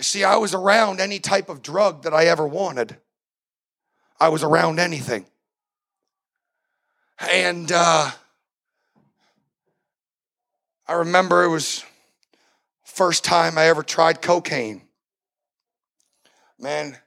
See, 0.00 0.22
I 0.22 0.36
was 0.36 0.54
around 0.54 1.00
any 1.00 1.18
type 1.18 1.48
of 1.48 1.60
drug 1.60 2.04
that 2.04 2.14
I 2.14 2.26
ever 2.26 2.46
wanted. 2.46 2.96
I 4.20 4.28
was 4.28 4.44
around 4.44 4.78
anything. 4.78 5.26
And 7.18 7.70
uh, 7.72 8.12
I 10.86 10.94
remember 10.94 11.44
it 11.44 11.48
was 11.48 11.84
first 12.84 13.24
time 13.24 13.58
I 13.58 13.66
ever 13.66 13.82
tried 13.82 14.22
cocaine. 14.22 14.82
Man, 16.58 16.98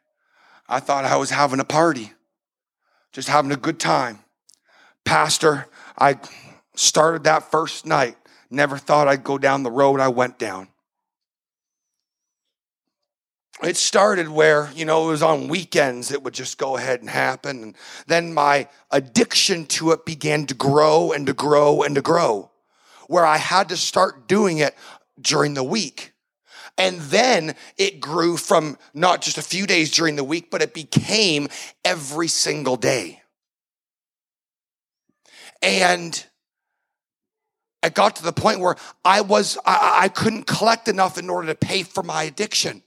I 0.68 0.80
thought 0.80 1.06
I 1.06 1.18
was 1.18 1.30
having 1.30 1.60
a 1.60 1.66
party, 1.66 2.12
just 3.12 3.30
having 3.30 3.52
a 3.52 3.58
good 3.58 3.80
time. 3.80 4.20
Pastor, 5.06 5.68
I 5.98 6.18
started 6.76 7.24
that 7.24 7.50
first 7.50 7.86
night. 7.86 8.18
Never 8.50 8.78
thought 8.78 9.08
I'd 9.08 9.24
go 9.24 9.38
down 9.38 9.64
the 9.64 9.72
road 9.72 10.00
I 10.00 10.10
went 10.10 10.38
down 10.38 10.68
it 13.64 13.78
started 13.78 14.30
where, 14.30 14.70
you 14.76 14.86
know, 14.86 15.08
it 15.08 15.12
was 15.12 15.24
on 15.24 15.48
weekends, 15.48 16.12
it 16.12 16.22
would 16.22 16.34
just 16.34 16.58
go 16.58 16.78
ahead 16.78 17.02
and 17.02 17.10
happen. 17.10 17.64
And 17.64 17.76
then 18.06 18.34
my 18.34 18.68
addiction 18.92 19.66
to 19.68 19.92
it 19.92 20.06
began 20.06 20.46
to 20.48 20.54
grow 20.54 21.12
and 21.12 21.26
to 21.28 21.34
grow 21.34 21.82
and 21.82 21.96
to 21.96 22.02
grow, 22.02 22.52
where 23.08 23.26
I 23.26 23.38
had 23.38 23.70
to 23.70 23.78
start 23.78 24.28
doing 24.28 24.60
it 24.60 24.76
during 25.20 25.54
the 25.54 25.64
week. 25.64 26.14
And 26.78 27.00
then 27.02 27.56
it 27.78 28.00
grew 28.00 28.38
from 28.38 28.78
not 28.94 29.22
just 29.22 29.38
a 29.38 29.42
few 29.42 29.66
days 29.66 29.92
during 29.92 30.16
the 30.16 30.24
week, 30.24 30.52
but 30.52 30.62
it 30.62 30.74
became 30.74 31.48
every 31.84 32.28
single 32.28 32.76
day. 32.76 33.22
And 35.62 36.24
I 37.82 37.90
got 37.90 38.18
to 38.18 38.24
the 38.24 38.34
point 38.34 38.60
where 38.60 38.76
I 39.04 39.22
was, 39.22 39.58
I, 39.66 40.02
I 40.04 40.10
couldn't 40.10 40.46
collect 40.46 40.88
enough 40.88 41.18
in 41.18 41.30
order 41.30 41.48
to 41.48 41.56
pay 41.56 41.84
for 41.84 42.04
my 42.04 42.24
addiction. 42.24 42.84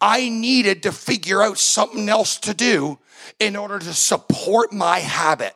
I 0.00 0.28
needed 0.28 0.82
to 0.82 0.92
figure 0.92 1.42
out 1.42 1.58
something 1.58 2.08
else 2.08 2.38
to 2.40 2.54
do 2.54 2.98
in 3.38 3.56
order 3.56 3.78
to 3.78 3.94
support 3.94 4.72
my 4.72 4.98
habit. 4.98 5.54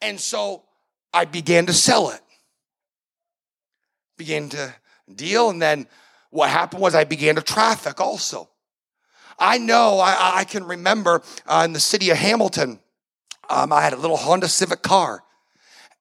And 0.00 0.18
so 0.18 0.64
I 1.12 1.24
began 1.24 1.66
to 1.66 1.72
sell 1.72 2.10
it. 2.10 2.20
Began 4.16 4.48
to 4.50 4.74
deal, 5.14 5.50
and 5.50 5.60
then 5.60 5.86
what 6.30 6.50
happened 6.50 6.82
was 6.82 6.94
I 6.94 7.04
began 7.04 7.36
to 7.36 7.42
traffic 7.42 8.00
also. 8.00 8.48
I 9.38 9.58
know, 9.58 9.98
I, 9.98 10.40
I 10.40 10.44
can 10.44 10.64
remember 10.64 11.22
uh, 11.46 11.62
in 11.64 11.72
the 11.72 11.80
city 11.80 12.10
of 12.10 12.18
Hamilton, 12.18 12.78
um, 13.48 13.72
I 13.72 13.80
had 13.80 13.94
a 13.94 13.96
little 13.96 14.18
Honda 14.18 14.48
Civic 14.48 14.82
car. 14.82 15.24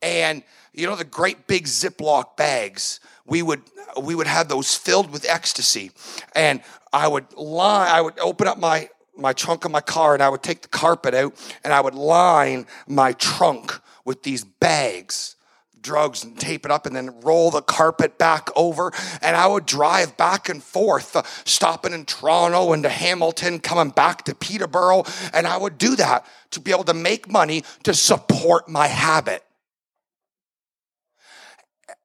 And 0.01 0.43
you 0.73 0.87
know 0.87 0.95
the 0.95 1.03
great 1.03 1.47
big 1.47 1.65
Ziploc 1.65 2.37
bags 2.37 2.99
we 3.25 3.41
would 3.41 3.61
we 4.01 4.15
would 4.15 4.27
have 4.27 4.47
those 4.47 4.75
filled 4.75 5.11
with 5.11 5.25
ecstasy 5.27 5.91
and 6.35 6.61
i 6.93 7.07
would 7.07 7.31
line 7.35 7.89
i 7.89 8.01
would 8.01 8.17
open 8.19 8.47
up 8.47 8.57
my 8.57 8.89
my 9.17 9.33
trunk 9.33 9.65
of 9.65 9.71
my 9.71 9.81
car 9.81 10.13
and 10.13 10.23
i 10.23 10.29
would 10.29 10.43
take 10.43 10.61
the 10.61 10.67
carpet 10.67 11.13
out 11.13 11.33
and 11.63 11.73
i 11.73 11.81
would 11.81 11.95
line 11.95 12.65
my 12.87 13.11
trunk 13.13 13.79
with 14.09 14.23
these 14.23 14.43
bags 14.43 15.35
drugs 15.81 16.25
and 16.25 16.37
tape 16.37 16.65
it 16.65 16.71
up 16.71 16.85
and 16.85 16.93
then 16.93 17.21
roll 17.21 17.49
the 17.49 17.61
carpet 17.61 18.17
back 18.17 18.49
over 18.57 18.91
and 19.21 19.37
i 19.37 19.47
would 19.47 19.65
drive 19.65 20.17
back 20.17 20.49
and 20.49 20.61
forth 20.61 21.15
uh, 21.15 21.23
stopping 21.45 21.93
in 21.93 22.03
toronto 22.03 22.73
and 22.73 22.83
to 22.83 22.89
hamilton 22.89 23.59
coming 23.59 23.89
back 23.89 24.25
to 24.25 24.35
peterborough 24.35 25.05
and 25.33 25.47
i 25.47 25.55
would 25.55 25.77
do 25.77 25.95
that 25.95 26.25
to 26.51 26.59
be 26.59 26.71
able 26.71 26.83
to 26.83 26.93
make 26.93 27.31
money 27.31 27.63
to 27.81 27.93
support 27.93 28.67
my 28.67 28.87
habit 28.87 29.41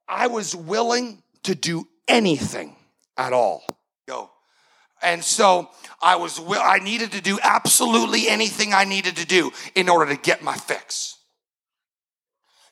I 0.07 0.27
was 0.27 0.55
willing 0.55 1.23
to 1.43 1.55
do 1.55 1.87
anything 2.07 2.75
at 3.17 3.33
all. 3.33 3.63
Go. 4.07 4.29
And 5.01 5.23
so 5.23 5.69
I 6.01 6.15
was 6.15 6.39
I 6.47 6.79
needed 6.79 7.11
to 7.13 7.21
do 7.21 7.39
absolutely 7.41 8.27
anything 8.27 8.73
I 8.73 8.85
needed 8.85 9.17
to 9.17 9.25
do 9.25 9.51
in 9.73 9.89
order 9.89 10.13
to 10.13 10.19
get 10.19 10.43
my 10.43 10.55
fix. 10.55 11.14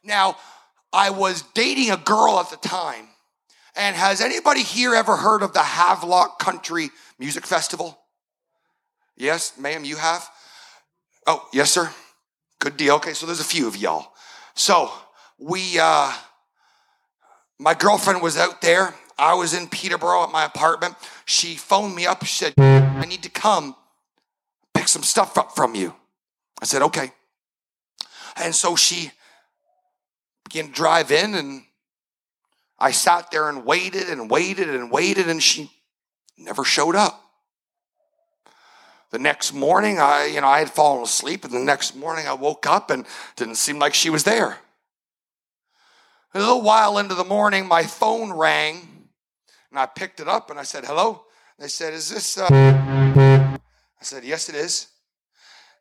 Now, 0.04 0.38
I 0.91 1.10
was 1.10 1.43
dating 1.54 1.91
a 1.91 1.97
girl 1.97 2.39
at 2.39 2.49
the 2.49 2.58
time. 2.58 3.08
And 3.76 3.95
has 3.95 4.22
anybody 4.22 4.62
here 4.62 4.93
ever 4.93 5.16
heard 5.16 5.41
of 5.41 5.54
the 5.54 5.64
Havelock 5.64 6.38
Country 6.38 6.91
Music 7.18 7.45
Festival? 7.45 7.97
Yes, 9.18 9.58
ma'am, 9.58 9.84
you 9.84 9.95
have? 9.95 10.30
Oh, 11.26 11.47
yes, 11.54 11.72
sir. 11.72 11.89
Good 12.60 12.78
deal. 12.78 12.95
Okay, 12.95 13.14
so 13.14 13.26
there's 13.26 13.39
a 13.39 13.45
few 13.45 13.68
of 13.68 13.76
y'all. 13.76 14.14
So 14.54 14.91
we 15.39 15.80
uh 15.80 16.14
my 17.60 17.74
girlfriend 17.74 18.22
was 18.22 18.38
out 18.38 18.62
there. 18.62 18.93
I 19.18 19.34
was 19.36 19.54
in 19.54 19.68
Peterborough 19.68 20.24
at 20.24 20.32
my 20.32 20.45
apartment. 20.45 20.95
She 21.26 21.56
phoned 21.56 21.95
me 21.95 22.06
up. 22.06 22.26
She 22.26 22.34
said, 22.34 22.54
I 22.58 23.06
need 23.06 23.24
to 23.24 23.30
come 23.30 23.76
pick 24.74 24.88
some 24.88 25.04
stuff 25.04 25.38
up 25.38 25.56
from 25.56 25.76
you. 25.76 25.93
I 26.62 26.66
said, 26.66 26.82
okay. 26.82 27.12
And 28.36 28.54
so 28.54 28.76
she 28.76 29.12
began 30.44 30.68
to 30.68 30.72
drive 30.72 31.12
in, 31.12 31.36
and 31.36 31.64
I 32.80 32.91
sat 32.91 33.32
there 33.32 33.50
and 33.50 33.66
waited 33.66 34.10
and 34.10 34.30
waited 34.30 34.70
and 34.70 34.91
waited, 34.91 35.30
and 35.30 35.41
she 35.41 35.72
never 36.38 36.64
showed 36.64 36.96
up. 36.96 37.20
The 39.12 39.20
next 39.20 39.54
morning, 39.54 40.00
I, 40.00 40.26
you 40.26 40.41
know, 40.41 40.48
I 40.48 40.60
had 40.60 40.72
fallen 40.72 41.04
asleep, 41.04 41.44
and 41.46 41.54
the 41.54 41.60
next 41.60 41.96
morning 41.96 42.28
I 42.28 42.34
woke 42.34 42.66
up 42.66 42.89
and 42.89 43.06
didn't 43.36 43.56
seem 43.56 43.78
like 43.78 43.94
she 43.94 44.10
was 44.10 44.24
there. 44.24 44.58
A 46.34 46.39
little 46.39 46.64
while 46.64 46.98
into 46.98 47.14
the 47.14 47.24
morning, 47.24 47.68
my 47.68 47.84
phone 47.84 48.34
rang, 48.34 49.08
and 49.70 49.80
I 49.80 49.86
picked 49.86 50.20
it 50.20 50.28
up 50.28 50.50
and 50.50 50.60
I 50.60 50.64
said, 50.64 50.84
Hello? 50.84 51.26
They 51.60 51.68
said, 51.68 51.94
Is 51.94 52.10
this. 52.10 52.38
Uh... 52.38 52.48
I 52.52 53.60
said, 54.02 54.24
Yes, 54.24 54.50
it 54.50 54.56
is. 54.56 54.88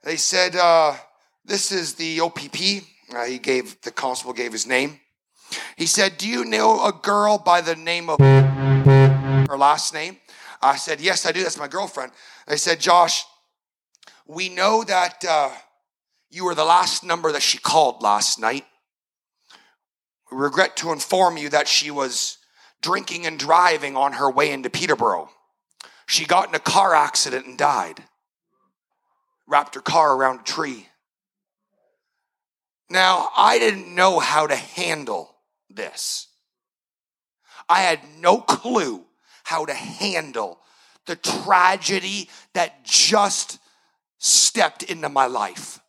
They 0.04 0.16
said, 0.16 0.54
uh, 0.56 0.94
This 1.44 1.72
is 1.72 1.94
the 1.94 2.20
OPP. 2.20 2.84
Uh, 3.14 3.24
he 3.24 3.38
gave, 3.38 3.80
the 3.82 3.90
constable 3.90 4.32
gave 4.32 4.52
his 4.52 4.66
name. 4.66 5.00
He 5.76 5.86
said, 5.86 6.18
Do 6.18 6.28
you 6.28 6.44
know 6.44 6.84
a 6.84 6.92
girl 6.92 7.38
by 7.38 7.60
the 7.60 7.76
name 7.76 8.08
of 8.08 8.18
her 8.20 9.58
last 9.58 9.92
name? 9.92 10.16
I 10.62 10.76
said, 10.76 11.00
Yes, 11.00 11.26
I 11.26 11.32
do. 11.32 11.42
That's 11.42 11.58
my 11.58 11.68
girlfriend. 11.68 12.12
They 12.46 12.56
said, 12.56 12.80
Josh, 12.80 13.24
we 14.26 14.48
know 14.48 14.84
that 14.84 15.24
uh, 15.28 15.50
you 16.30 16.44
were 16.44 16.54
the 16.54 16.64
last 16.64 17.04
number 17.04 17.32
that 17.32 17.42
she 17.42 17.58
called 17.58 18.02
last 18.02 18.40
night 18.40 18.64
We 20.30 20.38
regret 20.38 20.76
to 20.78 20.92
inform 20.92 21.36
you 21.36 21.50
that 21.50 21.68
she 21.68 21.90
was 21.90 22.38
drinking 22.80 23.26
and 23.26 23.38
driving 23.38 23.96
on 23.96 24.14
her 24.14 24.30
way 24.30 24.50
into 24.50 24.70
Peterborough. 24.70 25.30
She 26.06 26.24
got 26.24 26.48
in 26.48 26.54
a 26.54 26.60
car 26.60 26.94
accident 26.94 27.46
and 27.46 27.58
died. 27.58 28.02
Wrapped 29.46 29.74
her 29.74 29.80
car 29.80 30.16
around 30.16 30.40
a 30.40 30.44
tree. 30.44 30.88
Now, 32.92 33.30
I 33.34 33.58
didn't 33.58 33.94
know 33.94 34.18
how 34.18 34.46
to 34.46 34.54
handle 34.54 35.34
this. 35.70 36.28
I 37.66 37.80
had 37.80 38.00
no 38.18 38.36
clue 38.36 39.06
how 39.44 39.64
to 39.64 39.72
handle 39.72 40.58
the 41.06 41.16
tragedy 41.16 42.28
that 42.52 42.84
just 42.84 43.58
stepped 44.18 44.82
into 44.82 45.08
my 45.08 45.24
life. 45.24 45.80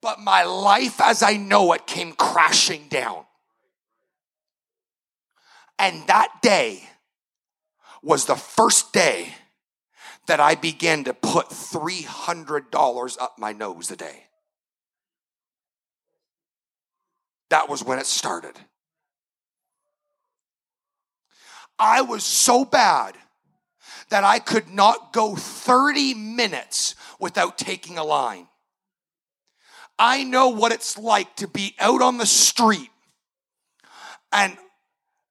But 0.00 0.20
my 0.20 0.44
life 0.44 1.02
as 1.02 1.22
I 1.22 1.36
know 1.36 1.74
it 1.74 1.86
came 1.86 2.14
crashing 2.14 2.88
down. 2.88 3.26
And 5.78 6.06
that 6.06 6.30
day 6.40 6.82
was 8.02 8.24
the 8.24 8.36
first 8.36 8.94
day 8.94 9.34
that 10.28 10.40
I 10.40 10.54
began 10.54 11.04
to 11.04 11.12
put 11.12 11.50
$300 11.50 13.20
up 13.20 13.38
my 13.38 13.52
nose 13.52 13.90
a 13.90 13.96
day. 13.96 14.23
That 17.50 17.68
was 17.68 17.84
when 17.84 17.98
it 17.98 18.06
started. 18.06 18.58
I 21.78 22.02
was 22.02 22.24
so 22.24 22.64
bad 22.64 23.16
that 24.10 24.24
I 24.24 24.38
could 24.38 24.68
not 24.70 25.12
go 25.12 25.34
30 25.34 26.14
minutes 26.14 26.94
without 27.18 27.58
taking 27.58 27.98
a 27.98 28.04
line. 28.04 28.48
I 29.98 30.24
know 30.24 30.48
what 30.48 30.72
it's 30.72 30.98
like 30.98 31.36
to 31.36 31.48
be 31.48 31.74
out 31.78 32.02
on 32.02 32.18
the 32.18 32.26
street 32.26 32.90
and 34.32 34.56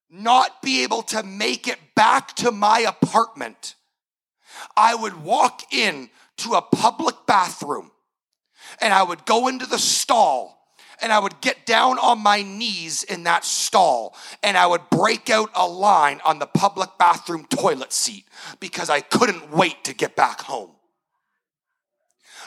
not 0.09 0.61
be 0.61 0.84
able 0.84 1.01
to 1.03 1.24
make 1.24 1.68
it 1.68 1.80
back 1.95 2.36
to 2.36 2.51
my 2.51 2.80
apartment. 2.80 3.76
I 4.78 4.95
would 4.95 5.24
walk 5.24 5.74
in 5.74 6.09
to 6.38 6.53
a 6.53 6.61
public 6.61 7.16
bathroom 7.26 7.91
and 8.80 8.93
I 8.93 9.03
would 9.03 9.26
go 9.26 9.47
into 9.47 9.66
the 9.66 9.80
stall 9.80 10.62
and 11.02 11.12
I 11.12 11.20
would 11.20 11.41
get 11.41 11.66
down 11.66 11.98
on 12.00 12.20
my 12.20 12.41
knees 12.41 13.04
in 13.04 13.24
that 13.24 13.46
stall 13.46 14.16
and 14.41 14.58
I 14.58 14.68
would 14.68 14.89
break 14.89 15.30
out 15.30 15.50
a 15.56 15.68
line 15.68 16.22
on 16.26 16.39
the 16.39 16.46
public 16.46 16.89
bathroom 16.98 17.46
toilet 17.46 17.94
seat 17.94 18.26
because 18.60 18.89
I 18.89 19.02
couldn't 19.02 19.52
wait 19.52 19.84
to 19.86 19.94
get 19.94 20.16
back 20.16 20.41
home. 20.41 20.72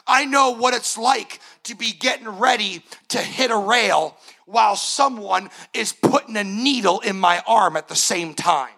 I 0.07 0.25
know 0.25 0.51
what 0.51 0.75
it's 0.75 0.97
like 0.97 1.41
to 1.65 1.75
be 1.75 1.93
getting 1.93 2.29
ready 2.29 2.85
to 3.09 3.19
hit 3.19 3.51
a 3.51 3.57
rail 3.57 4.17
while 4.45 4.77
someone 4.77 5.51
is 5.75 5.93
putting 5.93 6.37
a 6.37 6.45
needle 6.45 7.01
in 7.01 7.19
my 7.19 7.43
arm 7.47 7.77
at 7.77 7.89
the 7.89 7.97
same 7.97 8.35
time. 8.35 8.71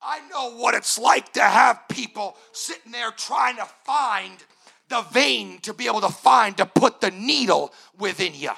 I 0.00 0.20
know 0.28 0.52
what 0.56 0.74
it's 0.74 0.98
like 0.98 1.32
to 1.32 1.42
have 1.42 1.88
people 1.88 2.36
sitting 2.52 2.92
there 2.92 3.10
trying 3.10 3.56
to 3.56 3.66
find 3.84 4.36
the 4.88 5.02
vein 5.12 5.58
to 5.60 5.74
be 5.74 5.86
able 5.86 6.00
to 6.02 6.08
find 6.08 6.56
to 6.56 6.66
put 6.66 7.00
the 7.00 7.10
needle 7.10 7.72
within 7.98 8.34
you. 8.34 8.52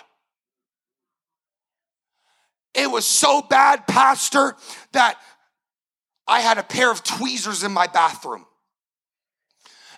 It 2.74 2.90
was 2.90 3.06
so 3.06 3.42
bad, 3.42 3.86
Pastor, 3.86 4.54
that 4.92 5.18
I 6.26 6.40
had 6.40 6.58
a 6.58 6.62
pair 6.62 6.92
of 6.92 7.02
tweezers 7.02 7.64
in 7.64 7.72
my 7.72 7.86
bathroom. 7.86 8.44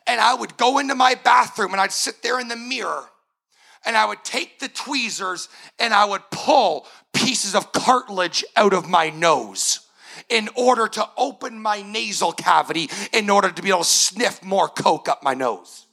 And 0.06 0.20
I 0.20 0.34
would 0.34 0.56
go 0.56 0.78
into 0.78 0.94
my 0.94 1.14
bathroom 1.14 1.72
and 1.72 1.80
I'd 1.80 1.92
sit 1.92 2.22
there 2.22 2.40
in 2.40 2.48
the 2.48 2.56
mirror 2.56 3.04
and 3.84 3.96
I 3.96 4.06
would 4.06 4.24
take 4.24 4.58
the 4.58 4.68
tweezers 4.68 5.48
and 5.78 5.92
I 5.92 6.04
would 6.04 6.22
pull 6.30 6.86
pieces 7.12 7.54
of 7.54 7.72
cartilage 7.72 8.44
out 8.56 8.72
of 8.72 8.88
my 8.88 9.10
nose 9.10 9.80
in 10.28 10.48
order 10.56 10.86
to 10.88 11.08
open 11.16 11.60
my 11.60 11.82
nasal 11.82 12.32
cavity 12.32 12.90
in 13.12 13.30
order 13.30 13.50
to 13.50 13.62
be 13.62 13.68
able 13.68 13.80
to 13.80 13.84
sniff 13.84 14.42
more 14.42 14.68
coke 14.68 15.08
up 15.08 15.22
my 15.22 15.34
nose. 15.34 15.86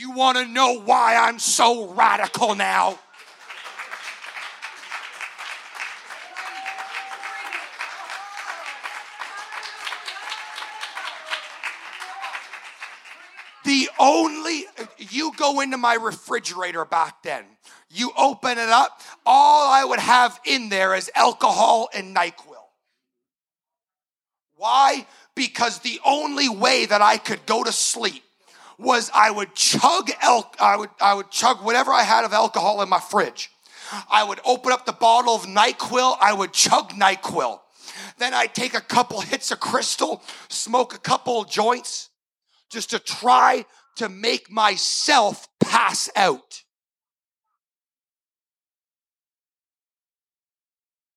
You 0.00 0.12
want 0.12 0.38
to 0.38 0.46
know 0.46 0.80
why 0.80 1.14
I'm 1.14 1.38
so 1.38 1.92
radical 1.92 2.54
now? 2.54 2.98
The 13.66 13.90
only, 13.98 14.64
you 14.96 15.32
go 15.36 15.60
into 15.60 15.76
my 15.76 15.96
refrigerator 15.96 16.86
back 16.86 17.22
then, 17.22 17.44
you 17.90 18.10
open 18.16 18.52
it 18.52 18.70
up, 18.70 19.02
all 19.26 19.70
I 19.70 19.84
would 19.84 19.98
have 19.98 20.40
in 20.46 20.70
there 20.70 20.94
is 20.94 21.10
alcohol 21.14 21.90
and 21.92 22.16
NyQuil. 22.16 22.56
Why? 24.56 25.06
Because 25.34 25.80
the 25.80 26.00
only 26.06 26.48
way 26.48 26.86
that 26.86 27.02
I 27.02 27.18
could 27.18 27.44
go 27.44 27.62
to 27.62 27.70
sleep 27.70 28.22
was 28.80 29.10
I 29.14 29.30
would 29.30 29.54
chug 29.54 30.10
elk, 30.22 30.56
I 30.58 30.76
would 30.76 30.90
I 31.00 31.14
would 31.14 31.30
chug 31.30 31.62
whatever 31.64 31.92
I 31.92 32.02
had 32.02 32.24
of 32.24 32.32
alcohol 32.32 32.82
in 32.82 32.88
my 32.88 33.00
fridge. 33.00 33.50
I 34.10 34.24
would 34.24 34.40
open 34.44 34.72
up 34.72 34.86
the 34.86 34.92
bottle 34.92 35.34
of 35.34 35.46
NyQuil, 35.46 36.16
I 36.20 36.32
would 36.32 36.52
chug 36.52 36.92
NyQuil. 36.92 37.60
Then 38.18 38.34
I'd 38.34 38.54
take 38.54 38.74
a 38.74 38.80
couple 38.80 39.20
hits 39.20 39.50
of 39.50 39.60
crystal, 39.60 40.22
smoke 40.48 40.94
a 40.94 40.98
couple 40.98 41.44
joints 41.44 42.10
just 42.70 42.90
to 42.90 42.98
try 42.98 43.66
to 43.96 44.08
make 44.08 44.50
myself 44.50 45.48
pass 45.58 46.08
out. 46.16 46.62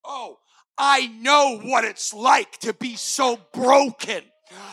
Oh, 0.04 0.38
I 0.76 1.06
know 1.06 1.60
what 1.62 1.84
it's 1.84 2.12
like 2.12 2.58
to 2.58 2.74
be 2.74 2.96
so 2.96 3.38
broken. 3.52 4.22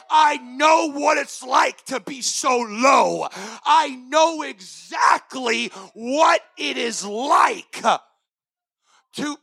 I 0.10 0.38
know 0.38 0.92
what 0.92 1.18
it's 1.18 1.44
like 1.44 1.86
to 1.86 2.00
be 2.00 2.22
so 2.22 2.58
low. 2.58 3.28
I 3.66 3.96
know 4.10 4.42
exactly 4.42 5.68
what 5.94 6.42
it 6.58 6.78
is 6.78 7.06
like 7.06 7.84
to 9.14 9.38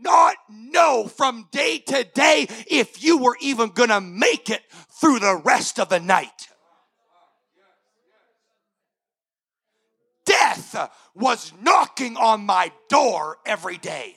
not 0.00 0.36
know 0.50 1.06
from 1.06 1.48
day 1.50 1.78
to 1.78 2.04
day 2.04 2.46
if 2.68 3.02
you 3.02 3.18
were 3.18 3.36
even 3.40 3.70
going 3.70 3.88
to 3.88 4.00
make 4.00 4.50
it 4.50 4.62
through 5.00 5.18
the 5.18 5.40
rest 5.44 5.78
of 5.78 5.88
the 5.88 6.00
night. 6.00 6.48
Death 10.24 10.90
was 11.14 11.52
knocking 11.60 12.16
on 12.16 12.46
my 12.46 12.72
door 12.88 13.38
every 13.44 13.76
day. 13.76 14.16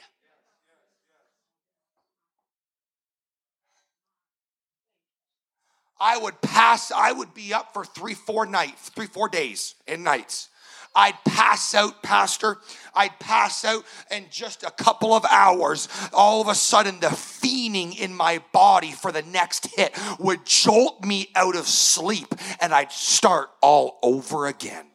I 6.00 6.18
would 6.18 6.42
pass, 6.42 6.92
I 6.92 7.12
would 7.12 7.34
be 7.34 7.54
up 7.54 7.74
for 7.74 7.84
three, 7.84 8.14
four 8.14 8.46
nights, 8.46 8.90
three, 8.90 9.08
four 9.08 9.30
days 9.30 9.76
and 9.88 10.04
nights. 10.04 10.50
I'd 10.96 11.24
pass 11.26 11.76
out, 11.76 12.02
Pastor. 12.02 12.58
I'd 12.96 13.20
pass 13.20 13.64
out, 13.64 13.86
and 14.10 14.32
just 14.32 14.64
a 14.64 14.72
couple 14.72 15.14
of 15.14 15.26
hours, 15.30 15.88
all 16.12 16.42
of 16.42 16.48
a 16.48 16.56
sudden, 16.56 17.00
the 17.00 17.08
fiending 17.08 18.00
in 18.00 18.16
my 18.16 18.42
body 18.52 18.92
for 18.92 19.12
the 19.12 19.22
next 19.22 19.68
hit 19.76 19.96
would 20.20 20.44
jolt 20.46 21.06
me 21.06 21.30
out 21.36 21.56
of 21.56 21.68
sleep, 21.68 22.34
and 22.60 22.74
I'd 22.74 22.92
start 22.92 23.50
all 23.62 24.00
over 24.02 24.48
again. 24.48 24.86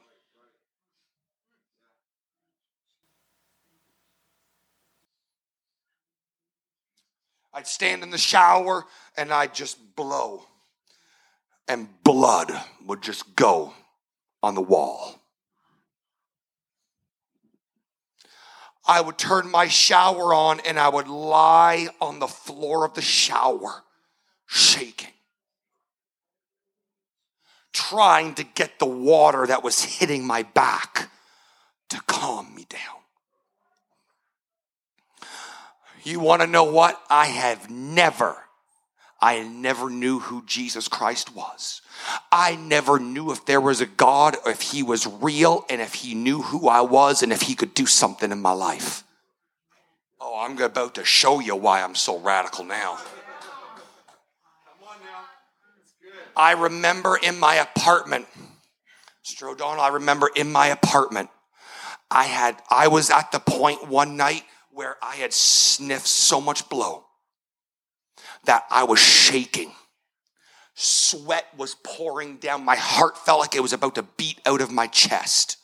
I'd 7.54 7.66
stand 7.66 8.02
in 8.02 8.10
the 8.10 8.18
shower 8.18 8.86
and 9.16 9.30
I'd 9.30 9.54
just 9.54 9.94
blow 9.94 10.46
and 11.72 11.88
blood 12.04 12.52
would 12.86 13.02
just 13.02 13.34
go 13.34 13.72
on 14.42 14.54
the 14.54 14.60
wall. 14.60 15.18
I 18.86 19.00
would 19.00 19.16
turn 19.16 19.50
my 19.50 19.68
shower 19.68 20.34
on 20.34 20.60
and 20.66 20.78
I 20.78 20.90
would 20.90 21.08
lie 21.08 21.88
on 21.98 22.18
the 22.18 22.26
floor 22.28 22.84
of 22.84 22.92
the 22.92 23.00
shower, 23.00 23.84
shaking, 24.46 25.14
trying 27.72 28.34
to 28.34 28.44
get 28.44 28.78
the 28.78 28.86
water 28.86 29.46
that 29.46 29.62
was 29.62 29.82
hitting 29.82 30.26
my 30.26 30.42
back 30.42 31.08
to 31.88 32.00
calm 32.06 32.54
me 32.54 32.66
down. 32.68 32.80
You 36.02 36.20
want 36.20 36.42
to 36.42 36.48
know 36.48 36.64
what? 36.64 37.00
I 37.08 37.26
have 37.26 37.70
never 37.70 38.36
I 39.22 39.44
never 39.44 39.88
knew 39.88 40.18
who 40.18 40.44
Jesus 40.46 40.88
Christ 40.88 41.32
was. 41.32 41.80
I 42.32 42.56
never 42.56 42.98
knew 42.98 43.30
if 43.30 43.46
there 43.46 43.60
was 43.60 43.80
a 43.80 43.86
God, 43.86 44.36
or 44.44 44.50
if 44.50 44.60
he 44.60 44.82
was 44.82 45.06
real, 45.06 45.64
and 45.70 45.80
if 45.80 45.94
he 45.94 46.16
knew 46.16 46.42
who 46.42 46.66
I 46.66 46.80
was, 46.80 47.22
and 47.22 47.32
if 47.32 47.42
he 47.42 47.54
could 47.54 47.72
do 47.72 47.86
something 47.86 48.32
in 48.32 48.42
my 48.42 48.50
life. 48.50 49.04
Oh, 50.20 50.40
I'm 50.40 50.60
about 50.60 50.96
to 50.96 51.04
show 51.04 51.38
you 51.38 51.54
why 51.54 51.82
I'm 51.82 51.94
so 51.94 52.18
radical 52.18 52.64
now. 52.64 52.98
I 56.36 56.52
remember 56.52 57.16
in 57.16 57.38
my 57.38 57.54
apartment. 57.54 58.26
O'Donnell, 59.40 59.80
I 59.80 59.88
remember 59.88 60.30
in 60.34 60.50
my 60.50 60.68
apartment, 60.68 61.30
I 62.10 62.24
had 62.24 62.60
I 62.70 62.88
was 62.88 63.10
at 63.10 63.30
the 63.30 63.38
point 63.38 63.88
one 63.88 64.16
night 64.16 64.42
where 64.70 64.96
I 65.02 65.16
had 65.16 65.32
sniffed 65.32 66.06
so 66.06 66.40
much 66.40 66.68
blow 66.68 67.04
that 68.44 68.64
I 68.70 68.84
was 68.84 68.98
shaking. 68.98 69.72
Sweat 70.74 71.46
was 71.56 71.76
pouring 71.84 72.38
down. 72.38 72.64
My 72.64 72.76
heart 72.76 73.18
felt 73.18 73.40
like 73.40 73.54
it 73.54 73.62
was 73.62 73.72
about 73.72 73.94
to 73.96 74.02
beat 74.02 74.40
out 74.46 74.60
of 74.60 74.70
my 74.70 74.86
chest. 74.86 75.58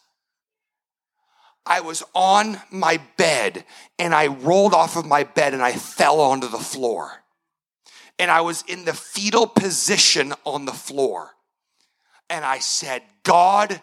I 1.65 1.81
was 1.81 2.03
on 2.15 2.59
my 2.71 2.99
bed 3.17 3.65
and 3.99 4.15
I 4.15 4.29
rolled 4.29 4.75
off 4.75 4.97
of 4.97 5.05
my 5.05 5.25
bed 5.25 5.53
and 5.53 5.63
I 5.63 5.73
fell 5.73 6.21
onto 6.21 6.49
the 6.49 6.59
floor. 6.59 7.25
And 8.19 8.31
I 8.31 8.41
was 8.41 8.65
in 8.67 8.85
the 8.85 8.95
fetal 8.95 9.47
position 9.47 10.33
on 10.45 10.65
the 10.65 10.73
floor. 10.73 11.31
And 12.31 12.45
I 12.45 12.59
said, 12.59 13.03
God, 13.23 13.81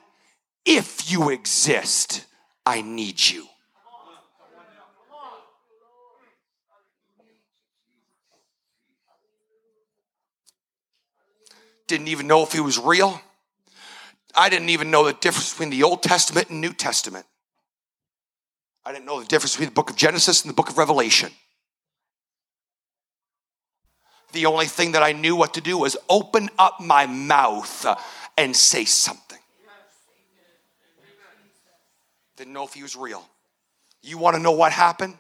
if 0.65 1.11
you 1.11 1.29
exist, 1.29 2.25
I 2.65 2.81
need 2.81 3.19
you. 3.19 3.45
Didn't 11.87 12.07
even 12.07 12.27
know 12.27 12.43
if 12.43 12.51
he 12.51 12.59
was 12.59 12.77
real. 12.79 13.21
I 14.35 14.49
didn't 14.49 14.69
even 14.69 14.91
know 14.91 15.05
the 15.05 15.13
difference 15.13 15.51
between 15.51 15.69
the 15.69 15.83
Old 15.83 16.03
Testament 16.03 16.49
and 16.49 16.59
New 16.59 16.73
Testament. 16.73 17.25
I 18.85 18.91
didn't 18.91 19.05
know 19.05 19.19
the 19.19 19.27
difference 19.27 19.53
between 19.53 19.69
the 19.69 19.75
book 19.75 19.89
of 19.89 19.95
Genesis 19.95 20.43
and 20.43 20.49
the 20.49 20.55
book 20.55 20.69
of 20.69 20.77
Revelation. 20.77 21.31
The 24.33 24.45
only 24.45 24.65
thing 24.65 24.91
that 24.91 25.03
I 25.03 25.13
knew 25.13 25.35
what 25.35 25.53
to 25.53 25.61
do 25.61 25.77
was 25.77 25.95
open 26.09 26.49
up 26.59 26.81
my 26.81 27.05
mouth 27.05 27.85
and 28.37 28.55
say 28.55 28.83
something. 28.83 29.39
Didn't 32.35 32.53
know 32.53 32.65
if 32.65 32.73
he 32.73 32.83
was 32.83 32.97
real. 32.97 33.23
You 34.03 34.17
want 34.17 34.35
to 34.35 34.41
know 34.41 34.51
what 34.51 34.73
happened? 34.73 35.17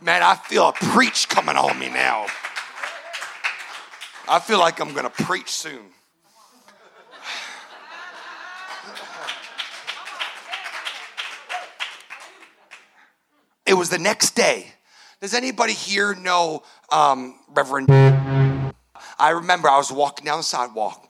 Man, 0.00 0.22
I 0.22 0.36
feel 0.36 0.68
a 0.68 0.72
preach 0.72 1.28
coming 1.28 1.56
on 1.56 1.76
me 1.78 1.88
now. 1.88 2.26
I 4.28 4.38
feel 4.38 4.58
like 4.58 4.80
I'm 4.80 4.92
going 4.92 5.10
to 5.10 5.24
preach 5.24 5.50
soon. 5.50 5.86
It 13.66 13.74
was 13.74 13.90
the 13.90 13.98
next 13.98 14.30
day. 14.30 14.72
Does 15.20 15.34
anybody 15.34 15.72
here 15.72 16.14
know 16.14 16.62
um, 16.90 17.34
Reverend? 17.48 17.90
I 17.90 19.30
remember 19.30 19.68
I 19.68 19.76
was 19.76 19.90
walking 19.90 20.24
down 20.24 20.38
the 20.38 20.44
sidewalk 20.44 21.06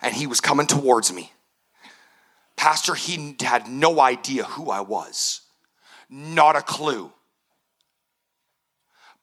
and 0.00 0.14
he 0.14 0.26
was 0.26 0.40
coming 0.40 0.66
towards 0.66 1.12
me. 1.12 1.32
Pastor, 2.56 2.94
he 2.94 3.36
had 3.40 3.68
no 3.68 4.00
idea 4.00 4.44
who 4.44 4.70
I 4.70 4.80
was, 4.80 5.42
not 6.10 6.56
a 6.56 6.62
clue. 6.62 7.10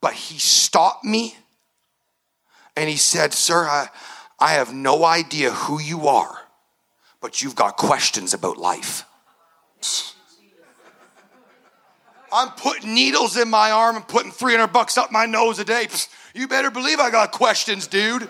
But 0.01 0.13
he 0.13 0.39
stopped 0.39 1.03
me 1.03 1.35
and 2.75 2.89
he 2.89 2.95
said, 2.95 3.33
Sir, 3.33 3.65
I, 3.65 3.89
I 4.39 4.53
have 4.53 4.73
no 4.73 5.03
idea 5.03 5.51
who 5.51 5.81
you 5.81 6.07
are, 6.07 6.37
but 7.19 7.41
you've 7.41 7.55
got 7.55 7.75
questions 7.75 8.33
about 8.33 8.57
life. 8.57 9.03
I'm 12.31 12.49
putting 12.51 12.93
needles 12.93 13.37
in 13.37 13.49
my 13.49 13.71
arm 13.71 13.95
and 13.95 14.07
putting 14.07 14.31
300 14.31 14.67
bucks 14.67 14.97
up 14.97 15.11
my 15.11 15.25
nose 15.25 15.59
a 15.59 15.65
day. 15.65 15.87
You 16.35 16.47
better 16.47 16.69
believe 16.69 16.99
I 16.99 17.09
got 17.09 17.31
questions, 17.31 17.87
dude. 17.87 18.29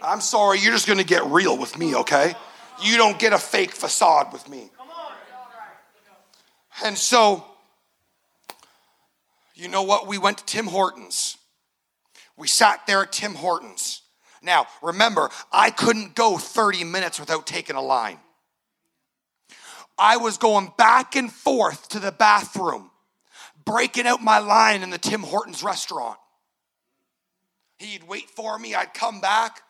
I'm 0.00 0.20
sorry, 0.20 0.60
you're 0.60 0.72
just 0.72 0.86
gonna 0.86 1.02
get 1.02 1.24
real 1.26 1.58
with 1.58 1.78
me, 1.78 1.94
okay? 1.96 2.34
You 2.82 2.96
don't 2.96 3.18
get 3.18 3.32
a 3.32 3.38
fake 3.38 3.72
facade 3.72 4.32
with 4.32 4.48
me. 4.48 4.70
And 6.82 6.98
so, 6.98 7.44
you 9.54 9.68
know 9.68 9.82
what? 9.82 10.06
We 10.06 10.18
went 10.18 10.38
to 10.38 10.44
Tim 10.44 10.66
Hortons. 10.66 11.36
We 12.36 12.48
sat 12.48 12.86
there 12.86 13.02
at 13.02 13.12
Tim 13.12 13.34
Hortons. 13.34 14.02
Now, 14.42 14.66
remember, 14.82 15.30
I 15.52 15.70
couldn't 15.70 16.14
go 16.14 16.36
30 16.36 16.84
minutes 16.84 17.20
without 17.20 17.46
taking 17.46 17.76
a 17.76 17.82
line. 17.82 18.18
I 19.96 20.16
was 20.16 20.38
going 20.38 20.72
back 20.76 21.14
and 21.14 21.32
forth 21.32 21.88
to 21.90 22.00
the 22.00 22.10
bathroom, 22.10 22.90
breaking 23.64 24.06
out 24.06 24.22
my 24.22 24.40
line 24.40 24.82
in 24.82 24.90
the 24.90 24.98
Tim 24.98 25.22
Hortons 25.22 25.62
restaurant. 25.62 26.18
He'd 27.78 28.06
wait 28.08 28.28
for 28.30 28.58
me, 28.58 28.74
I'd 28.74 28.92
come 28.92 29.20
back. 29.20 29.62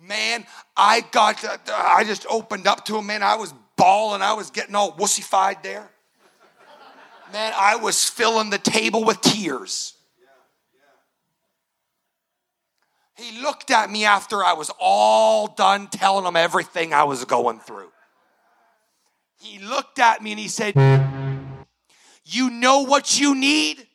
Man, 0.00 0.44
I 0.76 1.00
got, 1.00 1.44
I 1.72 2.04
just 2.04 2.26
opened 2.28 2.66
up 2.66 2.84
to 2.86 2.98
him, 2.98 3.06
man. 3.06 3.22
I 3.22 3.36
was 3.36 3.54
bawling, 3.76 4.20
I 4.20 4.34
was 4.34 4.50
getting 4.50 4.74
all 4.74 4.92
wussified 4.92 5.62
there. 5.62 5.91
Man, 7.32 7.52
I 7.56 7.76
was 7.76 8.08
filling 8.08 8.50
the 8.50 8.58
table 8.58 9.04
with 9.04 9.20
tears. 9.22 9.94
He 13.16 13.40
looked 13.40 13.70
at 13.70 13.90
me 13.90 14.04
after 14.04 14.44
I 14.44 14.52
was 14.54 14.70
all 14.78 15.48
done 15.48 15.86
telling 15.88 16.26
him 16.26 16.36
everything 16.36 16.92
I 16.92 17.04
was 17.04 17.24
going 17.24 17.60
through. 17.60 17.90
He 19.38 19.58
looked 19.58 19.98
at 19.98 20.22
me 20.22 20.32
and 20.32 20.40
he 20.40 20.48
said, 20.48 20.74
You 22.24 22.50
know 22.50 22.80
what 22.80 23.18
you 23.18 23.34
need? 23.34 23.86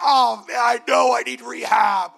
Oh, 0.00 0.44
man, 0.48 0.56
I 0.56 0.80
know 0.88 1.14
I 1.14 1.22
need 1.22 1.40
rehab. 1.42 2.12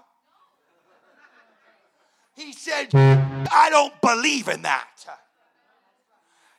He 2.34 2.52
said, 2.52 2.88
I 2.94 3.68
don't 3.70 4.00
believe 4.00 4.48
in 4.48 4.62
that. 4.62 4.88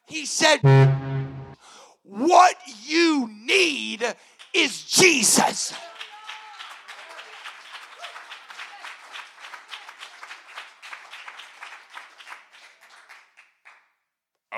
He 0.06 0.26
said, 0.26 0.60
What 2.14 2.55
you 2.86 3.28
need 3.43 4.05
is 4.53 4.84
Jesus. 4.84 5.74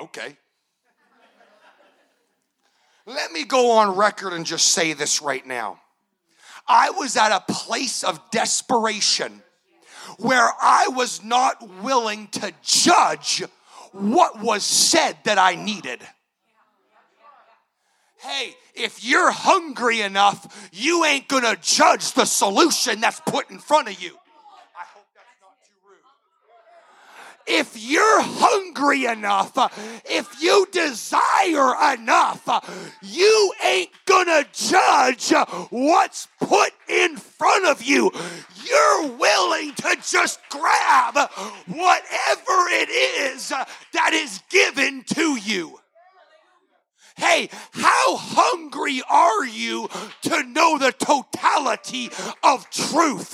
Okay. 0.02 0.36
Let 3.06 3.32
me 3.32 3.46
go 3.46 3.72
on 3.72 3.96
record 3.96 4.34
and 4.34 4.46
just 4.46 4.72
say 4.72 4.92
this 4.92 5.22
right 5.22 5.46
now. 5.48 5.80
I 6.68 6.90
was 6.90 7.16
at 7.16 7.32
a 7.32 7.54
place 7.54 8.04
of 8.04 8.20
desperation 8.32 9.42
where 10.18 10.50
I 10.60 10.90
was 10.90 11.24
not 11.24 11.66
willing 11.82 12.28
to 12.34 12.52
judge 12.62 13.44
what 13.94 14.42
was 14.42 14.66
said 14.66 15.16
that 15.24 15.38
I 15.38 15.56
needed. 15.56 16.02
Hey, 18.26 18.56
if 18.74 19.04
you're 19.04 19.30
hungry 19.32 20.02
enough, 20.02 20.70
you 20.74 21.06
ain't 21.06 21.28
gonna 21.28 21.56
judge 21.62 22.14
the 22.14 22.26
solution 22.26 23.00
that's 23.00 23.20
put 23.20 23.52
in 23.52 23.60
front 23.60 23.88
of 23.88 24.02
you. 24.02 24.18
if 27.48 27.78
you're 27.78 28.22
hungry 28.22 29.06
enough, 29.06 29.52
if 30.06 30.42
you 30.42 30.68
desire 30.72 31.94
enough, 31.94 32.90
you 33.04 33.54
ain't 33.64 33.92
gonna 34.06 34.44
judge 34.52 35.32
what's 35.70 36.28
put 36.40 36.72
in 36.88 37.18
front 37.18 37.68
of 37.68 37.84
you. 37.84 38.12
You're 38.68 39.12
willing 39.18 39.76
to 39.76 39.96
just 40.02 40.40
grab 40.50 41.16
whatever 41.68 42.58
it 42.72 42.90
is 42.90 43.50
that 43.50 44.14
is 44.14 44.42
given 44.50 45.04
to 45.14 45.36
you. 45.36 45.80
Hey, 47.18 47.50
how 47.72 48.18
hungry 48.18 49.02
are 49.10 49.46
you 49.46 49.88
to 50.24 50.44
know 50.44 50.78
the 50.78 50.92
totality 50.92 52.10
of 52.44 52.70
truth? 52.70 53.34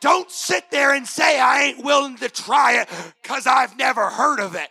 Don't 0.00 0.30
sit 0.30 0.70
there 0.70 0.94
and 0.94 1.06
say, 1.06 1.38
I 1.38 1.64
ain't 1.64 1.84
willing 1.84 2.16
to 2.18 2.28
try 2.28 2.80
it 2.80 2.88
because 3.22 3.46
I've 3.46 3.76
never 3.76 4.08
heard 4.08 4.40
of 4.40 4.54
it. 4.54 4.70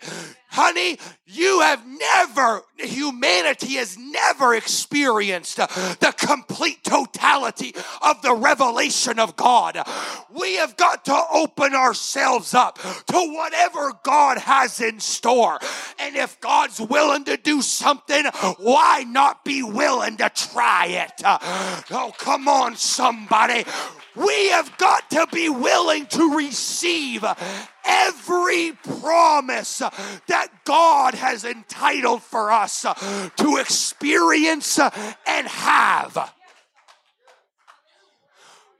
Honey, 0.51 0.97
you 1.27 1.61
have 1.61 1.85
never, 1.85 2.63
humanity 2.77 3.75
has 3.75 3.97
never 3.99 4.55
experienced 4.55 5.57
the 5.57 6.13
complete 6.17 6.83
totality 6.83 7.75
of 8.01 8.21
the 8.23 8.33
revelation 8.33 9.19
of 9.19 9.35
God. 9.35 9.77
We 10.31 10.55
have 10.55 10.75
got 10.75 11.05
to 11.05 11.21
open 11.31 11.75
ourselves 11.75 12.55
up 12.55 12.79
to 12.79 13.33
whatever 13.33 13.93
God 14.03 14.39
has 14.39 14.81
in 14.81 14.99
store. 14.99 15.59
And 15.99 16.15
if 16.15 16.39
God's 16.39 16.81
willing 16.81 17.25
to 17.25 17.37
do 17.37 17.61
something, 17.61 18.25
why 18.57 19.05
not 19.07 19.45
be 19.45 19.61
willing 19.61 20.17
to 20.17 20.31
try 20.33 20.87
it? 20.87 21.11
Oh, 21.91 22.11
come 22.17 22.47
on, 22.47 22.75
somebody. 22.75 23.65
We 24.15 24.49
have 24.49 24.75
got 24.77 25.11
to 25.11 25.27
be 25.31 25.49
willing 25.49 26.07
to 26.07 26.35
receive 26.35 27.23
every 27.89 28.73
promise 28.99 29.79
that 29.79 30.47
God 30.65 31.15
has 31.15 31.43
entitled 31.43 32.23
for 32.23 32.51
us 32.51 32.85
to 33.37 33.57
experience 33.57 34.79
and 34.79 35.47
have. 35.47 36.33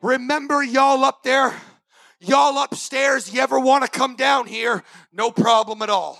Remember, 0.02 0.64
y'all 0.64 1.04
up 1.04 1.24
there 1.24 1.54
Y'all 2.22 2.62
upstairs, 2.62 3.34
you 3.34 3.40
ever 3.40 3.60
want 3.60 3.86
to 3.86 3.90
come 3.90 4.16
down 4.16 4.46
here? 4.46 4.84
No 5.14 5.32
problem 5.32 5.82
at 5.82 5.90
all. 5.90 6.20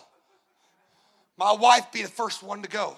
My 1.38 1.52
wife 1.52 1.92
be 1.92 2.02
the 2.02 2.08
first 2.08 2.42
one 2.42 2.62
to 2.62 2.70
go. 2.70 2.98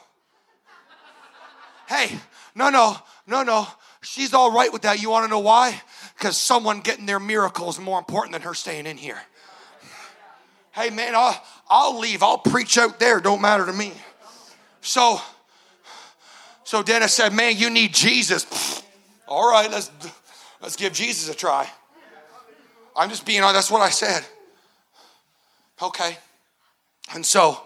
Hey, 1.87 2.19
no, 2.55 2.69
no, 2.69 2.95
no, 3.25 3.43
no. 3.43 3.67
She's 4.03 4.33
all 4.33 4.51
right 4.51 4.71
with 4.71 4.83
that. 4.83 5.01
You 5.01 5.09
want 5.09 5.25
to 5.25 5.29
know 5.29 5.39
why? 5.39 5.81
Because 6.17 6.37
someone 6.37 6.79
getting 6.79 7.05
their 7.05 7.19
miracle 7.19 7.69
is 7.69 7.79
more 7.79 7.99
important 7.99 8.33
than 8.33 8.43
her 8.43 8.53
staying 8.53 8.85
in 8.85 8.97
here. 8.97 9.19
Hey, 10.73 10.89
man, 10.89 11.13
I'll, 11.15 11.43
I'll 11.69 11.99
leave. 11.99 12.23
I'll 12.23 12.37
preach 12.37 12.77
out 12.77 12.99
there. 12.99 13.19
Don't 13.19 13.41
matter 13.41 13.65
to 13.65 13.73
me. 13.73 13.93
So, 14.81 15.19
so 16.63 16.81
Dennis 16.81 17.13
said, 17.13 17.33
man, 17.33 17.57
you 17.57 17.69
need 17.69 17.93
Jesus. 17.93 18.81
All 19.27 19.49
right, 19.49 19.69
let's, 19.69 19.91
let's 20.61 20.75
give 20.75 20.93
Jesus 20.93 21.29
a 21.29 21.37
try. 21.37 21.69
I'm 22.95 23.09
just 23.09 23.25
being 23.25 23.41
honest. 23.41 23.55
That's 23.55 23.71
what 23.71 23.81
I 23.81 23.89
said. 23.89 24.25
Okay. 25.81 26.17
And 27.13 27.25
so, 27.25 27.61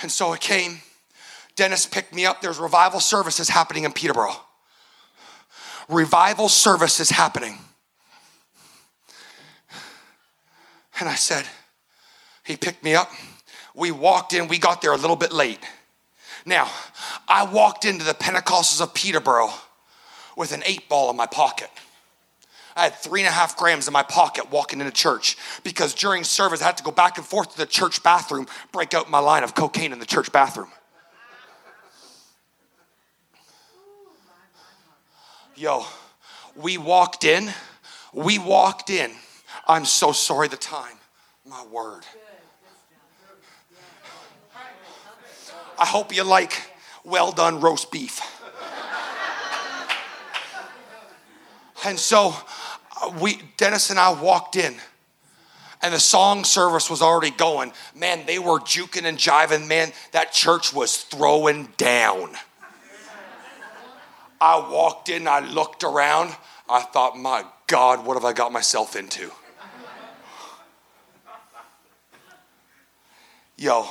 and 0.00 0.10
so 0.10 0.32
it 0.32 0.40
came. 0.40 0.80
Dennis 1.56 1.86
picked 1.86 2.14
me 2.14 2.24
up. 2.24 2.40
There's 2.40 2.58
revival 2.58 3.00
services 3.00 3.48
happening 3.48 3.84
in 3.84 3.92
Peterborough. 3.92 4.36
Revival 5.88 6.48
services 6.48 7.10
happening. 7.10 7.58
And 11.00 11.08
I 11.08 11.14
said, 11.14 11.44
he 12.44 12.56
picked 12.56 12.82
me 12.82 12.94
up. 12.94 13.10
We 13.74 13.90
walked 13.90 14.32
in. 14.32 14.48
We 14.48 14.58
got 14.58 14.82
there 14.82 14.92
a 14.92 14.96
little 14.96 15.16
bit 15.16 15.32
late. 15.32 15.60
Now, 16.44 16.70
I 17.28 17.44
walked 17.44 17.84
into 17.84 18.04
the 18.04 18.14
Pentecostals 18.14 18.80
of 18.80 18.94
Peterborough 18.94 19.52
with 20.36 20.52
an 20.52 20.62
eight 20.64 20.88
ball 20.88 21.10
in 21.10 21.16
my 21.16 21.26
pocket. 21.26 21.68
I 22.74 22.84
had 22.84 22.94
three 22.94 23.20
and 23.20 23.28
a 23.28 23.32
half 23.32 23.56
grams 23.56 23.88
in 23.88 23.92
my 23.92 24.04
pocket 24.04 24.50
walking 24.50 24.80
into 24.80 24.92
church 24.92 25.36
because 25.64 25.94
during 25.94 26.22
service 26.22 26.62
I 26.62 26.66
had 26.66 26.76
to 26.78 26.84
go 26.84 26.92
back 26.92 27.18
and 27.18 27.26
forth 27.26 27.52
to 27.52 27.58
the 27.58 27.66
church 27.66 28.02
bathroom, 28.04 28.46
break 28.70 28.94
out 28.94 29.10
my 29.10 29.18
line 29.18 29.42
of 29.42 29.54
cocaine 29.54 29.92
in 29.92 29.98
the 29.98 30.06
church 30.06 30.30
bathroom. 30.30 30.70
Yo, 35.56 35.84
we 36.54 36.78
walked 36.78 37.24
in, 37.24 37.50
we 38.12 38.38
walked 38.38 38.90
in. 38.90 39.10
I'm 39.68 39.84
so 39.84 40.12
sorry 40.12 40.48
the 40.48 40.56
time. 40.56 40.96
My 41.46 41.64
word. 41.66 42.04
I 45.78 45.86
hope 45.86 46.14
you 46.14 46.24
like 46.24 46.52
well 47.04 47.32
done 47.32 47.60
roast 47.60 47.92
beef. 47.92 48.20
And 51.84 51.98
so 51.98 52.34
uh, 53.00 53.12
we, 53.20 53.40
Dennis 53.56 53.90
and 53.90 53.98
I 53.98 54.20
walked 54.20 54.56
in, 54.56 54.74
and 55.80 55.94
the 55.94 56.00
song 56.00 56.42
service 56.42 56.90
was 56.90 57.00
already 57.00 57.30
going. 57.30 57.72
Man, 57.94 58.26
they 58.26 58.40
were 58.40 58.58
juking 58.58 59.04
and 59.04 59.16
jiving. 59.16 59.68
Man, 59.68 59.92
that 60.10 60.32
church 60.32 60.74
was 60.74 60.96
throwing 60.96 61.68
down. 61.76 62.32
I 64.40 64.58
walked 64.70 65.08
in, 65.08 65.28
I 65.28 65.40
looked 65.40 65.84
around, 65.84 66.34
I 66.68 66.82
thought, 66.82 67.16
my 67.16 67.44
God, 67.66 68.04
what 68.04 68.14
have 68.14 68.24
I 68.24 68.32
got 68.32 68.52
myself 68.52 68.94
into? 68.94 69.30
Yo, 73.58 73.88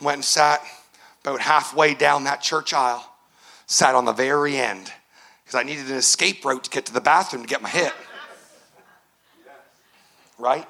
went 0.00 0.14
and 0.14 0.24
sat 0.24 0.62
about 1.24 1.40
halfway 1.40 1.94
down 1.94 2.24
that 2.24 2.40
church 2.40 2.72
aisle, 2.72 3.04
sat 3.66 3.96
on 3.96 4.04
the 4.04 4.12
very 4.12 4.56
end 4.56 4.92
because 5.44 5.58
I 5.58 5.64
needed 5.64 5.90
an 5.90 5.96
escape 5.96 6.44
route 6.44 6.62
to 6.62 6.70
get 6.70 6.86
to 6.86 6.92
the 6.92 7.00
bathroom 7.00 7.42
to 7.42 7.48
get 7.48 7.60
my 7.60 7.68
hit. 7.68 7.92
Right? 10.38 10.64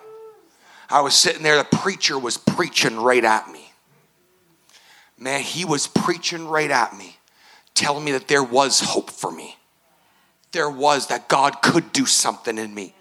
I 0.89 1.03
was 1.03 1.14
sitting 1.14 1.43
there, 1.43 1.59
the 1.59 1.64
preacher 1.64 2.18
was 2.18 2.39
preaching 2.39 2.97
right 2.97 3.24
at 3.24 3.51
me. 3.51 3.72
Man, 5.18 5.43
he 5.43 5.66
was 5.66 5.87
preaching 5.87 6.49
right 6.49 6.70
at 6.70 6.97
me, 6.97 7.18
telling 7.74 8.05
me 8.05 8.12
that 8.12 8.29
there 8.29 8.43
was 8.43 8.81
hope 8.81 9.11
for 9.11 9.31
me. 9.31 9.57
There 10.53 10.70
was, 10.70 11.09
that 11.09 11.29
God 11.29 11.61
could 11.61 11.93
do 11.93 12.07
something 12.07 12.57
in 12.57 12.74
me. 12.74 12.95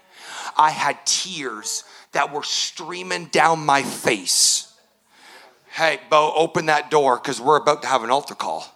I 0.54 0.68
had 0.70 0.98
tears 1.06 1.84
that 2.18 2.32
were 2.32 2.42
streaming 2.42 3.26
down 3.26 3.64
my 3.64 3.80
face. 3.80 4.74
Hey, 5.70 6.00
Bo, 6.10 6.32
open 6.34 6.66
that 6.66 6.90
door 6.90 7.14
because 7.14 7.40
we're 7.40 7.58
about 7.58 7.82
to 7.82 7.88
have 7.88 8.02
an 8.02 8.10
altar 8.10 8.34
call. 8.34 8.66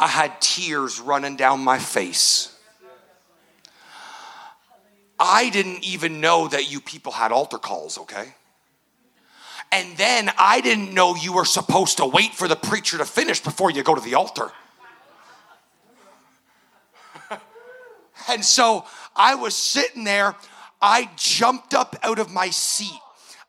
I 0.00 0.08
had 0.08 0.40
tears 0.40 0.98
running 0.98 1.36
down 1.36 1.60
my 1.60 1.78
face. 1.78 2.52
I 5.20 5.50
didn't 5.50 5.84
even 5.84 6.20
know 6.20 6.48
that 6.48 6.68
you 6.68 6.80
people 6.80 7.12
had 7.12 7.30
altar 7.30 7.58
calls, 7.58 7.96
okay? 7.98 8.34
And 9.70 9.96
then 9.96 10.32
I 10.36 10.60
didn't 10.62 10.92
know 10.92 11.14
you 11.14 11.32
were 11.32 11.44
supposed 11.44 11.98
to 11.98 12.06
wait 12.06 12.34
for 12.34 12.48
the 12.48 12.56
preacher 12.56 12.98
to 12.98 13.04
finish 13.04 13.38
before 13.38 13.70
you 13.70 13.84
go 13.84 13.94
to 13.94 14.00
the 14.00 14.16
altar. 14.16 14.50
and 18.28 18.44
so 18.44 18.84
I 19.20 19.34
was 19.34 19.54
sitting 19.54 20.04
there. 20.04 20.34
I 20.80 21.10
jumped 21.14 21.74
up 21.74 21.94
out 22.02 22.18
of 22.18 22.32
my 22.32 22.48
seat. 22.48 23.02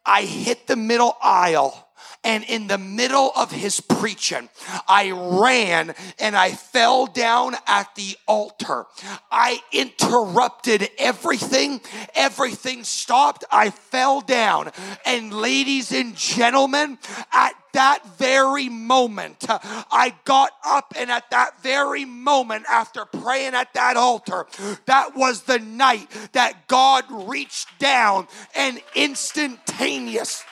I 0.06 0.24
hit 0.24 0.68
the 0.68 0.76
middle 0.76 1.16
aisle 1.22 1.88
and 2.24 2.44
in 2.44 2.68
the 2.68 2.78
middle 2.78 3.32
of 3.36 3.52
his 3.52 3.82
preaching, 3.82 4.50
I 4.88 5.12
ran 5.12 5.96
and 6.20 6.36
I 6.36 6.52
fell 6.52 7.08
down 7.08 7.56
at 7.66 7.96
the 7.96 8.16
altar. 8.28 8.86
I 9.32 9.60
interrupted 9.72 10.88
everything. 11.00 11.82
Everything 12.14 12.84
stopped. 12.84 13.44
I 13.52 13.72
fell 13.72 14.22
down. 14.22 14.72
And 15.04 15.34
ladies 15.34 15.92
and 15.92 16.16
gentlemen, 16.16 17.00
at 17.34 17.54
that 17.74 18.06
very 18.18 18.70
moment, 18.70 19.46
I 19.50 20.14
got 20.26 20.52
up, 20.66 20.94
and 20.98 21.12
at 21.12 21.30
that 21.32 21.62
very 21.62 22.06
moment, 22.06 22.66
after 22.70 23.06
praying 23.06 23.54
at 23.54 23.74
that 23.74 23.98
altar, 23.98 24.48
that 24.86 25.16
was 25.16 25.44
the 25.44 25.60
night 25.60 26.10
that 26.34 26.68
God 26.68 27.06
reached 27.10 27.80
down 27.80 28.28
and 28.56 28.82
instantaneous 28.96 30.44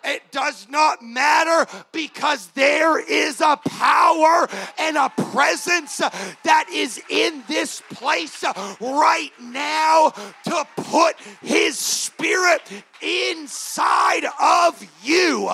It 0.04 0.22
does 0.30 0.68
not 0.68 1.02
matter 1.02 1.70
because 1.92 2.48
there 2.48 2.98
is 2.98 3.40
a 3.40 3.56
power 3.56 4.48
and 4.78 4.96
a 4.96 5.10
presence 5.10 5.98
that 5.98 6.66
is 6.72 7.00
in 7.08 7.42
this 7.48 7.82
place 7.92 8.44
right 8.80 9.30
now 9.40 10.10
to 10.44 10.66
put 10.76 11.16
His 11.40 11.78
Spirit 11.78 12.62
inside 13.00 14.24
of 14.40 14.84
you. 15.02 15.50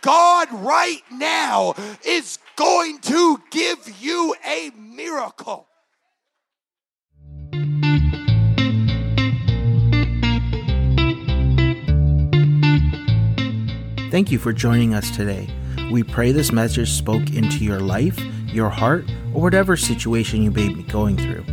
God, 0.00 0.52
right 0.52 1.02
now, 1.10 1.74
is 2.04 2.38
going 2.56 2.98
to 3.00 3.40
give 3.50 4.02
you 4.02 4.34
a 4.46 4.70
miracle. 4.76 5.66
Thank 14.14 14.30
you 14.30 14.38
for 14.38 14.52
joining 14.52 14.94
us 14.94 15.10
today. 15.10 15.48
We 15.90 16.04
pray 16.04 16.30
this 16.30 16.52
message 16.52 16.88
spoke 16.88 17.32
into 17.32 17.64
your 17.64 17.80
life, 17.80 18.16
your 18.46 18.70
heart, 18.70 19.10
or 19.34 19.42
whatever 19.42 19.76
situation 19.76 20.40
you 20.40 20.52
may 20.52 20.72
be 20.72 20.84
going 20.84 21.16
through. 21.16 21.44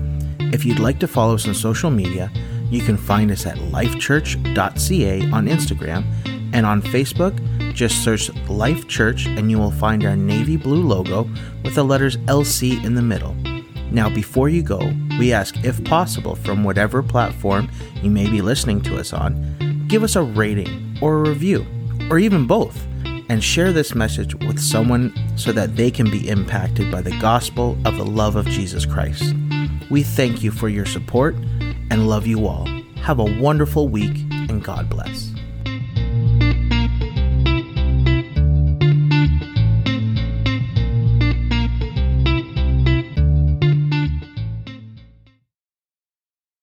If 0.54 0.64
you'd 0.64 0.78
like 0.78 1.00
to 1.00 1.08
follow 1.08 1.34
us 1.34 1.48
on 1.48 1.56
social 1.56 1.90
media, 1.90 2.32
you 2.70 2.84
can 2.84 2.98
find 2.98 3.32
us 3.32 3.48
at 3.48 3.58
lifechurch.ca 3.58 5.32
on 5.32 5.48
Instagram 5.48 6.06
and 6.54 6.68
on 6.68 6.84
Facebook. 6.84 7.74
Just 7.74 8.04
search 8.04 8.30
Life 8.48 8.88
Church 8.88 9.26
and 9.26 9.50
you 9.50 9.58
will 9.58 9.72
find 9.72 10.06
our 10.06 10.16
navy 10.16 10.56
blue 10.56 10.84
logo 10.84 11.24
with 11.64 11.74
the 11.74 11.84
letters 11.84 12.18
LC 12.18 12.86
in 12.86 12.94
the 12.94 13.02
middle. 13.02 13.34
Now, 13.90 14.08
before 14.08 14.50
you 14.50 14.62
go, 14.62 14.94
we 15.18 15.34
ask 15.34 15.58
if 15.64 15.84
possible 15.84 16.36
from 16.36 16.64
whatever 16.64 17.02
platform 17.02 17.72
you 18.04 18.12
may 18.12 18.30
be 18.30 18.44
listening 18.44 18.82
to 18.82 19.00
us 19.00 19.14
on, 19.14 19.88
give 19.88 20.04
us 20.04 20.16
a 20.16 20.22
rating 20.22 20.96
or 21.02 21.16
a 21.16 21.30
review, 21.30 21.66
or 22.12 22.20
even 22.20 22.46
both, 22.46 22.86
and 23.30 23.42
share 23.42 23.72
this 23.72 23.96
message 23.96 24.36
with 24.36 24.60
someone 24.60 25.14
so 25.38 25.54
that 25.54 25.78
they 25.78 25.90
can 25.90 26.12
be 26.12 26.28
impacted 26.28 26.92
by 26.92 27.02
the 27.02 27.18
gospel 27.20 27.78
of 27.86 27.96
the 27.96 28.06
love 28.06 28.36
of 28.36 28.46
Jesus 28.48 28.86
Christ. 28.86 29.34
We 29.90 30.04
thank 30.04 30.44
you 30.44 30.52
for 30.52 30.68
your 30.68 30.86
support 30.86 31.36
and 31.90 32.10
love 32.10 32.28
you 32.28 32.46
all. 32.46 32.68
Have 32.98 33.20
a 33.20 33.40
wonderful 33.40 33.88
week 33.88 34.26
and 34.32 34.62
God 34.62 34.90
bless. 34.90 35.31